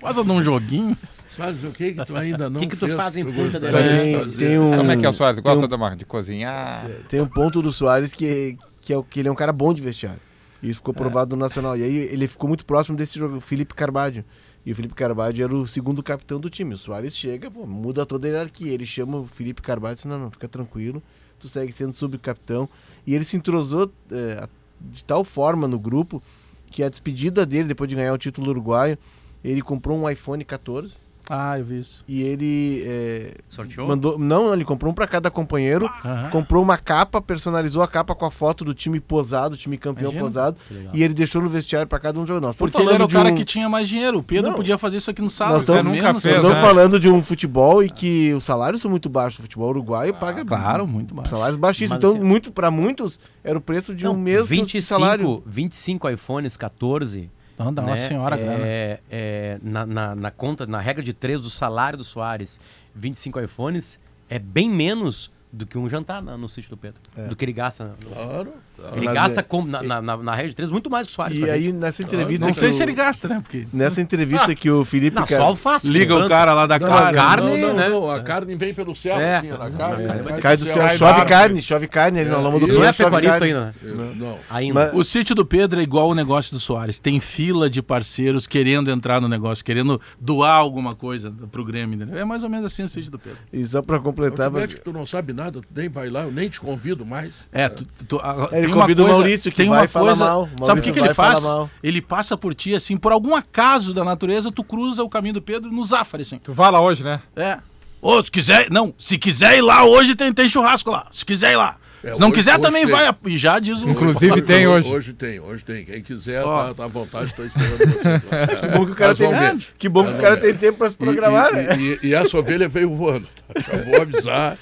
[0.00, 0.96] Gosta de um joguinho?
[1.36, 4.26] Faz o que que tu ainda não que que tu fez, faz em Punta del
[4.26, 5.38] de Tem, um, Como é que é o Soares?
[5.38, 6.86] Gosta um- de, de cozinhar?
[7.08, 9.72] Tem um ponto do Soares que, que é o que ele é um cara bom
[9.72, 10.20] de vestiário.
[10.62, 11.76] E isso ficou provado no Nacional.
[11.76, 14.24] E aí ele ficou muito próximo desse jogo, Felipe Carvalho.
[14.64, 16.74] E o Felipe Carvalho era o segundo capitão do time.
[16.74, 18.72] O Soares chega, pô, muda toda a hierarquia.
[18.72, 21.02] Ele chama o Felipe Carvalho e diz: Não, não, fica tranquilo,
[21.40, 22.68] tu segue sendo subcapitão.
[23.04, 24.48] E ele se entrosou é, a-
[24.80, 26.22] de tal forma no grupo
[26.70, 28.96] que a despedida dele, depois de ganhar o título uruguaio,
[29.42, 30.94] ele comprou um iPhone 14
[31.30, 32.04] Ah, eu vi isso.
[32.08, 33.86] e ele é, Sorteou?
[33.86, 34.18] mandou.
[34.18, 36.28] Não, ele comprou um pra cada companheiro Aham.
[36.30, 40.22] comprou uma capa, personalizou a capa com a foto do time posado, time campeão Imagina.
[40.22, 40.56] posado,
[40.92, 42.40] e ele deixou no vestiário pra cada um jogo.
[42.40, 43.34] Nós Porque ele era falando o cara um...
[43.34, 44.18] que tinha mais dinheiro.
[44.18, 44.56] O Pedro Não.
[44.56, 45.52] podia fazer isso aqui no sala.
[45.52, 46.50] Nós estamos- nunca menos, fez, Nós né?
[46.50, 49.38] estamos falando de um futebol e que os salários são muito baixos.
[49.38, 51.30] O futebol uruguaio paga Claro, muito baixo.
[51.30, 51.90] salários baixíssimos.
[52.02, 54.82] Mas Então, assim- muito, para muitos, era o preço de um Não, mês de 25,
[54.86, 55.42] salário.
[55.46, 57.30] 25 iPhones 14.
[57.54, 58.64] Então dá uma né, senhora grana.
[58.66, 62.60] é, é, na, na, na conta, na regra de 3 do salário do Soares,
[62.94, 67.00] 25 iPhones é bem menos do que um jantar na- no sítio do Pedro.
[67.28, 67.94] Do que ele gasta.
[68.00, 68.54] Claro.
[68.94, 71.12] Ele Mas gasta é- com, na, na, na, na regra de 3 muito mais que
[71.12, 71.36] o Soares.
[71.36, 71.76] E pra aí, gente.
[71.76, 72.46] nessa entrevista.
[72.46, 73.40] Não sei o- se ele gasta, né?
[73.42, 75.14] Porque Nessa entrevista que o Felipe.
[75.16, 75.88] Não, Car- só alface.
[75.88, 77.12] liga o cara lá da Não, cara.
[77.12, 77.88] carne, não, não, né?
[77.88, 79.36] não, a carne vem pelo céu, É.
[79.36, 80.06] assim, na carne.
[80.06, 80.90] carne Cai do céu.
[80.90, 83.52] chove carne, chove carne ali na lama do Não Não é pecuarista carne.
[83.54, 83.74] ainda.
[83.82, 84.12] né?
[84.16, 84.38] Não.
[84.50, 84.94] Ainda.
[84.94, 86.98] O sítio do Pedro é igual o negócio do Soares.
[86.98, 91.94] Tem fila de parceiros querendo entrar no negócio, querendo doar alguma coisa pro Grêmio.
[91.96, 92.18] entendeu?
[92.18, 93.38] É mais ou menos assim o sítio do Pedro.
[93.52, 94.48] E só pra Eu completar.
[94.50, 97.04] te mete que tu não sabe nada, tu nem vai lá, eu nem te convido
[97.04, 97.34] mais.
[97.52, 100.48] É, tu, tu- a- Ele tem uma coisa, Maurício, que tem vai uma coisa, mal.
[100.62, 101.42] Sabe o que, que ele faz?
[101.82, 105.42] Ele passa por ti, assim, por algum acaso da natureza, tu cruza o caminho do
[105.42, 106.38] Pedro no Zafari, assim.
[106.38, 107.20] Tu vai lá hoje, né?
[107.36, 107.58] É.
[108.00, 111.06] Ô, se quiser, não, se quiser ir lá hoje, tem, tem churrasco lá.
[111.10, 111.76] Se quiser ir lá.
[112.04, 112.92] É, se não hoje- quiser, hoje também tem.
[112.96, 113.14] vai.
[113.26, 113.88] E já diz o.
[113.88, 114.92] Inclusive tem hoje.
[114.92, 115.84] Hoje tem, hoje tem.
[115.84, 116.64] Quem quiser, Ó.
[116.64, 118.02] tá, tá à vontade, estou esperando vocês.
[118.04, 118.46] lá.
[118.58, 120.96] Que bom que o cara, tem, que bom que o cara tem tempo pra se
[120.96, 121.76] programar, e, né?
[121.78, 123.28] e, e, e essa ovelha veio voando.
[123.46, 123.60] Tá?
[123.60, 124.58] Já vou avisar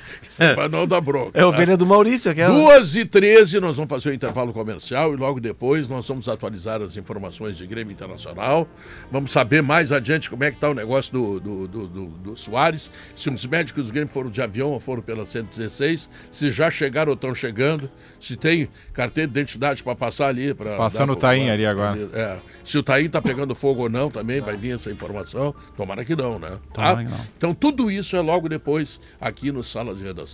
[0.54, 1.38] para não dar bronca.
[1.38, 2.54] É a ovelha do Maurício, aquela.
[2.54, 6.80] Duas e 13 nós vamos fazer o intervalo comercial e logo depois nós vamos atualizar
[6.80, 8.66] as informações de Grêmio Internacional.
[9.10, 12.36] Vamos saber mais adiante como é que está o negócio do, do, do, do, do
[12.36, 16.70] Soares, se os médicos do Grêmio foram de avião ou foram pela 116, se já
[16.70, 20.54] chegaram ou estão chegando, se tem carteira de identidade para passar ali.
[20.54, 21.98] Pra Passando dar o Taim ali agora.
[22.12, 25.54] É, se o Taim está pegando fogo ou não também, vai vir essa informação.
[25.76, 26.58] Tomara que não, né?
[26.72, 26.94] Tá?
[26.94, 27.26] Tomara que não.
[27.36, 30.29] Então tudo isso é logo depois aqui no Sala de Redação.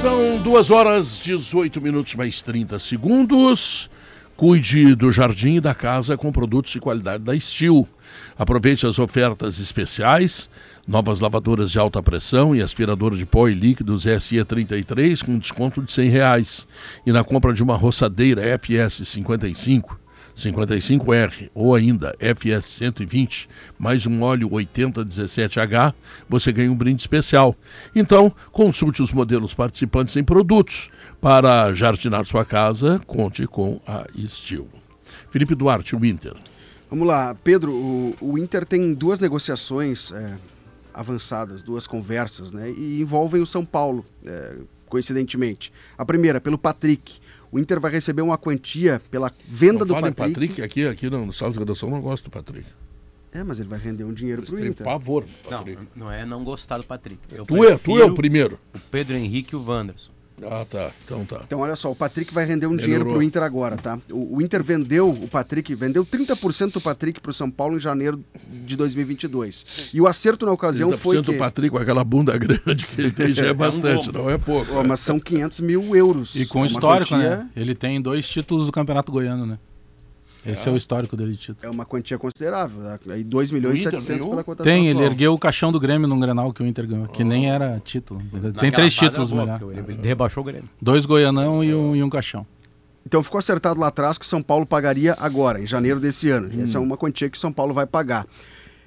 [0.00, 3.88] São 2 horas 18 minutos mais 30 segundos.
[4.36, 7.86] Cuide do jardim e da casa com produtos de qualidade da Steel.
[8.36, 10.50] Aproveite as ofertas especiais.
[10.88, 15.92] Novas lavadoras de alta pressão e aspirador de pó e líquidos SE33 com desconto de
[15.92, 16.66] 100 reais.
[17.06, 20.01] E na compra de uma roçadeira FS 55
[20.36, 25.94] 55R ou ainda FS 120 mais um óleo 8017H,
[26.28, 27.54] você ganha um brinde especial.
[27.94, 30.90] Então, consulte os modelos participantes em produtos.
[31.20, 34.68] Para jardinar sua casa, conte com a Steel.
[35.30, 36.34] Felipe Duarte, o Inter.
[36.90, 40.34] Vamos lá, Pedro, o, o Inter tem duas negociações é,
[40.92, 42.70] avançadas, duas conversas, né?
[42.70, 44.56] E envolvem o São Paulo, é,
[44.88, 45.72] coincidentemente.
[45.96, 47.21] A primeira, pelo Patrick.
[47.52, 50.16] O Inter vai receber uma quantia pela venda Não do Patrick.
[50.16, 52.66] Patrick, aqui, aqui no, no Sala de Redação eu não gosto do Patrick.
[53.34, 54.84] É, mas ele vai render um dinheiro pro Inter.
[54.84, 55.82] pavor do Não, Patrick.
[55.94, 57.20] não é não gostar do Patrick.
[57.30, 58.58] Eu Tu, é, tu é o primeiro.
[58.74, 60.10] o Pedro Henrique e o Wanderson.
[60.42, 60.90] Ah, tá.
[61.04, 61.42] Então tá.
[61.46, 62.84] Então, olha só, o Patrick vai render um Melhorou.
[62.84, 63.98] dinheiro pro Inter agora, tá?
[64.10, 68.22] O, o Inter vendeu o Patrick, vendeu 30% do Patrick pro São Paulo em janeiro
[68.48, 69.90] de 2022.
[69.92, 71.38] E o acerto na ocasião 30% foi do que...
[71.38, 74.72] Patrick com aquela bunda grande que ele tem já é bastante, não é pouco.
[74.74, 76.34] Ó, mas são 500 mil euros.
[76.34, 77.50] E com É histórico, quantia- né?
[77.54, 79.58] Ele tem dois títulos do Campeonato Goiano, né?
[80.44, 81.58] Esse é, o histórico dele de título.
[81.62, 82.80] É uma quantia considerável.
[82.80, 82.98] né?
[83.10, 84.30] Aí 2 milhões e O Inter 700 ganhou?
[84.30, 87.06] pela cotação Tem, ele ergueu o caixão do Grêmio num Grenal que o Inter ganhou,
[87.06, 88.20] que nem era título.
[88.58, 89.60] Tem três títulos, boa, melhor.
[89.72, 90.68] Ele rebaixou o Grêmio.
[90.80, 92.46] Dois Goianão e um, e um caixão.
[93.06, 96.48] Então ficou acertado lá atrás que o São Paulo pagaria agora, em janeiro desse ano.
[96.52, 96.62] Hum.
[96.62, 98.26] Essa é uma quantia que o São Paulo vai pagar.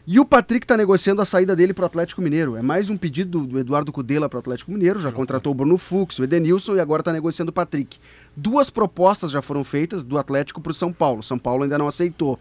[0.07, 2.55] E o Patrick está negociando a saída dele para o Atlético Mineiro.
[2.55, 4.99] É mais um pedido do Eduardo Cudela para o Atlético Mineiro.
[4.99, 7.97] Já contratou o Bruno Fux, o Edenilson e agora está negociando o Patrick.
[8.37, 11.23] Duas propostas já foram feitas do Atlético para o São Paulo.
[11.23, 12.39] São Paulo ainda não aceitou.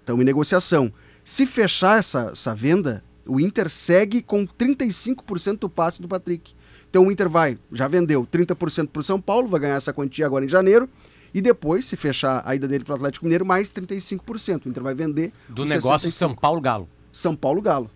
[0.00, 0.90] Estão em negociação.
[1.22, 6.54] Se fechar essa, essa venda, o Inter segue com 35% do passe do Patrick.
[6.88, 10.24] Então o Inter vai, já vendeu 30% para o São Paulo, vai ganhar essa quantia
[10.24, 10.88] agora em janeiro.
[11.34, 14.64] E depois, se fechar a ida dele para o Atlético Mineiro, mais 35%.
[14.64, 16.12] O Inter vai vender Do negócio 65.
[16.12, 16.88] São Paulo Galo.
[17.12, 17.90] São Paulo Galo.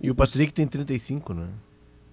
[0.00, 1.48] E o Patrick tem 35, né?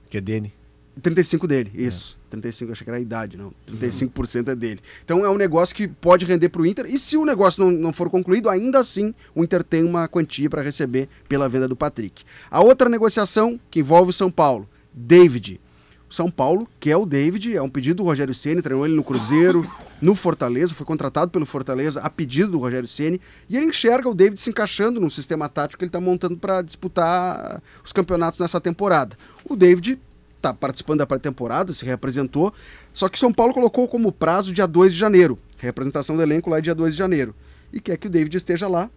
[0.10, 0.53] Que é dele.
[1.01, 2.18] 35 dele, isso.
[2.30, 3.53] 35, eu achei que era a idade, não.
[3.68, 4.80] 35% é dele.
[5.03, 6.86] Então é um negócio que pode render para o Inter.
[6.86, 10.49] E se o negócio não, não for concluído, ainda assim o Inter tem uma quantia
[10.49, 12.24] para receber pela venda do Patrick.
[12.49, 15.62] A outra negociação que envolve o São Paulo, David.
[16.10, 18.95] O São Paulo, que é o David, é um pedido do Rogério Ceni, treinou ele
[18.95, 19.70] no Cruzeiro,
[20.01, 24.16] no Fortaleza, foi contratado pelo Fortaleza a pedido do Rogério Ceni, e ele enxerga o
[24.16, 28.62] David se encaixando num sistema tático que ele está montando para disputar os campeonatos nessa
[28.62, 29.18] temporada.
[29.43, 29.99] O David
[30.38, 32.53] está participando da pré-temporada, se reapresentou,
[32.93, 35.38] só que o São Paulo colocou como prazo dia 2 de janeiro.
[35.58, 37.36] Representação do elenco lá é dia 2 de janeiro.
[37.74, 38.89] E quer que o David esteja lá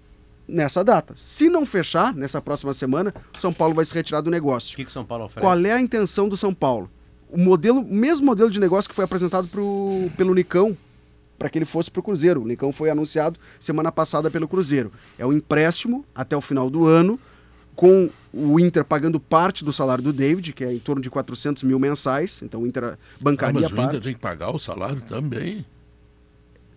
[0.46, 1.14] nessa data.
[1.16, 4.76] Se não fechar, nessa próxima semana, o São Paulo vai se retirar do O negócio.
[4.76, 5.44] que, que o São Paulo oferece?
[5.44, 6.90] Qual é a intenção do São Paulo?
[7.32, 10.76] O modelo, o mesmo modelo de negócio que foi apresentado pro, pelo Nicão
[11.38, 12.42] para que ele fosse para o Cruzeiro.
[12.42, 14.92] O Nicão foi anunciado semana passada pelo Cruzeiro.
[15.18, 17.18] É um empréstimo até o final do ano,
[17.74, 21.62] com o Inter pagando parte do salário do David, que é em torno de 400
[21.62, 22.42] mil mensais.
[22.42, 25.64] Então o Inter Ah, bancaria mas o parte Inter tem que pagar o salário também.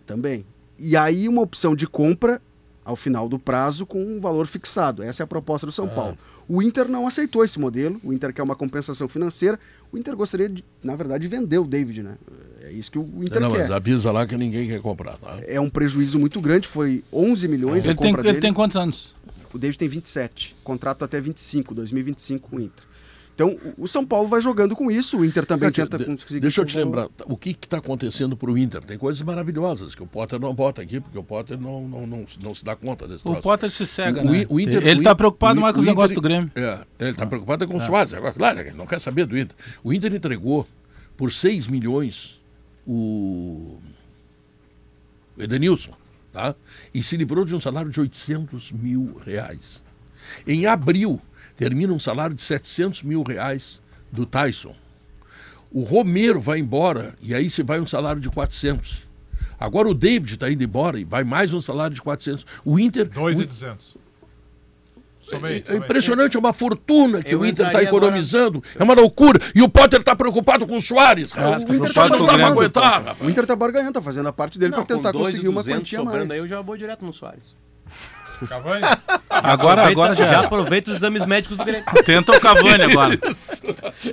[0.05, 0.45] também.
[0.79, 2.41] E aí uma opção de compra
[2.85, 5.03] ao final do prazo com um valor fixado.
[5.03, 6.17] Essa é a proposta do São Paulo.
[6.47, 7.99] O Inter não aceitou esse modelo.
[8.03, 9.59] O Inter quer uma compensação financeira.
[9.91, 12.15] O Inter gostaria, de, na verdade, de vender o David, né?
[12.61, 13.59] É isso que o Inter não, quer.
[13.59, 15.17] mas avisa lá que ninguém quer comprar.
[15.17, 15.39] Tá?
[15.43, 16.67] É um prejuízo muito grande.
[16.67, 18.41] Foi 11 milhões a Ele tem, compra ele dele.
[18.41, 19.15] tem quantos anos?
[19.53, 20.55] O David tem 27.
[20.63, 22.85] Contrato até 25, 2025 com o Inter.
[23.35, 25.17] Então, o- o São Paulo vai jogando com isso.
[25.17, 26.39] O Inter também Cátia, tenta de- conseguir.
[26.39, 28.81] Deixa eu te o- lembrar, o que está acontecendo para o Inter?
[28.83, 32.25] Tem coisas maravilhosas que o Potter não bota aqui, porque o Potter não, não, não,
[32.43, 33.41] não se dá conta desse O troço.
[33.41, 34.45] Potter se cega, O- né?
[34.47, 36.51] o Inter- ele o tá In- preocupado o- mais com o os negócios do Grêmio.
[36.55, 38.13] É, ele está preocupado é com o Soares.
[38.13, 39.55] Agora, claro, ele não quer saber do Inter.
[39.83, 40.67] O Inter entregou
[41.17, 42.39] por 6 milhões
[42.85, 43.77] o
[45.35, 45.93] o Edenilson,
[46.31, 46.53] tá?
[46.93, 49.81] E se livrou de um salário de 800 mil reais.
[50.47, 51.19] Em abril,
[51.63, 54.75] termina um salário de 700 mil reais do Tyson.
[55.71, 59.07] O Romero vai embora e aí se vai um salário de 400.
[59.59, 62.45] Agora o David está indo embora e vai mais um salário de 400.
[62.65, 63.05] O Inter.
[63.07, 63.95] o- 2,200.
[65.21, 65.77] Somei, é somei.
[65.79, 68.61] impressionante, é uma fortuna que Eu o Inter está economizando.
[68.77, 69.39] É uma loucura.
[69.55, 71.31] E o Potter está preocupado com o Soares.
[71.31, 72.45] É, tá o Inter não com o dá para Grêmio.
[72.47, 73.03] aguentar.
[73.05, 73.17] rapaz.
[73.21, 76.29] O Inter tá barganhando, tá fazendo a parte dele para tentar conseguir uma quantia mais.
[76.29, 77.55] aí, eu já vou direto no Soares.
[78.47, 78.85] Cavani?
[79.29, 80.31] Agora, agora já.
[80.31, 81.83] já aproveita os exames médicos do Grêmio.
[82.05, 83.17] Tenta o Cavani agora.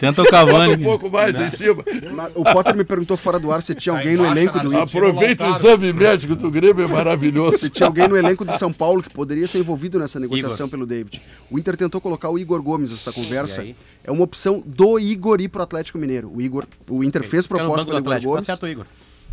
[0.00, 0.74] Tenta o Bota Cavani.
[0.82, 1.84] um pouco mais em cima.
[2.12, 4.82] Mas O Potter me perguntou fora do ar se tinha alguém no elenco do Inter.
[4.82, 7.58] Aproveita o exame médico do Grêmio, é maravilhoso.
[7.58, 10.70] Se tinha alguém no elenco de São Paulo que poderia ser envolvido nessa negociação Igor.
[10.70, 11.20] pelo David.
[11.50, 13.64] O Inter tentou colocar o Igor Gomes nessa conversa.
[14.02, 16.32] É uma opção do Igor ir pro Atlético Mineiro.
[16.34, 18.30] O Igor, o Inter fez proposta do pelo Igor Atlético.
[18.30, 18.46] Tá Gomes.
[18.46, 18.86] certo, Igor.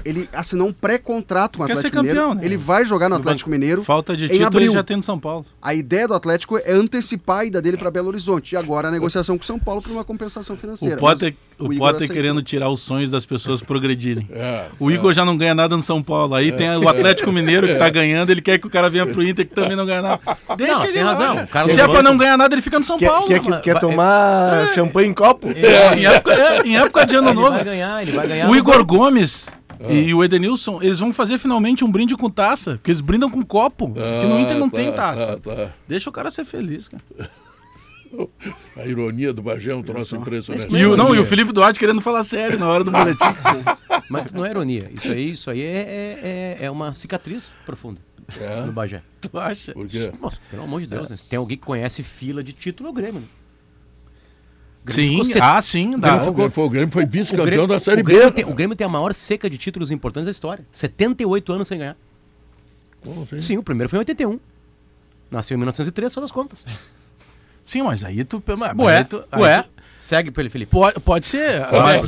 [0.08, 2.20] Ele assinou um pré-contrato com o Quer ser Atlético Mineiro.
[2.22, 2.46] campeão, né?
[2.46, 3.84] Ele vai jogar no Atlético Mineiro.
[3.84, 4.68] Falta de em título abril.
[4.68, 5.46] ele já tem no São Paulo.
[5.62, 8.54] A ideia do Atlético é antecipar a ida dele para Belo Horizonte.
[8.54, 10.96] E agora a negociação com o São Paulo por uma compensação financeira.
[10.96, 14.28] O Potter, o Igor Potter querendo tirar os sonhos das pessoas progredirem.
[14.38, 16.36] É, O Igor já não ganha nada no São Paulo.
[16.36, 19.22] Aí tem o Atlético Mineiro que tá ganhando, ele quer que o cara venha pro
[19.24, 20.20] Inter que também não ganha nada.
[20.56, 21.44] Deixa Não, ele tem razão.
[21.44, 23.28] O cara Se é pra banco- não ganhar nada, ele fica no São Quer, Paulo.
[23.28, 25.48] quer, quer vai- tomar champanhe em copo?
[25.50, 27.52] É, em, época, é, em época de ano Ele novo.
[27.52, 28.50] vai ganhar, ele vai ganhar.
[28.50, 28.88] O Igor banco.
[29.80, 32.72] Gomes e o Edenilson, eles vão fazer finalmente um brinde com taça.
[32.78, 33.92] Porque eles brindam com copo.
[33.94, 35.38] que no Inter não tá, tem taça.
[35.40, 35.74] tá, tá.
[35.88, 37.04] Deixa o cara ser feliz, cara.
[38.76, 40.74] A ironia do Bagé é um troço impressionante.
[40.74, 43.26] E o, não, e o Felipe Duarte querendo falar sério na hora do boletim.
[44.10, 44.90] Mas não é ironia.
[44.94, 48.00] Isso aí, isso aí é, é, é- é uma cicatriz profunda
[48.40, 48.62] É?
[48.66, 49.02] no Bagé.
[49.20, 49.74] tu acha?
[49.74, 50.10] Por quê?
[50.22, 51.18] Nossa, pelo amor de Deus, né?
[51.18, 53.20] Se tem alguém que conhece fila de título, é o Grêmio.
[53.20, 53.28] Né?
[54.94, 55.96] Sim, ficou ah, sim.
[55.96, 56.18] O Dá.
[56.18, 58.32] Grêmio foi- foi- o Grêmio foi O vice-campeão da Série o Grêmio B.
[58.32, 60.66] tem, o Grêmio tem a maior seca de títulos importantes da história.
[60.72, 61.96] 78 anos sem ganhar.
[63.02, 63.42] Como assim?
[63.42, 64.40] Sim, o primeiro foi em 81.
[65.32, 66.66] Nasceu em 1903, só das contas.
[67.66, 68.42] Sim, mas aí tu.
[68.46, 69.64] Mas Ué, aí tu- aí ué.
[69.64, 69.70] tu-
[70.02, 70.72] Segue pra ele, Felipe.
[70.72, 71.66] Pode, pode ser.
[71.72, 72.08] mas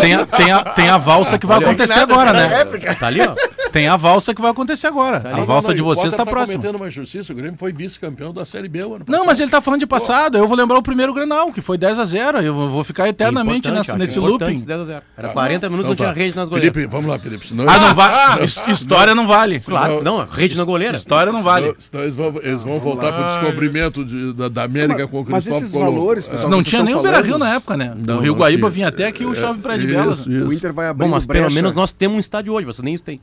[0.00, 2.64] tem, a, tem, a, tem a valsa que vai acontecer agora, né?
[2.98, 3.34] Tá ali, ó.
[3.72, 5.20] Tem a valsa que vai acontecer agora.
[5.20, 6.58] Tá a valsa Não, de não, vocês está próxima.
[6.58, 9.26] cometendo uma injustiça, o Grêmio foi vice-campeão da Série B o ano Não, passado.
[9.26, 10.36] mas ele tá falando de passado.
[10.38, 13.68] Eu vou lembrar o primeiro Grenal, que foi 10 a 0 Eu vou ficar eternamente
[13.68, 14.54] Importante, nessa, nesse importante looping.
[14.56, 15.02] esse 10 a 0.
[15.16, 16.20] Era 40 minutos, Então não tinha tá.
[16.26, 16.74] rede nas goleiras.
[16.74, 17.46] Felipe, vamos lá, Felipe.
[17.46, 19.60] Senão Ah, não his- História não vale.
[19.60, 20.96] Claro, não, rede na goleira.
[20.96, 21.74] História não vale.
[21.78, 25.44] Senão, eles vão, eles vão voltar para o descobrimento de- da, América com o Mas
[25.44, 25.92] Cristóvão esses Colombo.
[26.00, 26.48] valores, É.
[26.48, 27.94] Não tinha nem o Beira Rio na época, né?
[27.96, 28.70] Não, o Rio Guaíba tinha.
[28.70, 30.20] vinha até aqui o É, Shopping Praia de Belas.
[30.26, 30.30] isso.
[30.48, 31.54] O Inter vai abrir Bom, mas pelo brecha.
[31.54, 33.20] menos nós temos um estádio hoje, vocês nem isso têm.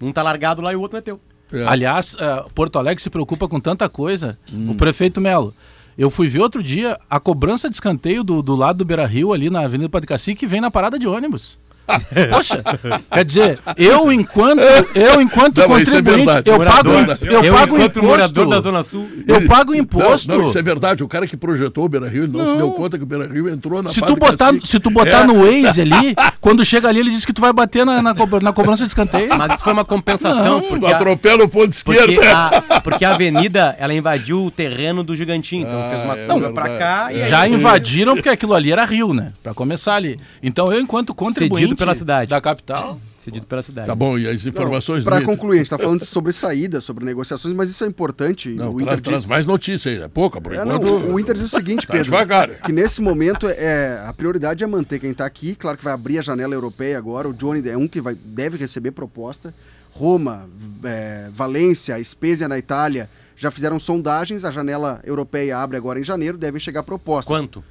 [0.00, 1.20] Um tá largado lá e o outro não é teu.
[1.52, 1.64] É.
[1.66, 4.38] Aliás, eh, Porto Alegre se preocupa com tanta coisa.
[4.52, 4.70] Hum.
[4.70, 5.54] O prefeito Melo.
[5.96, 9.32] Eu fui ver outro dia a cobrança de escanteio do, do lado do Beira Rio,
[9.32, 11.58] ali na Avenida Padre Cacique, vem na parada de ônibus.
[12.30, 12.62] Poxa,
[13.10, 14.60] quer dizer, eu enquanto
[14.94, 16.50] eu enquanto Não, é contribuinte, verdade.
[16.50, 18.02] eu pago, Morador eu pago enquanto imposto.
[18.04, 19.08] morador da Zona Sul.
[19.26, 20.28] Eu pago Não, imposto.
[20.38, 21.04] Não, isso é verdade.
[21.04, 22.56] O cara que projetou o Beira Rio, ele não, se Não.
[22.58, 24.66] deu conta que o Beira Rio entrou na Se tu botar, Cacique.
[24.68, 25.24] se tu botar É.
[25.24, 28.52] no Waze ali, quando chega ali, ele diz que tu vai bater na, na, na
[28.52, 29.28] cobrança de escanteio.
[29.36, 32.14] Mas isso foi uma compensação, porque, Atropela o ponto esquerdo.
[32.14, 35.66] porque, a, porque a avenida ela invadiu o terreno do Gigantinho.
[35.66, 38.72] Então Ah, fez uma é curva pra cá e aí Já invadiram porque aquilo ali
[38.72, 39.32] era rio, né?
[39.42, 40.16] Pra começar ali.
[40.42, 42.30] Então eu, enquanto contribuinte Cedido pela cidade.
[42.30, 43.86] da capital, cedido pela cidade.
[43.86, 47.54] Tá bom, e as informações Para concluir, a gente está falando sobre saída, sobre negociações,
[47.54, 48.50] mas isso é importante.
[48.50, 49.30] Não, o traz, Inter traz diz...
[49.30, 50.02] mais notícia aí.
[50.02, 51.12] É pouca, por É, não, enquanto.
[51.12, 52.48] o Inter diz o seguinte, Tá Pedro, devagar.
[52.62, 55.54] que nesse momento é a prioridade é manter quem está aqui.
[55.54, 57.28] Claro que vai abrir a janela europeia agora.
[57.28, 59.54] O Johnny é um que vai, deve receber proposta.
[59.90, 60.48] Roma,
[60.84, 64.44] é, Valência, Spezia na Itália já fizeram sondagens.
[64.44, 66.38] A janela europeia abre agora em janeiro.
[66.38, 67.36] Devem chegar propostas.
[67.36, 67.64] Quanto?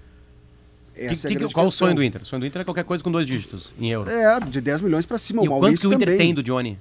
[0.98, 2.22] Essa Que- é que- grande qual o sonho do Inter?
[2.22, 4.10] O sonho do Inter é qualquer coisa com dois dígitos em euro.
[4.10, 5.43] É, de 10 milhões para cima.
[5.43, 6.18] e o o quanto que o Inter também.
[6.18, 6.80] tem do Johnny?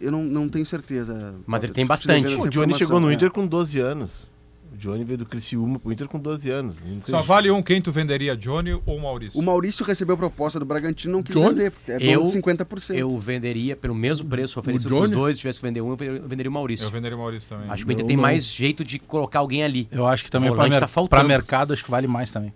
[0.00, 1.34] Eu não, não tenho certeza.
[1.46, 2.34] Mas ele tem bastante.
[2.34, 3.14] O Johnny chegou no é.
[3.14, 4.30] Inter com 12 anos.
[4.72, 6.76] O Johnny veio do Criciúma pro Inter com 12 anos.
[7.00, 9.38] Só se- vale um quem tu venderia, Johnny ou Maurício?
[9.40, 11.48] O Maurício recebeu proposta do Bragantino não quis Johnny?
[11.54, 12.98] vender, porque é Eu- dono de 50%.
[12.98, 15.36] Eu venderia pelo mesmo preço oferecido pros dois.
[15.36, 15.96] Se tivesse que vender um, eu
[16.28, 16.84] venderia o Maurício.
[16.84, 17.70] Eu venderia o Maurício também.
[17.70, 18.22] Acho que o Inter Eu tem não.
[18.22, 19.88] mais jeito de colocar alguém ali.
[19.90, 21.26] eu acho que também para mer tá faltando.
[21.26, 22.52] mercado acho que vale mais também.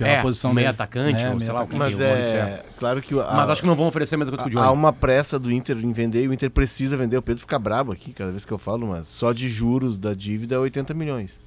[0.00, 0.74] Pela É, posição meio dele.
[0.74, 1.78] atacante, É, ou meio sei lá, atacante.
[1.78, 4.56] Mas é claro que a- Mas acho que não vão oferecer a mesma coisa que
[4.56, 4.66] o Johnny.
[4.68, 7.16] há uma pressa do Inter em vender e o Inter precisa vender.
[7.16, 10.14] O Pedro fica brabo aqui cada vez que eu falo, mas só de juros da
[10.14, 11.38] dívida é 80 milhões.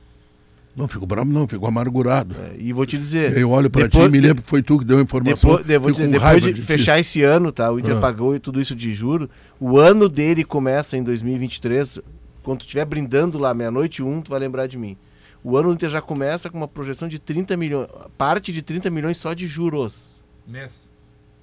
[0.75, 2.35] Não fico bravo, não, fico amargurado.
[2.35, 3.37] É, e vou te dizer.
[3.37, 5.49] Eu olho pra depois- ti e me lembro que foi tu que deu a informação.
[5.51, 6.61] Depois, devo Fico dizer, depois de, ti.
[6.63, 7.71] fechar esse ano, tá?
[7.71, 7.99] O Inter Ah.
[7.99, 9.29] pagou e tudo isso de juro.
[9.59, 11.99] O ano dele começa em 2023.
[12.41, 14.97] Quando tu estiver brindando lá meia-noite e um, tu vai lembrar de mim.
[15.43, 17.87] O ano do Inter já começa com uma projeção de 30 milhões.
[18.17, 20.23] Parte de 30 milhões só de juros.
[20.47, 20.73] Mês.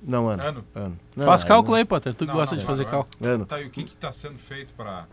[0.03, 0.43] Não, ano.
[0.43, 0.65] Ano.
[0.75, 0.99] ano.
[1.15, 2.15] Não, Faz cálculo aí, Potter.
[2.15, 3.15] Tu Não, gosta não, de fazer cálculo.
[3.23, 3.45] Ano.
[3.45, 5.07] Tá, e o que que tá sendo feito pra...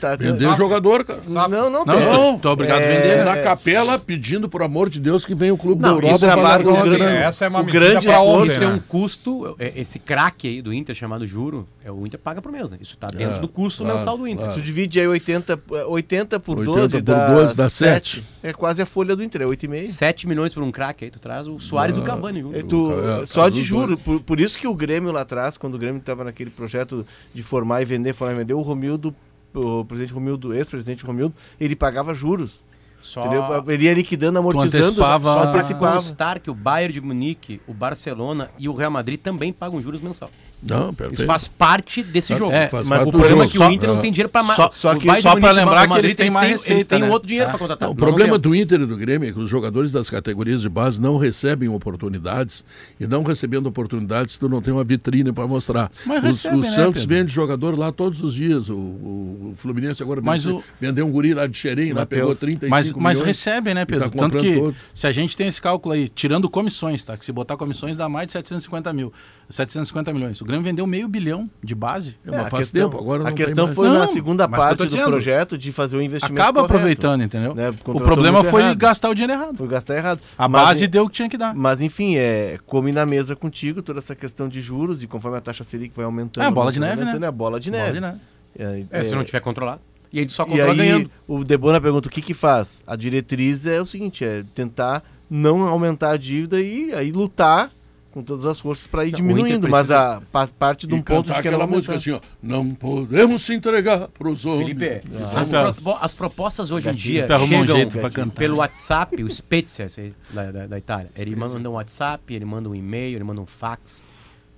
[0.00, 0.56] Tá, Vender Safra.
[0.56, 1.20] jogador, cara.
[1.26, 1.94] Não, não, Não, tem.
[2.00, 3.24] Não, tu, tu é obrigado a é- vender.
[3.24, 6.18] Na capela, pedindo, por amor de Deus, que venha o clube da Não, Europa é
[6.18, 7.16] pra trabalho uma com grana.
[7.18, 10.48] Essa é uma o grande pra esforço- ontem, Isso é um custo, é- esse craque
[10.48, 12.78] aí do Inter chamado juro, é o Inter paga por mês, né?
[12.80, 14.44] Isso tá dentro É, do custo claro, mensal do Inter.
[14.46, 14.60] claro.
[14.60, 18.16] Tu divide aí 80, 80 por 80 12 por dá 12 dá 7.
[18.16, 18.24] sete.
[18.42, 19.86] É quase a folha do Inter, é 8,5.
[19.92, 22.54] 7 milhões por um craque aí, tu traz o Soares e o Cavani, viu?
[22.54, 22.92] É, tu-
[23.22, 23.96] É, só de juro.
[23.96, 27.42] Por, por isso que o Grêmio lá atrás, quando o Grêmio estava naquele projeto de
[27.42, 29.14] formar e vender, formar e vender, o Romildo,
[29.54, 32.60] o presidente Romildo, ex-presidente Romildo, ele pagava juros.
[33.02, 33.70] Só, Entendeu?
[33.70, 34.82] Ele ia liquidando, amortizando.
[34.82, 38.90] antecipava- só pra se constar que o Bayern de Munique, o Barcelona e o Real
[38.90, 40.30] Madrid também pagam juros mensal.
[40.68, 41.18] Não, perfeito.
[41.18, 42.52] Isso faz parte desse Tá, jogo.
[42.52, 44.00] É, faz mas parte O do problema é que o Inter não Ah.
[44.00, 44.56] tem dinheiro pra mais.
[44.56, 47.10] Só- só que- só pra lembrar que eles têm mais Eles receita, têm né?
[47.10, 47.50] outro dinheiro É.
[47.50, 47.88] pra contratar.
[47.88, 50.62] O Nós problema não do Inter e do Grêmio é que os jogadores das categorias
[50.62, 52.64] de base não recebem oportunidades
[52.98, 55.90] e não recebendo oportunidades, tu não tem uma vitrine para mostrar.
[56.06, 57.16] Mas Os- recebe, o né, Santos Pedro?
[57.16, 58.68] vende jogador lá todos os dias.
[58.70, 62.06] O, o- o Fluminense agora Mas vendeu, o- vendeu um guri lá de Xerém, lá
[62.06, 63.26] pegou 35 Mas, mas milhões.
[63.26, 64.10] recebem, né, e Pedro?
[64.10, 64.74] tá Tanto que todo.
[64.94, 67.16] se a gente tem esse cálculo aí, tirando comissões, tá?
[67.16, 69.12] Que se botar comissões dá mais de 750 mil.
[69.48, 70.40] 750 milhões.
[70.40, 72.16] O Grêmio vendeu meio bilhão de base.
[72.26, 74.48] É, mas a faz questão, tempo, agora a não tem questão foi na Não, segunda
[74.48, 77.54] que eu parte do projeto de fazer o investimento Acaba correto, aproveitando, entendeu?
[77.54, 77.70] né?
[77.84, 78.76] O problema foi errado.
[78.78, 79.56] gastar o dinheiro errado.
[79.56, 80.20] Foi gastar errado.
[80.38, 81.54] A Mas, base em- deu o que tinha que dar.
[81.54, 85.40] Mas enfim, é, come na mesa contigo toda essa questão de juros e conforme a
[85.40, 86.44] taxa Selic vai aumentando.
[86.44, 87.18] É a bola de neve, né?
[87.22, 87.86] É a bola de neve.
[87.88, 88.20] Pode, né?
[88.58, 89.80] É, É, se é, não tiver controlado.
[90.12, 91.10] E aí só E controla aí, ganhando.
[91.26, 92.82] o Debona pergunta o que que faz?
[92.86, 97.70] A diretriz é o seguinte, é tentar não aumentar a dívida e aí lutar
[98.14, 101.26] com todas as forças para ir Não, diminuindo, mas a pa- parte de um ponto
[101.32, 101.96] de que ela aquela música aumentar.
[101.96, 102.20] assim, ó.
[102.40, 104.68] Não podemos se entregar pros homens.
[104.68, 108.30] Felipe, Vamos as, pro- as propostas hoje em dia Tu arrumou um chegam jeito cantar.
[108.38, 109.88] pelo WhatsApp, o Spezia
[110.32, 111.10] da, da, da Itália.
[111.16, 114.00] Ele manda um WhatsApp, ele manda um e-mail, ele manda um fax.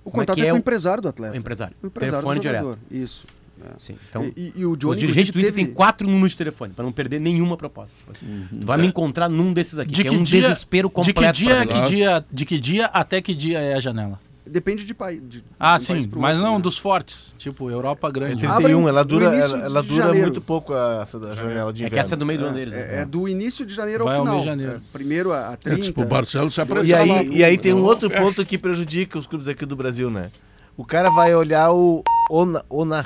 [0.05, 1.33] O Como é contato é, é com o empresário do atleta.
[1.33, 1.75] O empresário.
[1.81, 2.61] O empresário Telefone do direto.
[2.63, 2.79] jogador.
[2.91, 3.25] Isso.
[3.65, 3.69] É.
[3.77, 3.95] Sim.
[4.09, 6.37] Então, e, e- e o Johnny os dirigentes do inclusive, Inter têm quatro números de
[6.37, 7.95] telefone, para não perder nenhuma proposta.
[7.97, 10.41] Tipo assim, Tu vai me encontrar num desses aqui, De que, que é um dia,
[10.41, 11.33] desespero de completo.
[11.33, 11.67] que dia, é mim.
[11.67, 14.19] que dia, de que dia até que dia é a janela?
[14.49, 15.21] Depende de país.
[15.27, 16.61] de- Ah, de sim, país mas outro, não né?
[16.61, 18.45] dos fortes, tipo Europa grande.
[18.45, 20.27] É Abre 31, no- ela dura, ela, ela de dura janeiro.
[20.27, 21.93] muito pouco a, essa da janela de É inverno.
[21.93, 22.73] que essa é do meio do ano deles.
[22.73, 22.79] né?
[22.79, 24.39] É, é do início de janeiro Vai ao ao final.
[24.41, 24.81] meio de janeiro.
[24.81, 25.81] É, primeiro a, a É, 30.
[25.81, 26.97] tipo, o Barcelos se E apresenta.
[27.01, 30.31] aí, e aí tem um outro ponto que prejudica os clubes aqui do Brasil, né?
[30.77, 32.01] O cara vai olhar o
[32.31, 33.05] Ona, Onari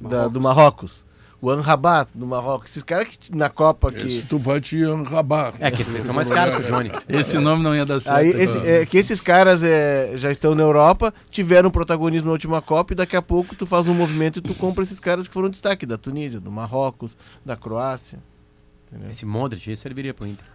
[0.00, 1.04] da- do Marrocos,
[1.40, 5.54] o Anrabat do Marrocos, esses caras que na Copa que Esse tu vai te enrabar.
[5.60, 6.90] É que esses são mais caros que o Johnny.
[7.08, 8.16] Esse nome não ia dar certo.
[8.16, 12.60] Aí, esse- é, que esses caras é, já estão na Europa, tiveram protagonismo na última
[12.62, 15.34] Copa e daqui a pouco tu faz um movimento e tu compra esses caras que
[15.34, 18.18] foram destaque da Tunísia, do Marrocos, da Croácia.
[19.10, 20.44] Esse Modric, esse serviria pro Inter.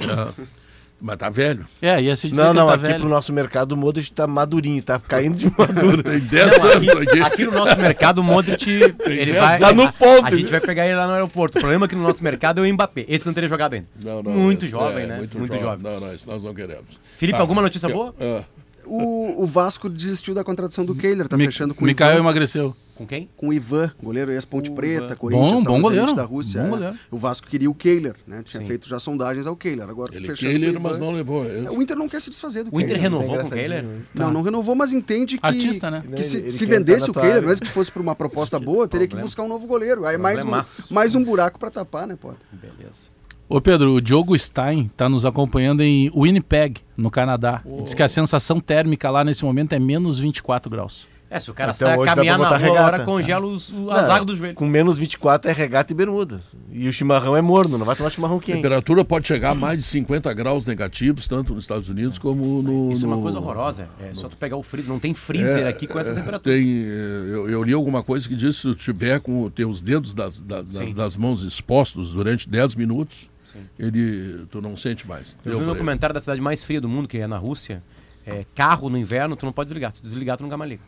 [0.00, 0.63] É.
[1.06, 1.66] Mas tá velho.
[1.82, 3.00] É, ia se dizer Não, que não, tá aqui velho.
[3.00, 6.02] pro nosso mercado o Modric tá madurinho, tá caindo de maduro.
[6.02, 7.20] Tem 10 anos aqui.
[7.20, 8.66] Aqui no nosso mercado, o Modric,
[9.04, 9.58] ele vai...
[9.58, 10.50] Tá no a- ponto, A, gente né?
[10.52, 11.58] vai pegar ele lá no aeroporto.
[11.58, 13.04] O problema é que no nosso mercado é o Mbappé.
[13.06, 13.86] Esse não teria jogado ainda.
[14.02, 15.16] Não, não, muito esse- jovem, é, né?
[15.18, 15.82] Muito, Muito, jovem.
[15.92, 16.98] Não, não, isso nós não queremos.
[17.18, 18.14] Felipe, Ah, alguma notícia eu- boa?
[18.18, 18.42] é.
[18.86, 22.20] O, o Vasco desistiu da contratação do Kehler, tá Mi- fechando com o Mikael Ivan,
[22.20, 22.76] emagreceu.
[22.94, 23.28] Com quem?
[23.36, 25.16] com o Ivan, goleiro ex-Ponte O Preta, Ivan.
[25.16, 26.60] Corinthians, Bom, tá bom goleiro, da Rússia.
[26.60, 26.70] bom é.
[26.70, 26.96] goleiro.
[27.10, 28.40] O Vasco queria o Kehler, né?
[28.44, 28.66] Tinha Sim.
[28.68, 29.88] feito já sondagens ao Kehler.
[29.90, 31.44] Agora Ele fechando Kehler, o mas não levou.
[31.44, 31.68] É.
[31.70, 33.02] O Inter não quer se desfazer do O Inter Kehler.
[33.02, 33.82] renovou com o Kehler?
[33.82, 34.02] né?
[34.14, 36.04] Não, não renovou, mas entende que, Artista, né?
[36.14, 37.48] que se, Ele- ele se vendesse na o Kehler, área.
[37.48, 39.26] mesmo que fosse por uma proposta boa, teria que Problema.
[39.26, 40.04] buscar um novo goleiro.
[40.06, 42.32] Aí mais um, mais um buraco pra tapar, né, pô?
[42.52, 43.10] Beleza.
[43.54, 47.62] Ô Pedro, o Diogo Stein tá nos acompanhando em Winnipeg, no Canadá.
[47.84, 51.06] Diz que a sensação térmica lá nesse momento é menos 24 graus.
[51.30, 53.04] É, se o cara Então sai caminhar na rua, regata.
[53.04, 54.56] congela os, o, as águas do joelho.
[54.56, 56.56] Com menos 24 é regata e bermudas.
[56.68, 58.56] E o chimarrão é morno, não vai tomar chimarrão A quente.
[58.56, 62.90] temperatura pode chegar a mais de 50 graus negativos, tanto nos Estados Unidos como no.
[62.90, 63.88] Isso é uma no- coisa horrorosa.
[64.00, 64.90] É só tu pegar o freezer.
[64.92, 66.56] Não tem freezer aqui com essa é, temperatura.
[66.56, 69.52] Tem, eh, eu, eu li alguma coisa que diz que se tu tiver com os
[69.52, 70.92] teus dedos das, da- da- Sim.
[70.92, 73.30] das mãos expostos durante 10 minutos,
[73.78, 75.36] ele tu não sente mais.
[75.44, 77.82] Eu vi um documentário da cidade mais fria do mundo, que é na Rússia.
[78.26, 79.94] É, carro no inverno, tu não pode desligar.
[79.94, 80.82] Se desligar, tu nunca mais liga.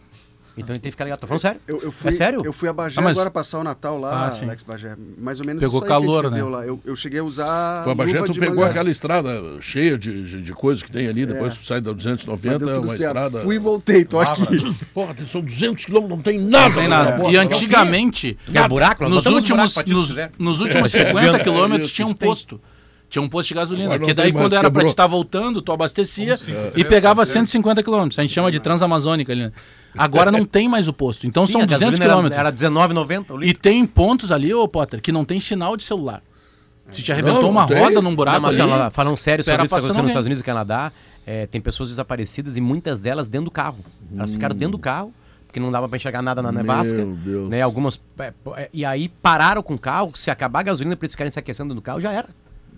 [0.57, 1.21] Então ele tem que ficar ligado.
[1.21, 1.61] Tô falando sério?
[1.69, 2.43] Eu, eu fui, É sério?
[2.45, 4.43] Eu fui a Bagé Ah, mas- agora passar o Natal lá, Ah.
[4.45, 4.97] Alex Bagé.
[5.19, 6.43] Mais ou menos Pegou isso aí que a gente calor, né?
[6.43, 6.67] Lá.
[6.67, 7.83] Eu, eu cheguei a usar.
[7.83, 9.31] Foi a Bagé, tu pegou aquela estrada
[9.61, 12.69] cheia de, de, de coisas que tem ali, depois tu sai da Mas 290, deu
[12.75, 13.01] é uma certo.
[13.03, 13.41] estrada.
[13.41, 14.75] Fui e voltei, tô aqui.
[14.95, 16.69] Porra, são 200 quilômetros, não tem nada.
[16.69, 17.13] Não tem nada.
[17.19, 19.09] porra, E antigamente, Quer buraco?
[19.09, 20.31] Nos últimos, buraco pra ti, se nos, quiser.
[20.39, 21.43] nos últimos É, 50 desviando.
[21.43, 22.61] quilômetros tinha um posto.
[23.09, 23.87] Tinha um posto de gasolina.
[23.87, 27.23] Agora não Que daí, quando era te estar voltando, tu abastecia cinco, e três, pegava
[27.23, 27.29] três.
[27.33, 28.19] 150 quilômetros.
[28.19, 29.43] A gente chama de transamazônica ali.
[29.45, 29.53] né?
[29.97, 31.27] Agora não tem mais o posto.
[31.27, 32.39] Então Sim, são a 200 gasolina era- quilômetros.
[32.39, 33.63] Era R$19,90 o E litro.
[33.63, 36.21] tem pontos ali, ô Potter, que não tem sinal de celular.
[36.91, 37.79] Se te arrebentou Não, uma não tem.
[37.79, 40.11] roda num buraco Não, mas ali, fala- falando sério sobre isso que aconteceu passando nos.
[40.11, 40.93] Estados Unidos e Canadá,
[41.27, 43.79] é, tem pessoas desaparecidas e muitas delas dentro do carro.
[44.17, 45.13] Elas ficaram dentro do carro,
[45.47, 46.97] porque não dava pra enxergar nada na nevasca.
[46.99, 47.49] Meu Deus.
[47.51, 51.07] Né, algumas, é, é, e aí pararam com o carro, se acabar a gasolina pra
[51.07, 52.29] eles ficarem se aquecendo no carro, já era.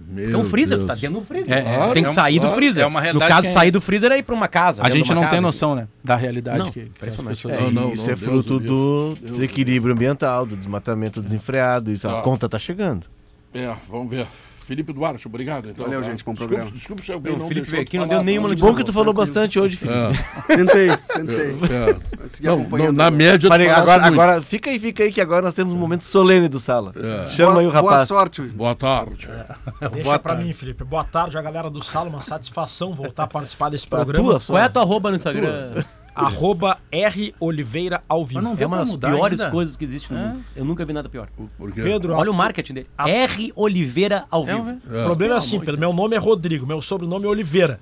[0.06, 0.88] Meu Então o freezer, tu Deus.
[0.88, 1.56] tá dentro do freezer.
[1.56, 2.82] É, é, tem que é um- sair do freezer.
[2.82, 4.82] é uma no realidade caso, que é- sair do freezer é ir pra uma casa.
[4.84, 5.86] A de gente não tem noção, né?
[6.04, 8.54] Da realidade Não, que, que as pessoas É, Não, não, isso não, é Deus fruto
[8.56, 9.14] o do.
[9.20, 11.90] Deus desequilíbrio ambiental, do desmatamento desenfreado.
[11.92, 12.18] Isso, Tá.
[12.18, 13.06] A conta tá chegando.
[13.52, 14.26] É, vamos ver.
[14.68, 15.70] Felipe Duarte, obrigado.
[15.70, 16.10] Então, Valeu, tá?
[16.10, 16.70] gente, bom Desculpa- programa.
[16.76, 18.92] Desculpa se alguém Não, o Felipe veio aqui, não deu nenhuma notícia Bom que tu
[18.92, 19.96] falou bastante hoje, Felipe.
[19.98, 20.10] É,
[20.56, 21.50] Tentei, tentei.
[21.74, 21.96] é.
[22.42, 25.78] Não, não, na média, agora, agora, fica aí, fica aí, que agora nós temos um
[25.78, 26.92] momento solene do sala.
[26.94, 27.28] É.
[27.30, 28.08] Chama boa, aí o boa rapaz.
[28.08, 28.42] sorte.
[28.42, 29.26] Boa tarde.
[29.90, 30.46] Deixa Boa pra tarde.
[30.48, 30.84] mim, Felipe.
[30.84, 32.10] Boa tarde, a galera do Sala.
[32.10, 34.32] Uma satisfação voltar a participar desse programa.
[34.32, 34.40] tua.
[34.40, 35.82] Qual é a tua arroba no Instagram?
[36.26, 38.40] Arroba R Oliveira ao vivo.
[38.42, 39.50] Mas não É uma das piores ainda?
[39.52, 40.44] coisas que existe no mundo.
[40.56, 41.28] Eu nunca vi nada pior.
[41.56, 41.82] Por quê?
[41.82, 42.86] Pedro, Olha o marketing dele.
[42.98, 44.70] R Oliveira ao É, vivo.
[44.70, 45.78] o problema é assim, Pedro.
[45.78, 47.80] Meu nome é Rodrigo, meu sobrenome é Oliveira.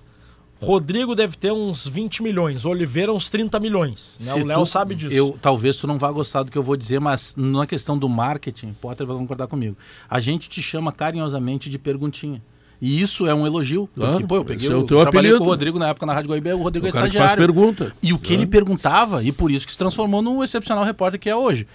[0.58, 4.16] Rodrigo deve ter uns 20 milhões, Oliveira uns 30 milhões.
[4.20, 4.32] né?
[4.42, 5.12] O Léo tu- sabe disso.
[5.14, 8.08] Eu, talvez tu não vá gostar do que eu vou dizer, mas na questão do
[8.08, 9.76] marketing, Potter vai concordar comigo.
[10.08, 12.40] A gente te chama carinhosamente de perguntinha.
[12.80, 13.88] E isso é um elogio.
[13.94, 15.38] Claro, porque, pô, eu peguei, é o eu teu trabalhei apelido.
[15.38, 17.30] com o Rodrigo na época na Rádio Guaíba, o Rodrigo O é cara que faz
[17.32, 17.54] estagiário.
[17.54, 17.92] pergunta.
[18.02, 21.30] E o que ele perguntava, e por isso que se transformou no excepcional repórter que
[21.30, 21.66] é hoje.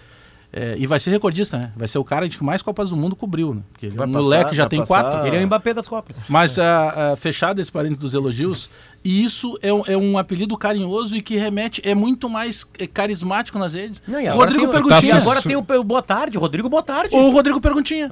[0.53, 1.71] É, e vai ser recordista, né?
[1.77, 3.61] Vai ser o cara que mais Copas do Mundo cobriu, né?
[3.71, 5.03] Porque ele é um passar, moleque, já tem passar.
[5.03, 5.27] quatro.
[5.27, 6.21] Ele é o Mbappé das Copas.
[6.27, 8.69] Mas, ah, ah, fechado esse parênteses dos elogios,
[9.03, 12.85] E isso é, um- é um apelido carinhoso e que remete, é muito mais é,
[12.85, 13.99] carismático nas redes.
[14.07, 15.13] Não, agora Rodrigo tem, o- Perguntinha.
[15.15, 17.15] E agora tem o, o Boa Tarde, Rodrigo Boa Tarde.
[17.15, 18.11] O Rodrigo Perguntinha.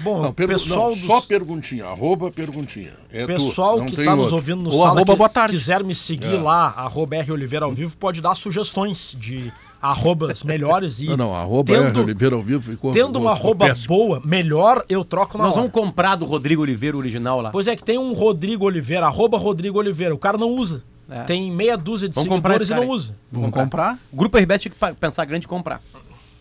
[0.00, 2.92] Bom, Não, pergu- pessoal não, dos- só perguntinha, arroba perguntinha.
[3.12, 5.56] É pessoal tu, não que está nos ouvindo no Ou sala arroba que boa tarde.
[5.56, 6.40] quiser me seguir É.
[6.40, 11.34] lá, arroba R Oliveira ao vivo, pode dar sugestões de arrobas melhores e Não, não,
[11.34, 12.00] arroba tendo, R.
[12.00, 13.88] Oliveira ao vivo ficou tendo uma arroba péssimo.
[13.96, 15.62] boa, melhor, eu troco na Nós hora.
[15.62, 17.50] vamos comprar do Rodrigo Oliveira original lá.
[17.50, 20.82] Pois é que tem um Rodrigo Oliveira, arroba Rodrigo Oliveira, o cara não usa.
[21.08, 21.24] É.
[21.24, 22.96] Tem meia dúzia de Vamos comprar seguidores e não aí.
[22.96, 23.16] usa.
[23.32, 23.98] Vamos comprar?
[24.12, 25.82] O Grupo RBS tinha que pensar grande e comprar.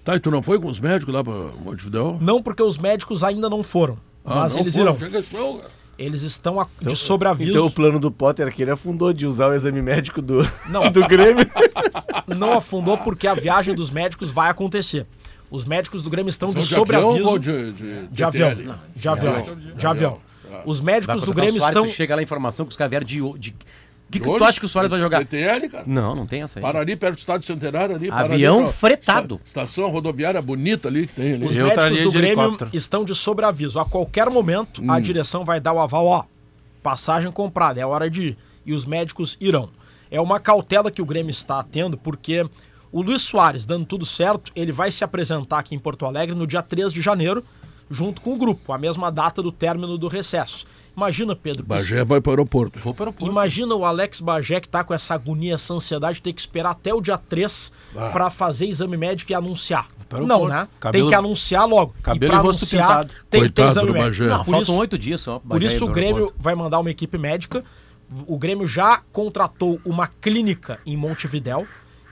[0.04, 1.34] Tá, e tu não foi com os médicos lá pra
[1.64, 2.18] Montevidéu?
[2.22, 5.00] Não porque os médicos ainda não foram, Ah, mas não eles foram, irão.
[5.22, 5.24] chega.
[6.00, 7.52] Eles estão a- de sobreaviso.
[7.52, 10.42] Então o plano do Potter é que ele afundou de usar o exame médico do,
[10.70, 10.90] Não.
[10.92, 11.46] do Grêmio.
[12.38, 15.06] Não afundou porque a viagem dos médicos vai acontecer.
[15.52, 17.28] Os médicos do Grêmio estão São de de avião sobreaviso.
[17.28, 18.50] ou de, de, De avião.
[18.50, 18.74] DTL?
[18.96, 19.58] De avião.
[19.76, 20.18] De avião.
[20.66, 21.88] Os médicos do Grêmio estão.
[21.88, 23.20] Chega lá a informação que os caras vieram de...
[23.38, 23.56] de...
[24.10, 25.20] O que, que tu acha que o Soares vai jogar?
[25.20, 25.84] DTL, cara.
[25.86, 26.64] Não, não tem essa aí.
[26.64, 28.08] Para ali perto do estádio centenário ali.
[28.08, 29.36] para Avião fretado.
[29.46, 31.46] Esta- Estação rodoviária bonita ali que tem ali.
[31.46, 32.72] Os Eu médicos do de Grêmio helicóptero.
[32.74, 33.80] estão de sobreaviso.
[33.80, 36.24] A qualquer momento, a direção vai dar o aval, ó.
[36.82, 38.38] Passagem comprada, é hora de ir.
[38.66, 39.70] E os médicos irão.
[40.10, 42.44] É uma cautela que o Grêmio está tendo, porque
[42.92, 46.48] o Luiz Soares, dando tudo certo, ele vai se apresentar aqui em Porto Alegre no
[46.48, 47.44] dia 3 de janeiro,
[47.92, 50.66] junto com o grupo, a mesma data do término do recesso.
[51.00, 51.64] Imagina, Pedro.
[51.66, 52.80] Bagé vai para o aeroporto.
[52.80, 53.32] Vou para o Porto.
[53.32, 56.94] Imagina o Alex Bagé que tá com essa agonia, essa ansiedade, ter que esperar até
[56.94, 58.10] o dia 3 Ah.
[58.10, 59.88] pra fazer exame médico e anunciar.
[60.10, 60.68] Para Não, né?
[60.80, 61.94] Cabelo- Tem que anunciar logo.
[62.02, 63.14] cabelo e e rosto anunciar, pintado.
[63.30, 64.24] tem que ter exame médico.
[64.26, 65.40] Não, por faltam oito dias só.
[65.40, 67.64] por isso o Grêmio vai mandar uma equipe médica.
[68.28, 71.68] O Grêmio já contratou uma clínica em Montevidéu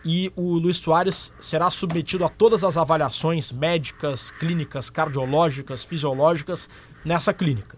[0.05, 6.69] e o Luiz Soares será submetido a todas as avaliações médicas, clínicas, cardiológicas, fisiológicas
[7.03, 7.76] nessa clínica.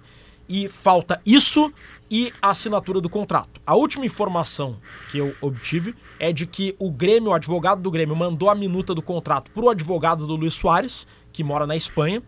[0.49, 1.71] E falta isso
[2.09, 3.61] e a assinatura do contrato.
[3.65, 4.77] A última informação
[5.11, 8.95] que eu obtive é de que o Grêmio, o advogado do Grêmio, mandou a minuta
[8.95, 12.23] do contrato para o advogado do Luiz Soares, que mora na Espanha,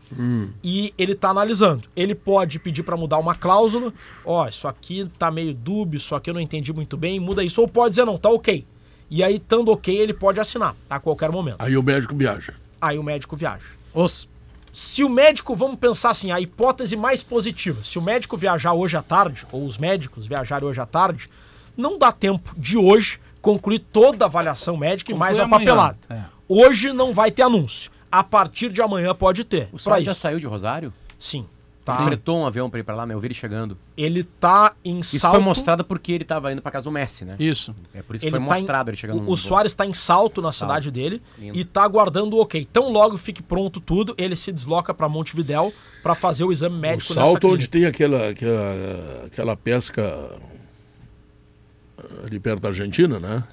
[0.64, 1.89] e ele está analisando.
[1.95, 3.91] Ele pode pedir para mudar uma cláusula,
[4.23, 7.60] ó, isso aqui tá meio dúbio, isso aqui eu não entendi muito bem, muda isso,
[7.60, 8.64] ou pode dizer não, tá ok.
[9.10, 11.57] E aí, estando ok, ele pode assinar a qualquer momento.
[11.60, 12.53] Aí o médico viaja.
[12.80, 14.30] Aí o médico viaja Os...
[14.73, 18.95] se o médico, vamos pensar assim, a hipótese mais positiva, se o médico viajar hoje
[18.98, 21.30] à tarde, ou os médicos viajarem hoje à tarde,
[21.76, 25.60] não dá tempo de hoje concluir toda a avaliação médica e mais a amanhã.
[25.60, 25.98] papelada.
[26.10, 26.22] É.
[26.48, 27.91] Hoje não vai ter anúncio.
[28.11, 29.69] A partir de amanhã pode ter.
[29.72, 30.93] O Soares já saiu de Rosário?
[31.18, 31.45] Sim.
[31.83, 31.97] Tá.
[31.97, 32.03] Tá.
[32.03, 33.13] Fretou um avião pra ir pra lá, né?
[33.15, 33.75] Eu vi ele chegando.
[33.97, 35.33] Ele tá em Isso salto.
[35.35, 37.35] foi mostrado porque ele tava indo pra casa do Messi, né?
[37.39, 37.73] Isso.
[37.93, 39.83] É por isso que Ele foi tá em- mostrado ele chegando o, o Soares está
[39.85, 41.57] em salto na cidade dele Lindo.
[41.57, 42.61] e tá aguardando o ok.
[42.69, 46.79] Então logo fique pronto tudo, ele se desloca para Montevidéu para fazer o exame O
[46.79, 47.71] médico nessa salto onde clínica.
[47.71, 50.29] tem aquela, aquela, aquela pesca
[52.25, 53.43] ali perto da Argentina, né?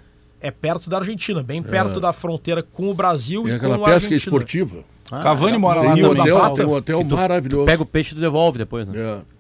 [0.41, 3.85] É perto da Argentina, bem perto da fronteira com o Brasil Tem e aquela com
[3.85, 4.85] a pesca esportiva.
[5.11, 5.59] Ah, Cavani é.
[5.59, 6.33] mora lá Tem um também.
[6.33, 7.67] hotel, tem um hotel maravilhoso.
[7.67, 8.99] Pega o peixe e tu devolve depois, né?
[8.99, 9.39] É.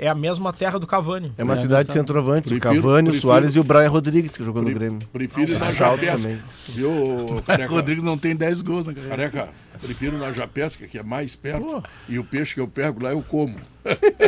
[0.00, 1.32] É a mesma terra do Cavani.
[1.36, 1.98] É uma É, cidade de.
[1.98, 5.00] O Prefiro- Cavani, o prefiro- Soares e o Brian Rodrigues, que jogou no Grêmio.
[5.12, 6.16] Prefiro ir na Japesca.
[6.28, 6.38] também.
[6.68, 7.68] Viu, careca?
[7.74, 9.16] Rodrigues não tem 10 gols na carreira.
[9.16, 9.48] Careca,
[9.82, 11.82] prefiro na Japesca, que é mais perto.
[12.08, 13.56] E o peixe que eu pego lá eu como.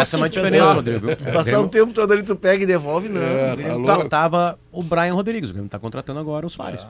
[0.00, 1.10] Essa é uma diferença, Rodrigo.
[1.10, 3.20] É, Passar um tempo todo ali, tu pega e devolve, não.
[3.20, 6.84] É, O tá tá- tava o Brian Rodrigues, o Grêmio tá contratando agora o Soares.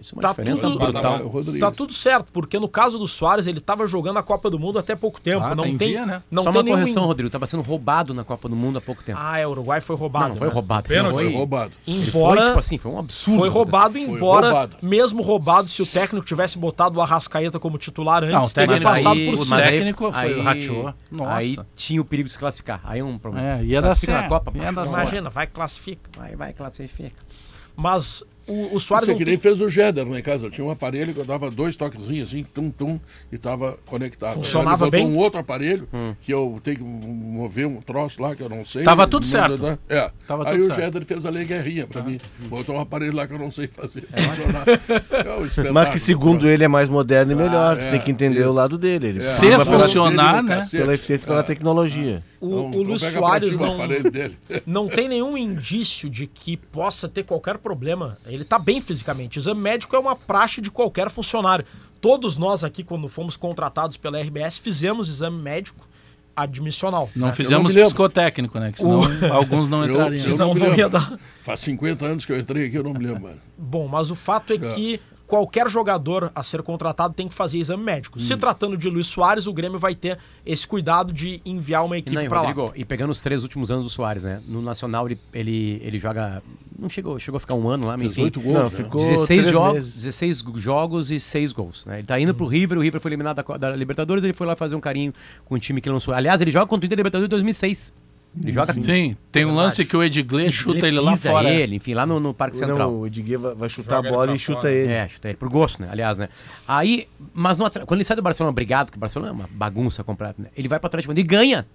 [0.00, 1.26] Isso é uma Tá diferença tudo- brutal.
[1.26, 1.58] O.
[1.58, 4.78] Tá tudo certo, porque no caso do Soares, ele tava jogando a Copa do Mundo
[4.78, 5.42] até pouco tempo.
[5.42, 6.22] Ah, não tem tem, dia, né?
[6.30, 7.30] não Só tem uma nenhum correção, Rodrigo.
[7.30, 9.18] Tava sendo roubado na Copa do Mundo há pouco tempo.
[9.20, 10.24] Ah, é, o Uruguai foi roubado.
[10.24, 10.52] não, não foi né?
[10.52, 10.88] roubado.
[10.88, 11.14] Pênalti.
[11.14, 11.72] Foi, Foi roubado.
[11.86, 13.38] Embora foi, tipo assim, foi um absurdo.
[13.40, 14.76] Foi roubado, embora, roubado.
[14.82, 18.68] mesmo roubado, se o técnico tivesse botado o Arrascaeta como titular antes, Não, o teria
[18.74, 19.56] técnico- passado aí- por o cima.
[19.62, 20.94] técnico foi o Rateou.
[21.10, 21.34] Nossa.
[21.36, 22.80] Aí tinha o perigo de se classificar.
[22.84, 23.46] Aí é um problema.
[23.60, 24.22] É, ia dar certo.
[24.22, 24.52] na Copa.
[24.54, 26.10] Imagina, vai classifica.
[26.16, 27.12] Vai, vai, classifica.
[27.74, 29.26] Mas o, o Soares Isso é tem...
[29.26, 30.46] nem fez o Jeder lá em casa.
[30.46, 32.98] Eu tinha um aparelho que eu dava dois toquezinhos assim, tum, tum,
[33.32, 34.34] e tava conectado.
[34.34, 35.06] Funcionava Ele bem?
[35.06, 35.88] um outro aparelho
[36.20, 38.84] que eu tenho que mover um troço lá que eu não sei.
[38.84, 39.58] Tava tudo Não- certo.
[39.62, 40.10] não- É.
[40.26, 40.74] Tava Aí tudo o.
[40.74, 42.18] Jeder fez a lei guerrinha pra mim.
[42.48, 44.64] Botou um aparelho lá que eu não sei fazer funcionar.
[45.10, 45.72] É um.
[45.72, 47.76] Mas que segundo ele é mais moderno e melhor.
[47.76, 48.48] Tu é, tem que entender isso.
[48.50, 49.08] o lado dele.
[49.08, 50.56] Ele Se priva pela- funcionar, Dele né?
[50.56, 50.76] cacete.
[50.82, 52.22] Pela eficiência e pela tecnologia.
[52.40, 53.76] O, Então, o então Luiz Soares o não,
[54.66, 58.18] não tem nenhum indício de que possa ter qualquer problema.
[58.26, 59.38] Ele tá bem fisicamente.
[59.38, 61.64] Exame médico é uma praxe de qualquer funcionário.
[62.00, 65.86] Todos nós aqui, quando fomos contratados pela RBS, fizemos exame médico
[66.34, 67.08] admissional.
[67.16, 67.32] Não né?
[67.32, 67.88] fizemos lembro.
[67.88, 68.70] psicotécnico, né?
[68.72, 69.02] Que senão
[69.32, 70.14] alguns não Eu- entrariam.
[70.16, 71.18] eu Senão não não ia dar.
[71.40, 73.22] Faz 50 anos que eu entrei aqui, eu não me lembro.
[73.22, 73.38] mano.
[73.56, 77.82] Bom, mas o fato é que qualquer jogador a ser contratado tem que fazer exame
[77.82, 78.18] médico.
[78.18, 78.22] Hum.
[78.22, 82.28] Se tratando de Luiz Soares, o Grêmio vai ter esse cuidado de enviar uma equipe
[82.28, 82.48] para lá.
[82.48, 84.40] Rodrigo, e pegando os três últimos anos do Soares, né?
[84.46, 86.42] No Nacional ele, ele, ele joga.
[86.78, 88.28] Não chegou, chegou a ficar um ano lá, mas enfim.
[88.28, 88.54] 18 gols.
[88.54, 88.70] Não, né?
[88.70, 89.94] ficou 16 três jogos, meses.
[89.94, 91.86] 16 jogos e 6 gols.
[91.86, 91.98] Né?
[91.98, 94.54] Ele tá indo pro River, o River foi eliminado da, da Libertadores, ele foi lá
[94.54, 95.12] fazer um carinho
[95.44, 96.14] com o time que lançou.
[96.14, 98.05] Aliás, ele joga contra o Inter Libertadores em 2006.
[98.42, 101.48] Ele joga Sim, tem um lance que o Edgley chuta ele lá pisa fora.
[101.50, 102.78] ele, enfim, lá no, no Parque Central.
[102.90, 104.72] Não, o Edguia vai, vai chutar Joga a ele bola pra e chuta fora.
[104.72, 104.92] ele.
[104.92, 105.88] É, chuta ele por gosto, né?
[105.90, 106.28] Aliás, né?
[106.68, 109.48] Aí, mas no Atl- quando ele sai do Barcelona obrigado, que o Barcelona é uma
[109.50, 110.48] bagunça completa, né?
[110.56, 111.66] Ele vai pro Atlético Madrid e ganha.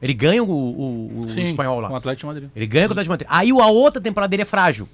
[0.00, 1.88] Ele ganha o, o, o Sim, espanhol lá.
[1.88, 2.50] com o Atlético de Madrid.
[2.54, 3.28] Ele ganha com o Atlético Madrid.
[3.30, 4.86] Aí a outra temporada dele é frágil.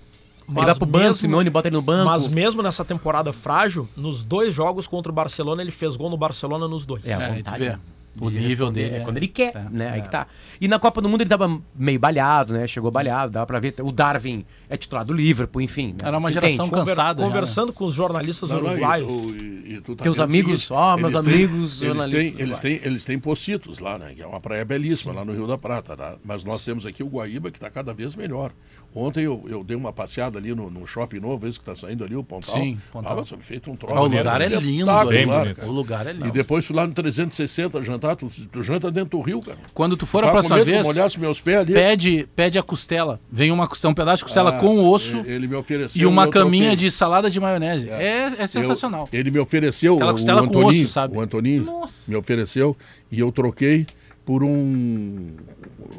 [0.48, 2.06] ele Mas vai pro banco, mesmo- o Simeone bota ele no banco.
[2.06, 6.16] Mas mesmo nessa temporada frágil, nos dois jogos contra o Barcelona, ele fez gol no
[6.16, 7.05] Barcelona nos dois.
[7.06, 7.59] É, a É, tu vontade.
[7.64, 7.68] vê.
[7.70, 7.78] né?
[8.20, 9.66] O De nível dele É é- quando ele quer, é.
[9.70, 9.90] né?
[9.90, 10.26] Aí que tá.
[10.60, 12.66] E na Copa do Mundo ele tava meio balhado, né?
[12.66, 13.74] Chegou balhado, dava pra ver.
[13.80, 15.89] O Darwin é titular do Liverpool, enfim.
[15.93, 15.97] né?
[16.09, 16.84] Era uma Se geração entende.
[16.86, 17.20] cansada.
[17.22, 17.32] já, né?
[17.32, 19.09] Conversando com os jornalistas Não, não, e uruguaios.
[19.09, 22.43] tu- e- e tu tá Teus amigos, ó, meus eles têm- amigos eles jornalistas têm,
[22.47, 24.12] eles, têm, eles têm Pocitos lá, né?
[24.14, 25.97] Que é uma praia belíssima, lá no Rio da Prata.
[25.97, 26.16] Tá?
[26.22, 28.52] Mas nós temos aqui o Guaíba, que está cada vez melhor.
[28.94, 32.05] Ontem eu, eu dei uma passeada ali no, no shopping novo, esse que está saindo
[32.05, 32.55] ali, o Pontal.
[32.55, 33.12] Sim, Pontal.
[33.12, 33.94] Ah, mas foi feito um troço.
[33.97, 34.86] Ah, o lugar é lindo.
[35.09, 35.56] Bem cara.
[35.66, 36.27] O lugar é lindo.
[36.28, 39.59] E depois fui lá no 360 jantar, tu, tu janta dentro do rio, cara.
[39.73, 41.73] Quando tu for a próxima com vez, molhasse meus pés ali.
[41.73, 43.19] pede, pede a costela.
[43.31, 46.02] Vem uma costela, um pedaço de costela Ah, com osso Ele, me ofereceu.
[46.02, 47.89] e uma eu caminha de salada de maionese.
[47.89, 49.09] É, é Eu- sensacional.
[49.12, 51.16] ele me ofereceu, Aquela o costela com Antoninho, osso, sabe?
[51.16, 52.10] o Antoninho Nossa.
[52.10, 52.77] me ofereceu
[53.10, 53.86] e eu troquei
[54.24, 55.36] por um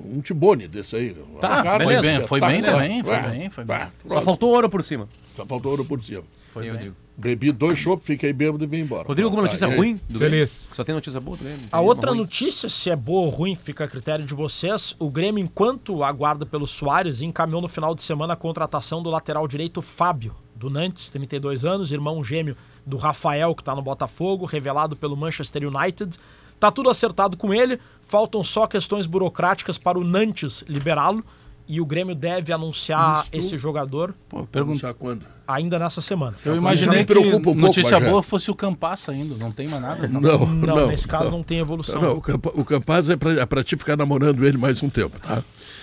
[0.06, 1.16] um tibone desse aí.
[1.40, 2.02] Tá, Cara, beleza.
[2.02, 3.80] Foi bem, foi bem também, foi Ah, bem, foi bem.
[4.08, 5.08] Só faltou ouro por cima.
[5.36, 6.24] Só faltou ouro por cima.
[6.52, 6.94] Foi bem.
[7.16, 9.08] Bebi dois chopps, fiquei bêbado e vim embora.
[9.08, 9.76] Rodrigo, alguma Tá, notícia aí?
[9.78, 10.00] ruim?
[10.10, 10.38] do Grêmio?
[10.40, 10.68] Feliz.
[10.72, 11.62] Só tem notícia boa do Grêmio?
[11.72, 12.20] A outra ruim?
[12.20, 14.96] notícia, se é boa ou ruim, fica a critério de vocês.
[14.98, 19.48] O Grêmio, enquanto aguarda pelo Soares, encaminhou no final de semana a contratação do lateral
[19.48, 22.56] direito Fábio, do Nantes, 32 anos, irmão gêmeo
[22.86, 26.18] do Rafael, que está no Botafogo, revelado pelo Manchester United.
[26.64, 27.78] Tá tudo acertado com ele,
[28.08, 31.22] faltam só questões burocráticas para o Nantes liberá-lo.
[31.68, 35.26] E o Grêmio deve anunciar Isto- esse jogador Pô, pergun- Anunciar quando?
[35.46, 36.36] ainda nessa semana.
[36.46, 38.10] Eu imaginei que preocupa um pouco, notícia Bagé.
[38.12, 39.36] boa fosse o Campas ainda.
[39.36, 40.08] Não tem mais nada.
[40.08, 40.46] Não, Não,
[40.76, 40.88] não.
[40.88, 42.02] nesse caso não tem evolução.
[42.02, 45.18] Não, o, Campa, o Campaz é pra, é ti ficar namorando ele mais um tempo,
[45.20, 45.42] tá?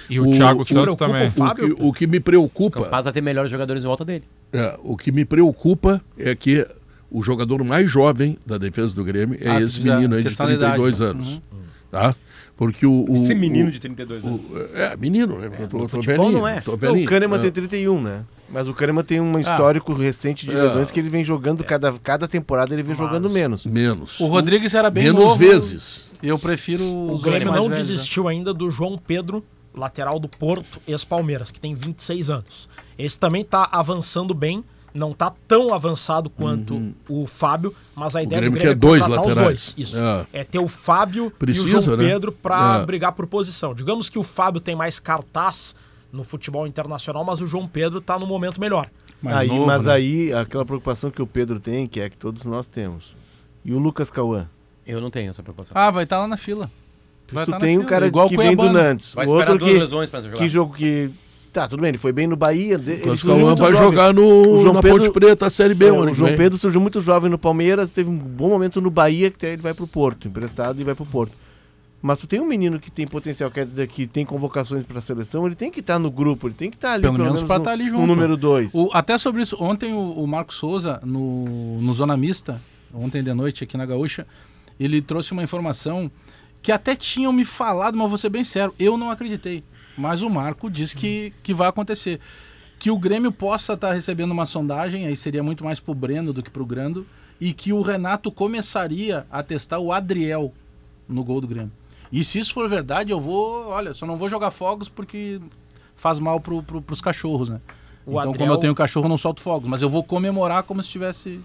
[0.09, 1.29] E o, Thiago Santos também.
[1.29, 1.73] o Fábio?
[1.73, 4.25] O que, o que me preocupa, Capaz vai ter melhores jogadores em volta dele.
[4.53, 6.67] é, o que me preocupa é que
[7.11, 10.47] o jogador mais jovem da defesa do Grêmio é Ah, esse menino aí de questão
[10.47, 11.07] da idade, 32 né?
[11.07, 11.43] anos,
[11.91, 12.15] tá?
[12.57, 14.41] Porque o, o Esse menino o- de 32 anos.
[14.41, 15.51] o- é, menino, né?
[15.61, 16.61] eu tô, tô futebol velhinho, não é.
[16.61, 17.07] tô velhinho.
[17.07, 17.43] o Kahneman É.
[17.43, 18.23] tem 31, né?
[18.53, 20.63] Mas o Kahneman tem um histórico recente de É.
[20.63, 23.65] lesões que ele vem jogando, cada, cada temporada ele vem jogando menos.
[23.65, 24.21] Menos.
[24.21, 25.37] O Rodrigues era bem Menos novo.
[25.37, 26.05] vezes.
[26.23, 27.77] Eu prefiro O Grêmio não velhos, né?
[27.77, 29.43] desistiu ainda do João Pedro,
[29.75, 32.69] lateral do Porto, ex-Palmeiras, que tem 26 anos.
[32.99, 34.63] Esse também tá avançando bem,
[34.93, 39.01] não tá tão avançado quanto o Fábio, mas a ideia Grêmio do Grêmio quer dois
[39.03, 39.75] contratar os laterais.
[39.77, 39.89] dois.
[39.89, 39.97] Isso.
[40.03, 40.27] É.
[40.41, 40.45] É.
[40.45, 42.09] ter o Fábio e o Precisa, João né?
[42.09, 42.87] Pedro pra É.
[42.87, 43.75] brigar por posição.
[43.75, 45.75] Digamos que o Fábio tem mais cartaz
[46.13, 48.89] no futebol internacional, mas o João Pedro tá no momento melhor.
[49.23, 49.93] Mais aí, novo, mas né?
[49.93, 53.15] aí, aquela preocupação que o Pedro tem, que é que todos nós temos.
[53.65, 54.49] E o Lucas Cauã?
[54.87, 55.77] Eu não tenho essa preocupação.
[55.77, 56.71] Ah, vai estar lá na fila.
[57.31, 58.83] Vai tu tá tem um fila, cara igual que o vem do Cuiabano.
[58.83, 59.15] Nantes.
[59.15, 60.37] Vai o esperar outro duas que, lesões pra jogar.
[60.37, 61.11] que jogo que...
[61.53, 62.75] Tá, tudo bem, ele foi bem no Bahia.
[62.75, 63.91] Ele O surgiu vai jovem.
[63.91, 66.37] jogar no, O João na Pedro- Ponte Preta, a Série B, É, o João vem.
[66.37, 69.63] Pedro surgiu muito jovem no Palmeiras, teve um bom momento no Bahia, que até ele
[69.63, 71.33] vai pro Porto, emprestado e vai pro Porto.
[72.03, 75.45] Mas tu tem um menino que tem potencial, que, é, que tem convocações pra seleção,
[75.45, 77.65] ele tem que estar no grupo, ele tem que estar ali Pelo menos pra no,
[77.65, 78.07] tá ali no junto.
[78.07, 78.73] número 2.
[78.75, 82.59] O- até sobre isso, ontem o, o Marcos Souza, no, no Zona Mista,
[82.95, 84.27] ontem de noite aqui na Gaúcha,
[84.79, 86.11] ele trouxe uma informação
[86.63, 89.63] que até tinham me falado, mas vou ser bem sério, eu não acreditei.
[89.97, 92.21] Mas o Marco disse que, que vai acontecer.
[92.79, 96.43] Que o Grêmio possa estar recebendo uma sondagem, aí seria muito mais pro Breno do
[96.43, 97.07] que pro Grando,
[97.41, 100.53] e que o Renato começaria a testar o Adriel
[101.09, 101.73] no gol do Grêmio.
[102.13, 105.41] E se isso for verdade, eu vou, olha, só não vou jogar fogos porque
[105.95, 107.61] faz mal pro, pro, pros cachorros, né?
[108.07, 110.63] O então, Adriel- como eu tenho cachorro, eu não solto fogos, mas eu vou comemorar
[110.63, 111.41] como se tivesse.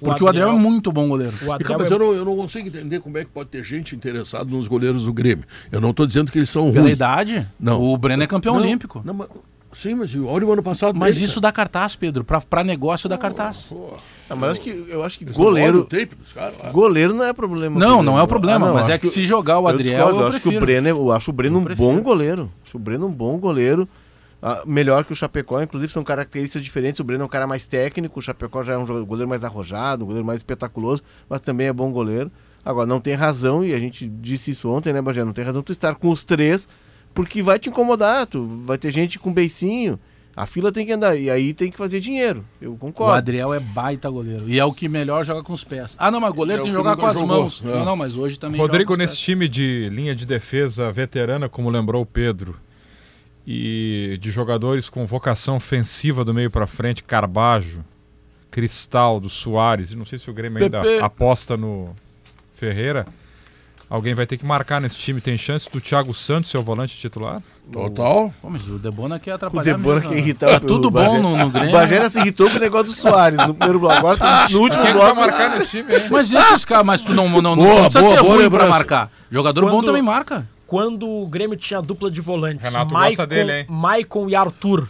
[0.00, 1.32] O Porque o Adriel, Adriel- é muito bom goleiro.
[1.42, 3.48] O E, Adriel mas é- eu, não, eu não consigo entender como é que pode
[3.48, 5.44] ter gente interessada nos goleiros do Grêmio.
[5.72, 6.92] Eu não estou dizendo que eles são Pela ruins.
[6.92, 7.80] idade, Não.
[7.80, 9.00] o Breno é campeão Não, olímpico.
[9.04, 9.28] não, mas-
[9.72, 10.98] sim, mas olha o ano passado.
[10.98, 12.22] Mas dele, isso dá cartaz, Pedro.
[12.24, 13.68] Pra, pra negócio dá cartaz.
[13.70, 13.80] cara.
[13.80, 13.96] Pô,
[14.28, 16.70] Ah, mas acho que, eu acho que eles não goleiro, o tape dos caras lá.
[16.70, 17.78] goleiro não é problema.
[17.78, 20.18] Não, não é o problema, mas acho é que se jogar o eu Adriel, discordo,
[20.18, 20.60] eu eu acho que o.
[20.60, 21.88] Breno, é- eu acho o Breno Eu um prefiro.
[21.88, 22.50] bom goleiro.
[22.66, 23.88] Acho o Breno um bom goleiro.
[24.46, 27.00] Ah, melhor que o Chapecó, inclusive são características diferentes.
[27.00, 30.04] O Breno é um cara mais técnico, o Chapecó já é um goleiro mais arrojado,
[30.04, 32.30] um goleiro mais espetaculoso, mas também é bom goleiro.
[32.62, 35.24] Agora, não tem razão, e a gente disse isso ontem, né, Bagé?
[35.24, 36.68] Não tem razão tu estar com os três,
[37.14, 38.26] porque vai te incomodar.
[38.26, 39.98] Tu vai ter gente com beicinho.
[40.36, 41.16] A fila tem que andar.
[41.16, 42.44] E aí tem que fazer dinheiro.
[42.60, 43.14] Eu O concordo.
[43.14, 44.48] Adriel é baita goleiro.
[44.48, 45.94] E é o que melhor joga com os pés.
[45.98, 47.28] Ah, não, mas goleiro É tem o que jogar com as jogou.
[47.28, 47.62] mãos.
[47.64, 47.68] É.
[47.68, 48.60] Não, não, mas hoje também.
[48.60, 52.56] Rodrigo, joga com os nesse time de linha de defesa veterana, como lembrou o Pedro,
[53.46, 57.84] e de jogadores com vocação ofensiva do meio pra frente, Carbajo,
[58.50, 61.02] Cristaldo, Soares, e não sei se o Grêmio ainda Pepe.
[61.02, 61.94] aposta no
[62.54, 63.06] Ferreira.
[63.90, 65.20] Alguém vai ter que marcar nesse time.
[65.20, 67.42] Tem chance do Thiago Santos ser o volante titular?
[67.70, 68.32] Total.
[68.40, 70.20] Pô, mas o Debona quer O atrapalhar Debona mesmo, quer né?
[70.20, 71.72] irritar Tá o- tudo o bom no, no O Grêmio.
[71.72, 73.96] Bagera se irritou com o negócio do Soares no primeiro bloco.
[73.96, 75.14] Agora, tu- no último Quem bloco.
[75.14, 76.08] vai marcar nesse time, hein?
[76.10, 78.50] Mas esses caras, mas tu não, não, não, Boa, não precisa boa, ser boa ruim
[78.50, 79.12] pra marcar.
[79.30, 80.48] Jogador bom Quando- também marca.
[80.66, 83.66] Quando o Grêmio tinha a dupla de volantes, Renato Maicon, gosta dele, hein?
[83.68, 84.88] Maicon e Arthur.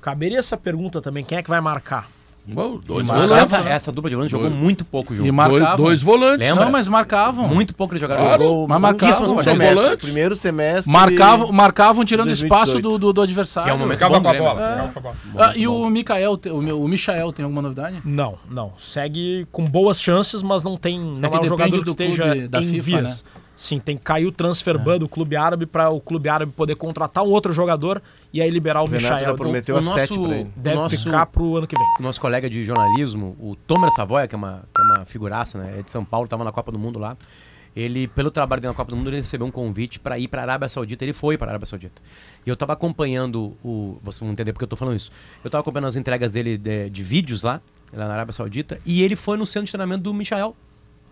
[0.00, 2.10] Caberia essa pergunta também, quem é que vai marcar?
[2.46, 3.32] Bom, dois volantes.
[3.52, 4.62] Essa, essa dupla de volantes jogou Dois.
[4.62, 5.26] muito pouco junto.
[5.26, 5.76] E Dois, marcavam.
[5.82, 6.46] dois volantes.
[6.46, 6.64] Lembra?
[6.66, 7.48] Não, mas marcavam.
[7.48, 8.42] Muito pouco eles jogaram Claro.
[8.42, 8.68] juntos.
[8.68, 9.38] Mas marcavam.
[9.42, 10.04] Semestre, volantes.
[10.04, 10.92] primeiro semestre.
[10.92, 12.54] Marcavam, marcavam tirando 2018.
[12.68, 13.64] espaço do, do, do adversário.
[13.64, 14.60] Que é um momento bom com a bola.
[14.60, 15.16] ficava com a bola.
[15.38, 18.02] Ah, e o Mikael, te- o, meu- o Michael tem alguma novidade?
[18.04, 18.74] Não, não.
[18.78, 21.00] Segue com boas chances, mas não tem.
[21.00, 23.24] Não é, que um jogador que esteja da em FIFA, vias.
[23.56, 26.74] Sim, tem que cair o transfer ban do clube árabe para o clube árabe poder
[26.74, 28.02] contratar um outro jogador
[28.32, 29.36] e aí liberar o, O Renato já Michael.
[29.36, 30.50] prometeu o a nosso- 7 pra ele.
[30.56, 31.86] Deve nosso- ficar pro ano que vem.
[32.00, 35.56] o nosso colega de jornalismo, o Tomer Savoia, que é uma, que é uma figuraça,
[35.58, 35.78] né?
[35.78, 37.16] É de São Paulo, estava na Copa do Mundo lá.
[37.76, 40.42] Ele, pelo trabalho dele na Copa do Mundo, ele recebeu um convite para ir para
[40.42, 41.04] a Arábia Saudita.
[41.04, 42.00] Ele foi para a Arábia Saudita.
[42.46, 43.98] E eu estava acompanhando o.
[44.02, 45.10] Vocês vão entender porque eu estou falando isso.
[45.42, 47.60] Eu estava acompanhando as entregas dele de, de vídeos lá,
[47.92, 50.54] lá na Arábia Saudita, e ele foi no centro de treinamento do Michael.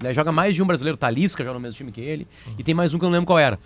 [0.03, 0.13] Né?
[0.15, 2.27] Joga mais de um brasileiro, Talisca joga no mesmo time que ele,
[2.59, 3.59] e tem mais um que eu não lembro qual era.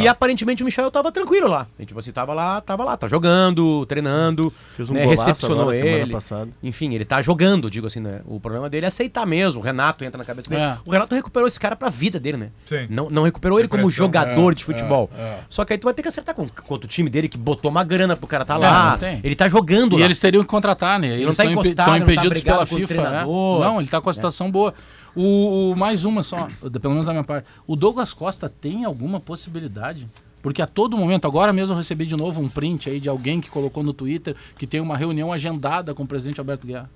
[0.00, 1.66] E aparentemente o Michel tava tranquilo lá.
[1.78, 5.76] E, tipo assim, tava lá, tava lá, tá jogando, treinando, Fez um né, recepcionou agora,
[5.76, 6.12] semana ele.
[6.12, 6.50] passada.
[6.62, 8.22] Enfim, ele tá jogando, digo assim, né?
[8.26, 9.60] O problema dele é aceitar mesmo.
[9.60, 10.62] O Renato entra na cabeça dele.
[10.62, 10.76] É.
[10.84, 12.50] O Renato recuperou esse cara pra vida dele, né?
[12.64, 12.86] Sim.
[12.88, 15.10] Não, não recuperou ele como jogador é, de futebol.
[15.18, 15.38] é, é.
[15.50, 17.68] Só que aí tu vai ter que acertar com, com outro time dele que botou
[17.70, 18.90] uma grana pro cara tá É, lá.
[18.92, 19.20] não tem.
[19.24, 20.04] Ele tá jogando E lá.
[20.04, 21.08] eles teriam que contratar, né?
[21.08, 23.10] Eles não tá estão encostado, estão não tá impedidos brigado pela o FIFA.
[23.10, 23.24] né?
[23.24, 24.72] Não, ele tá com a situação boa.
[25.14, 26.48] O, o- mais uma só,
[26.80, 27.46] pelo menos da minha parte.
[27.66, 30.06] O Douglas Costa tem alguma possibilidade?
[30.40, 33.40] Porque a todo momento, agora mesmo eu recebi de novo um print aí de alguém
[33.40, 36.90] que colocou no Twitter que tem uma reunião agendada com o presidente Alberto Guerra.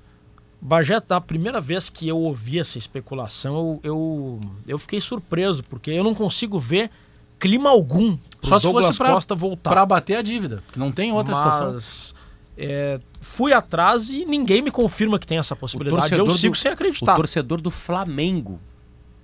[0.60, 5.90] Bagé, da primeira vez que eu ouvi essa especulação, eu, eu, eu fiquei surpreso, porque
[5.90, 6.90] eu não consigo ver
[7.38, 9.70] clima algum pro Só se Douglas fosse pra, Costa voltar.
[9.70, 12.15] pra bater a dívida, que não tem outra situação.
[12.58, 16.14] É, fui atrás e ninguém me confirma que tem essa possibilidade.
[16.14, 17.14] Eu sigo do- sem O acreditar.
[17.16, 18.58] torcedor do Flamengo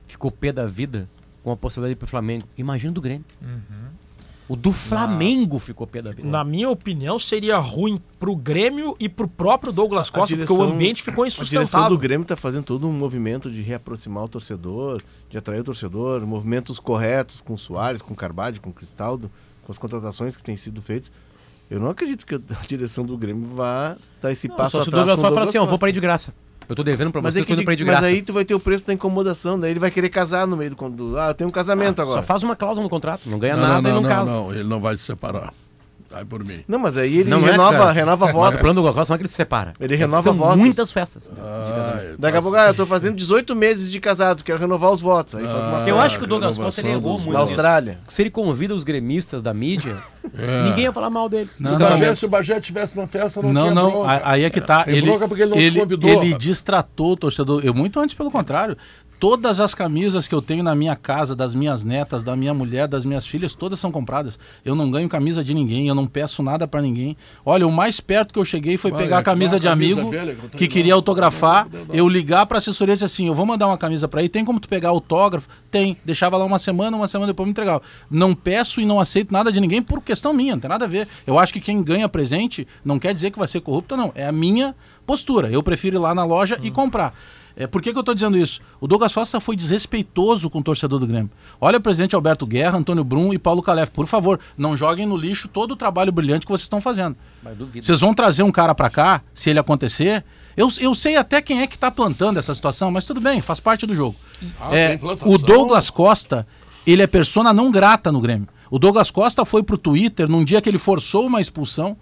[0.06, 1.09] ficou pé da vida
[1.42, 2.44] com a possibilidade de ir pro Flamengo.
[2.59, 3.24] Imagina o do Grêmio.
[4.48, 6.28] O do Flamengo ficou pé da vida.
[6.28, 10.74] Na minha opinião, seria ruim pro Grêmio e pro próprio Douglas Costa, porque o direção-
[10.74, 11.88] ambiente ficou A direção insustentável.
[11.88, 15.00] do Grêmio tá fazendo todo um movimento de reaproximar o torcedor,
[15.30, 19.30] de atrair o torcedor, movimentos corretos com o Soares, com o Carvalho, com o Cristaldo,
[19.62, 21.10] com as contratações que têm sido feitas.
[21.73, 24.89] Eu não acredito que a direção do Grêmio vá dar esse Não, passo só se
[24.89, 26.35] o atrás Douglas com o Costa fala assim, ó, vou pra ir de graça.
[26.69, 28.07] Eu tô devendo pra Mas, vocês, é tô que indo pra ir de mas graça.
[28.09, 30.70] aí tu vai ter o preço da incomodação, daí ele vai querer casar no meio
[30.70, 30.77] do...
[30.77, 32.20] quando- Ah, eu tenho um casamento agora.
[32.20, 33.23] Só faz uma cláusula no contrato.
[33.27, 34.31] Não ganha Não, nada não, e não, não, não, casa.
[34.31, 35.53] não, ele não vai se separar.
[36.12, 36.60] Vai por mim.
[36.68, 37.93] Não, mas aí ele Não é, renova, cara.
[37.93, 38.55] renova Mas votos.
[38.55, 39.72] o plano do Douglas Costa não é que ele se separa.
[39.80, 40.56] Ele É renova são votos.
[40.59, 41.30] muitas festas.
[41.39, 45.01] Ah, Daqui a pouco, ah, eu tô fazendo 18 meses de casado, quero renovar os
[45.01, 45.34] votos.
[45.34, 47.32] Aí faz uma Eu Ah, acho que o Douglas Costa ele errou muito.
[47.32, 47.39] Na.
[47.40, 47.98] Austrália.
[48.06, 49.97] Se ele convida os gremistas da mídia,
[50.39, 50.62] É.
[50.64, 51.51] ninguém ia falar mal dele.
[51.59, 54.05] Não, Se o não, Bagé- se o Bagé estivesse na festa, não, Não, tinha não,
[54.05, 54.84] a- aí é que tá.
[54.86, 56.09] Ele, ele não ele, convidou.
[56.10, 57.60] ele distratou o torcedor.
[57.64, 58.76] Eu muito antes, pelo contrário.
[59.23, 62.89] Todas as camisas que eu tenho na minha casa, das minhas netas, da minha mulher,
[62.89, 64.36] das minhas filhas, todas são compradas.
[64.65, 67.16] Eu não ganho camisa de ninguém, eu não peço nada pra ninguém.
[67.47, 70.35] Olha, o mais perto que eu cheguei foi pegar a camisa de camisa amigo velha
[70.35, 71.69] que que queria autografar.
[71.73, 71.94] Não, não.
[71.94, 74.44] Eu ligar pra assessoria e dizer assim: eu vou mandar uma camisa pra aí, tem
[74.44, 75.49] como tu pegar autógrafo?
[75.70, 75.97] Tem.
[76.05, 77.81] Deixava lá uma semana, uma semana depois me entregava.
[78.11, 80.89] Não peço e não aceito nada de ninguém por questão minha, não tem nada a
[80.89, 81.07] ver.
[81.24, 84.11] Eu acho que quem ganha presente não quer dizer que vai ser corrupto, não.
[84.16, 84.74] É a minha
[85.07, 85.49] postura.
[85.49, 87.15] Eu prefiro ir lá na loja e comprar.
[87.56, 88.60] É, por que, que eu estou dizendo isso?
[88.80, 91.30] O Douglas Costa foi desrespeitoso com o torcedor do Grêmio.
[91.60, 93.90] Olha o presidente Alberto Guerra, Antônio Brum e Paulo Calef.
[93.90, 97.16] Por favor, não joguem no lixo todo o trabalho brilhante que vocês estão fazendo.
[97.82, 100.24] Vocês vão trazer um cara pra cá, se ele acontecer.
[100.56, 103.58] Eu, eu sei até quem é que tá plantando essa situação, mas tudo bem, faz
[103.60, 104.16] parte do jogo.
[104.60, 106.46] Ah, É, o Douglas Costa,
[106.86, 108.48] ele é persona não grata no Grêmio.
[108.70, 111.96] O Douglas Costa foi pro Twitter num dia que ele forçou uma expulsão,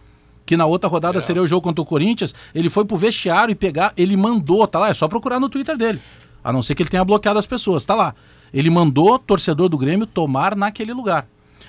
[0.50, 1.20] que na outra rodada É.
[1.20, 2.34] seria o jogo contra o Corinthians.
[2.52, 5.76] Ele foi pro vestiário e pegar, ele mandou, tá lá, é só procurar no Twitter
[5.76, 6.00] dele.
[6.42, 8.16] A não ser que ele tenha bloqueado as pessoas, tá lá.
[8.52, 11.28] Ele mandou torcedor do Grêmio tomar naquele lugar.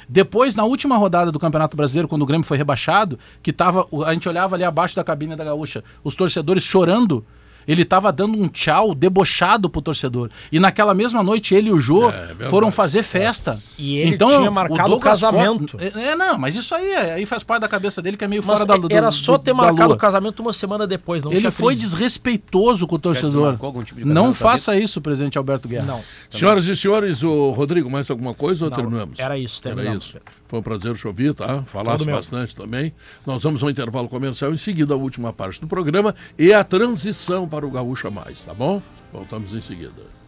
[0.09, 4.13] Depois, na última rodada do Campeonato Brasileiro, quando o Grêmio foi rebaixado, que tava, a
[4.15, 7.23] gente olhava ali abaixo da cabine da Gaúcha, os torcedores chorando.
[7.67, 10.29] Ele tava dando um tchau debochado pro torcedor.
[10.51, 13.59] E naquela mesma noite ele e o Jô É, foram fazer festa.
[13.77, 15.77] E ele tinha marcado o Douglas casamento.
[15.77, 18.23] Costa- é, é, não, mas isso aí, é- aí faz parte da cabeça dele que
[18.23, 21.23] é meio Mas fora da do- era só ter marcado o casamento uma semana depois,
[21.23, 21.89] não Ele foi crise.
[21.89, 23.57] desrespeitoso com o torcedor.
[23.85, 25.85] tipo Não faça isso, presidente Alberto Guerra.
[25.85, 29.19] Não, Senhoras e senhores, o Rodrigo, mais alguma coisa ou Não, terminamos?
[29.19, 30.17] era isso, Era terminamos, isso.
[30.51, 31.63] Foi um prazer te ouvir, tá?
[31.63, 32.93] Falasse bastante também.
[33.25, 37.47] Nós vamos ao intervalo comercial, em seguida a última parte do programa e a transição
[37.47, 38.81] para o Gaúcha Mais, tá bom?
[39.13, 40.20] Voltamos em seguida.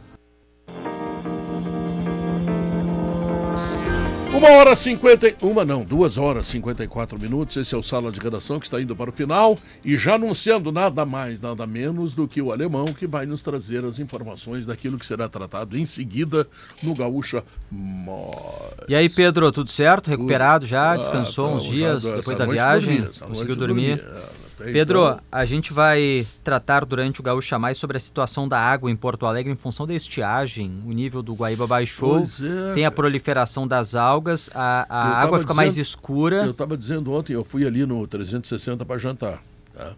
[4.36, 5.36] Uma hora cinquenta e...
[5.42, 7.56] Uma não, duas horas e 54 minutos.
[7.56, 10.72] Esse é o Sala de Redação que está indo para o final e já anunciando
[10.72, 14.98] nada mais, nada menos do que o alemão que vai nos trazer as informações daquilo
[14.98, 16.48] que será tratado em seguida
[16.82, 18.90] no Gaúcha Mais.
[18.90, 20.10] E aí, Pedro, tudo certo?
[20.10, 20.94] Recuperado já?
[20.94, 22.98] Ah, Descansou tá, uns dias depois da viagem?
[22.98, 23.98] dormi, essa Conseguiu dormir?
[23.98, 28.48] dormi, é, Pedro, então- a gente vai tratar durante o Gaúcha Mais sobre a situação
[28.48, 30.82] da água em Porto Alegre em função da estiagem.
[30.86, 35.54] O nível do Guaíba baixou, é, tem a proliferação das algas, a, a água fica
[35.54, 36.36] mais dizendo- escura.
[36.46, 39.42] Eu estava dizendo ontem, eu fui ali no 360 para jantar.
[39.74, 39.94] Tá?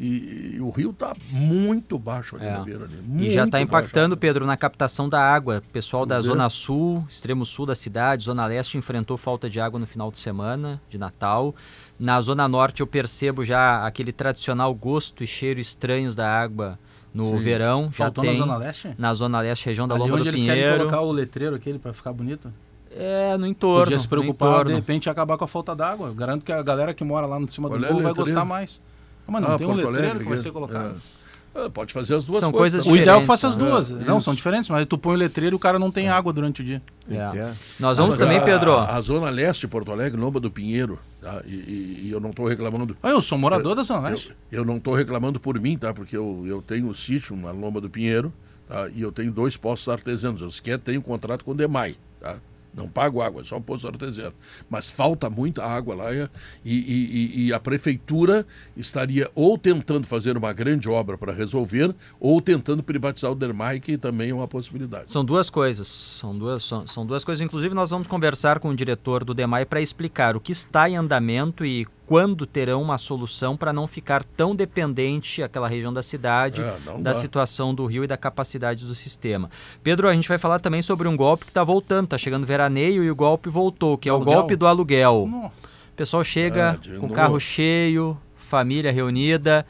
[0.00, 2.52] E, e o rio está muito baixo ali É.
[2.52, 2.84] na beira.
[2.84, 4.20] Ali, E já está impactando, baixo.
[4.20, 5.58] Pedro, na captação da água.
[5.58, 6.20] O pessoal da.
[6.20, 10.18] Zona Sul, extremo sul da cidade, Zona Leste enfrentou falta de água no final de
[10.20, 11.52] semana, de Natal.
[11.98, 16.78] Na Zona Norte eu percebo já aquele tradicional gosto e cheiro estranhos da água
[17.12, 17.38] no Sim.
[17.38, 17.90] verão.
[17.90, 18.94] Já Faltou tem na Zona Leste?
[18.96, 20.78] na Zona Leste, região da Ali Lomba onde do eles querem Pinheiro.
[20.84, 22.52] colocar o letreiro aquele pra ficar bonito.
[22.96, 23.84] É, no entorno.
[23.84, 26.08] Podia se preocupar, de repente, acabar com a falta d'água.
[26.08, 28.14] Eu Garanto que a galera que mora lá no cima do Olha morro o vai
[28.14, 28.80] gostar mais.
[29.26, 30.40] Ah, Mas não Ah, tem um letreiro Alegre, que vai é.
[30.40, 30.96] ser colocado.
[30.96, 31.17] É.
[31.64, 32.84] É, pode fazer as duas São coisas.
[32.84, 33.64] coisas O ideal é que faça as né?
[33.64, 33.90] duas.
[33.90, 34.24] É, não, isso.
[34.26, 36.64] são diferentes, mas tu põe o letreiro e o cara não tem água durante o
[36.64, 36.80] dia.
[37.08, 37.38] Tem que ter.
[37.38, 37.52] É.
[37.80, 38.72] Nós vamos Mas também, a- Pedro.
[38.74, 41.42] A, a Zona Leste de Porto Alegre, Lomba do Pinheiro, tá?
[41.46, 42.96] e, e- e eu não estou reclamando.
[43.02, 44.32] Ah, eu sou morador da Zona Eu, Leste.
[44.52, 45.92] eu não estou reclamando por mim, tá?
[45.92, 48.32] Porque eu, eu tenho um sítio na Lomba do Pinheiro
[48.68, 48.88] tá?
[48.94, 50.40] e eu tenho dois postos artesianos.
[50.40, 52.36] Eu sequer tenho contrato com o DEMAI, tá?
[52.74, 54.34] Não pago água, é só posto artesiano.
[54.68, 56.28] Mas falta muita água lá e,
[56.64, 58.46] e- e- a prefeitura
[58.76, 63.96] estaria ou tentando fazer uma grande obra para resolver ou tentando privatizar o DEMAI, que
[63.98, 65.10] também é uma possibilidade.
[65.10, 65.88] São duas coisas.
[65.88, 67.40] São duas, são, são duas coisas.
[67.44, 70.96] Inclusive, nós vamos conversar com o diretor do DEMAI para explicar o que está em
[70.96, 76.62] andamento e quando terão uma solução para não ficar tão dependente aquela região da cidade
[76.62, 77.14] É, da dá.
[77.14, 79.50] situação do rio e da capacidade do sistema.
[79.82, 83.04] Pedro, a gente vai falar também sobre um golpe que está voltando, está chegando veraneio
[83.04, 84.34] e o golpe voltou, que é o Aluguel?
[84.38, 85.28] golpe do aluguel.
[85.30, 85.52] Nossa.
[85.92, 87.14] O pessoal chega de com o novo.
[87.14, 89.66] carro cheio, família reunida,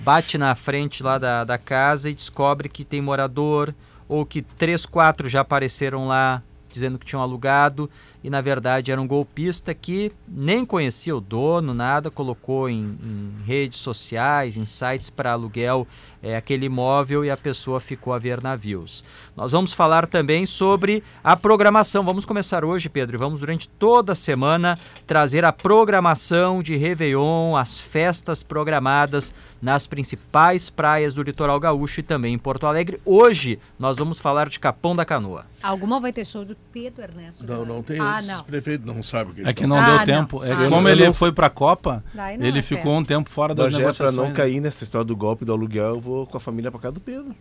[0.00, 3.72] bate na frente lá da, da casa e descobre que tem morador,
[4.08, 6.42] ou que três, quatro já apareceram lá
[6.72, 7.88] dizendo que tinham alugado,
[8.22, 13.44] e na verdade era um golpista que nem conhecia o dono, nada, colocou em, em
[13.44, 15.86] redes sociais, em sites para aluguel
[16.26, 19.04] é, aquele imóvel e a pessoa ficou a ver navios.
[19.36, 22.02] Nós vamos falar também sobre a programação.
[22.02, 24.76] Vamos começar hoje, Pedro, e vamos durante toda a semana
[25.06, 29.32] trazer a programação de Réveillon, as festas programadas
[29.62, 33.00] nas principais praias do litoral gaúcho e também em Porto Alegre.
[33.04, 35.46] Hoje nós vamos falar de Capão da Canoa.
[35.62, 37.44] Alguma vai ter show de Pedro Ernesto?
[37.46, 37.98] Não, não tem.
[38.06, 38.44] Ah, não.
[38.44, 40.04] prefeitos não sabem o que É que eles não Ah, deu não.
[40.04, 40.44] tempo.
[40.44, 43.54] É Ah, como ele foi pra Copa, Daí não ele é ficou um tempo fora
[43.54, 44.16] das Bagé, negociações.
[44.16, 46.92] não cair nessa história do golpe do aluguel, eu vou com a família pra casa
[46.94, 47.34] do Pedro.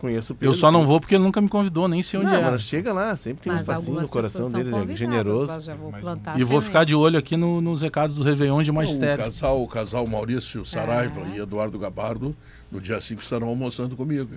[0.00, 0.48] Conheço o Pedro.
[0.52, 2.50] Eu só não vou porque ele nunca me convidou, nem sei onde Não, era.
[2.50, 5.46] mas chega lá, sempre tem um Mas espacinho algumas no coração dele, é generoso.
[5.46, 8.64] mas já vou plantar E vou ficar de olho aqui no- nos recados dos Réveillon
[8.64, 9.22] de O magistério.
[9.22, 11.36] casal, o casal Maurício Saraiva É.
[11.36, 12.34] e Eduardo Gabardo,
[12.70, 14.30] no dia 5 estarão almoçando comigo.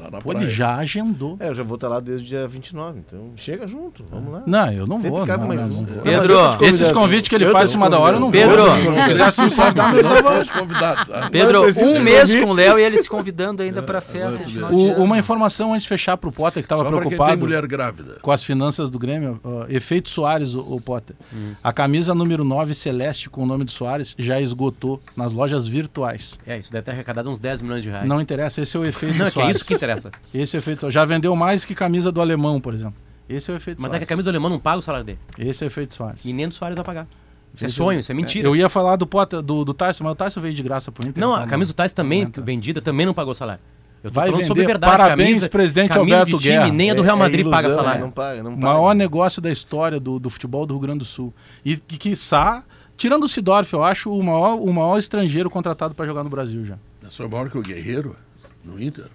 [0.00, 0.44] Lá na Pô, praia.
[0.44, 1.36] ele já agendou.
[1.40, 4.42] É, eu já vou estar lá desde o dia 29, então chega junto, vamos lá.
[4.46, 5.26] Não, eu não Sempre vou.
[5.26, 5.70] cabe não, mais não, um.
[5.70, 6.02] não vou.
[6.02, 8.16] Pedro, Mas eu tô te Esses convites que ele Eu faz em cima da hora,
[8.16, 8.56] eu não Pedro.
[8.64, 8.74] vou.
[8.74, 11.06] Se quisesse me convidar, Eu não fosse convidado.
[11.10, 11.28] tá?
[11.30, 12.44] Pedro, um de mês convite.
[12.44, 14.92] com o Léo e ele se convidando ainda para a festa de final de O-
[14.94, 15.04] ano.
[15.04, 17.66] uma informação antes de fechar pro Potter, que estava Só para quem preocupado tem mulher
[17.66, 18.16] grávida.
[18.22, 19.38] com as finanças do Grêmio.
[19.44, 21.14] ó, efeito Soares, o, o Potter.
[21.62, 26.38] A camisa número 9 Celeste com o nome do Soares já esgotou nas lojas virtuais.
[26.46, 28.06] É, isso deve ter arrecadado uns 10 milhões de reais.
[28.06, 29.56] Não interessa, esse é o efeito Não, é que é Soares.
[29.58, 30.10] isso que interessa.
[30.32, 30.90] Esse é o efeito.
[30.90, 32.94] Já vendeu mais que camisa do alemão, por exemplo.
[33.28, 33.98] Esse é o efeito Mas é Soares.
[34.00, 35.18] que a camisa do alemão não paga o salário dele.
[35.38, 36.24] Esse é o efeito Soares.
[36.24, 37.06] E nem do Soares vai pagar.
[37.54, 38.46] Isso é Esse- sonho, isso é mentira.
[38.48, 41.06] Eu ia falar do Potter, do, do Tyson, mas o Tyson veio de graça pro
[41.06, 41.20] Inter.
[41.20, 43.60] Não, então a camisa do Tais também, vendida, também não pagou salário.
[44.02, 44.46] Eu tô Vai falando vender.
[44.48, 44.90] sobre verdade.
[44.96, 46.72] Parabéns, camisa, presidente camisa Alberto de time, Guerra.
[46.72, 48.00] Nem a do É- Real é Madrid paga ilusão, salário.
[48.00, 48.66] Não paga, não O paga.
[48.66, 51.34] maior negócio da história do, do futebol do Rio Grande do Sul.
[51.64, 52.62] E que, quiçá,
[52.96, 56.64] tirando o Sidorf, eu acho o maior, o maior estrangeiro contratado para jogar no Brasil
[56.64, 56.76] já.
[57.10, 58.16] Sou maior que o Guerreiro
[58.64, 59.06] no Inter.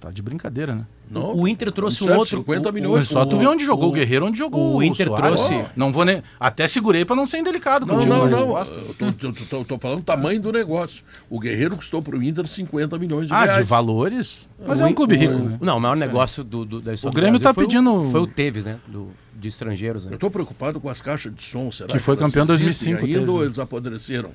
[0.00, 0.86] Tá de brincadeira, né?
[1.10, 3.08] Não, O Inter trouxe um outro- 50 o- milhões.
[3.08, 5.40] Só tu vê onde jogou o, Guerreiro, onde jogou o Inter Soares.
[5.40, 6.22] trouxe- Não vou nem...
[6.38, 8.46] Até segurei pra não ser indelicado Não, contigo, não, não.
[8.48, 8.74] gosto.
[8.78, 11.02] Eu tô, tô- tô- tô falando o tamanho do negócio.
[11.30, 13.58] O Guerreiro custou pro Inter 50 milhões de Ah, reais.
[13.58, 14.46] de valores?
[14.66, 15.58] Mas é um clube rico, né?
[15.60, 18.04] Não, o maior negócio do, do- da história O Grêmio do tá foi pedindo- O,
[18.10, 18.78] foi o Teves, né?
[18.86, 20.04] Do, de estrangeiros.
[20.04, 20.12] Né?
[20.12, 21.70] Eu estou preocupado com as caixas de som.
[21.72, 23.44] Será Que foi elas campeão em existem 2005 Ainda teve, ou né?
[23.46, 24.30] eles apodreceram?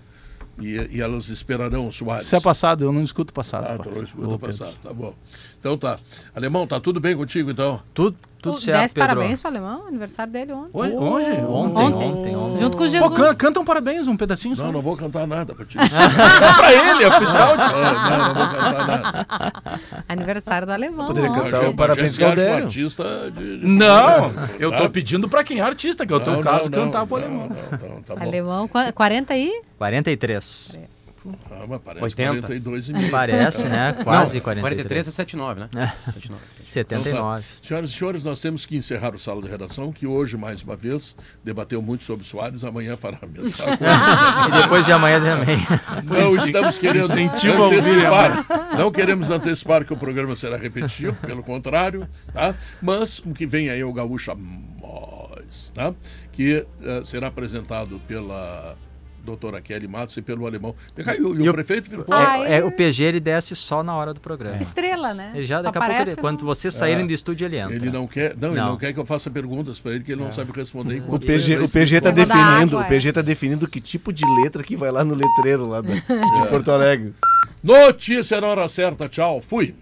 [0.60, 2.28] E, e elas esperarão o Soares.
[2.28, 3.66] Se é passado, eu não escuto o passado.
[3.68, 4.40] Ah, tu não o Pedro.
[4.40, 4.74] passado.
[4.84, 5.16] Tá bom.
[5.64, 5.98] Então tá.
[6.36, 7.80] Alemão, tá tudo bem contigo então?
[7.94, 9.08] Tudo, tudo Tu certo, desse Pedro.
[9.16, 10.72] parabéns pro alemão, aniversário dele ontem.
[10.74, 11.30] Oi, hoje?
[11.40, 12.06] Ontem, Ontem.
[12.10, 12.60] ontem, ontem.
[12.60, 13.14] Junto com o Pô, Jesus.
[13.18, 14.66] can- canta um parabéns, um pedacinho só.
[14.66, 15.78] Não, não vou cantar nada pra ti.
[16.58, 17.54] pra ele, é freestyle.
[17.54, 19.26] É, não, não vou cantar nada.
[20.10, 21.08] Aniversário do alemão.
[21.08, 21.44] Poderia ontem.
[21.50, 25.62] cantar um parabéns acha um artista de, de- Não, eu tô pedindo pra quem é
[25.62, 27.48] artista, que é o teu Não, caso, não, cantar não, pro alemão.
[27.48, 28.22] não, não, tá bom.
[28.22, 29.62] Alemão, qua- 40 aí?
[29.78, 30.78] 43.
[31.52, 32.42] Ah, mas parece 80.
[32.42, 33.12] 42 e meio.
[33.12, 33.94] Parece, né?
[34.04, 34.62] Quase Não, 43.
[34.62, 35.70] 43 é 79, né?
[36.06, 36.42] 79.
[36.66, 37.44] 79.
[37.62, 40.76] Senhoras e senhores, nós temos que encerrar o Sala de Redação, que hoje, mais uma
[40.76, 44.48] vez, debateu muito sobre Soares, amanhã fará a mesma coisa.
[44.48, 45.58] E depois de amanhã também.
[46.04, 48.46] Não estamos querendo Incentivo antecipar.
[48.78, 52.56] Não queremos antecipar que o programa será repetitivo, pelo contrário, tá?
[52.82, 55.94] Mas o que vem aí é o Gaúcha Mais, tá?
[56.32, 58.76] Que eh, será apresentado pela
[59.24, 60.76] doutora Kelly Matos e pelo alemão.
[60.98, 62.06] E o, e o E o- prefeito?
[62.12, 64.58] Ah, É, é, ele- o PG ele desce só na hora do programa.
[64.58, 65.32] Estrela, né?
[65.34, 67.76] Ele já Só daqui a pouco, ele- no- quando vocês saírem do estúdio, ele entra.
[67.76, 68.70] Ele não quer, não, ele Não.
[68.72, 71.02] não quer que eu faça perguntas para ele que ele não sabe responder.
[71.08, 74.62] O PG, o PG tá definindo, água, o PG tá definindo que tipo de letra
[74.64, 76.02] que vai lá no letreiro lá da- de
[76.50, 77.14] Porto Alegre.
[77.64, 79.08] Notícia na hora certa.
[79.08, 79.40] Tchau.
[79.40, 79.74] Fui.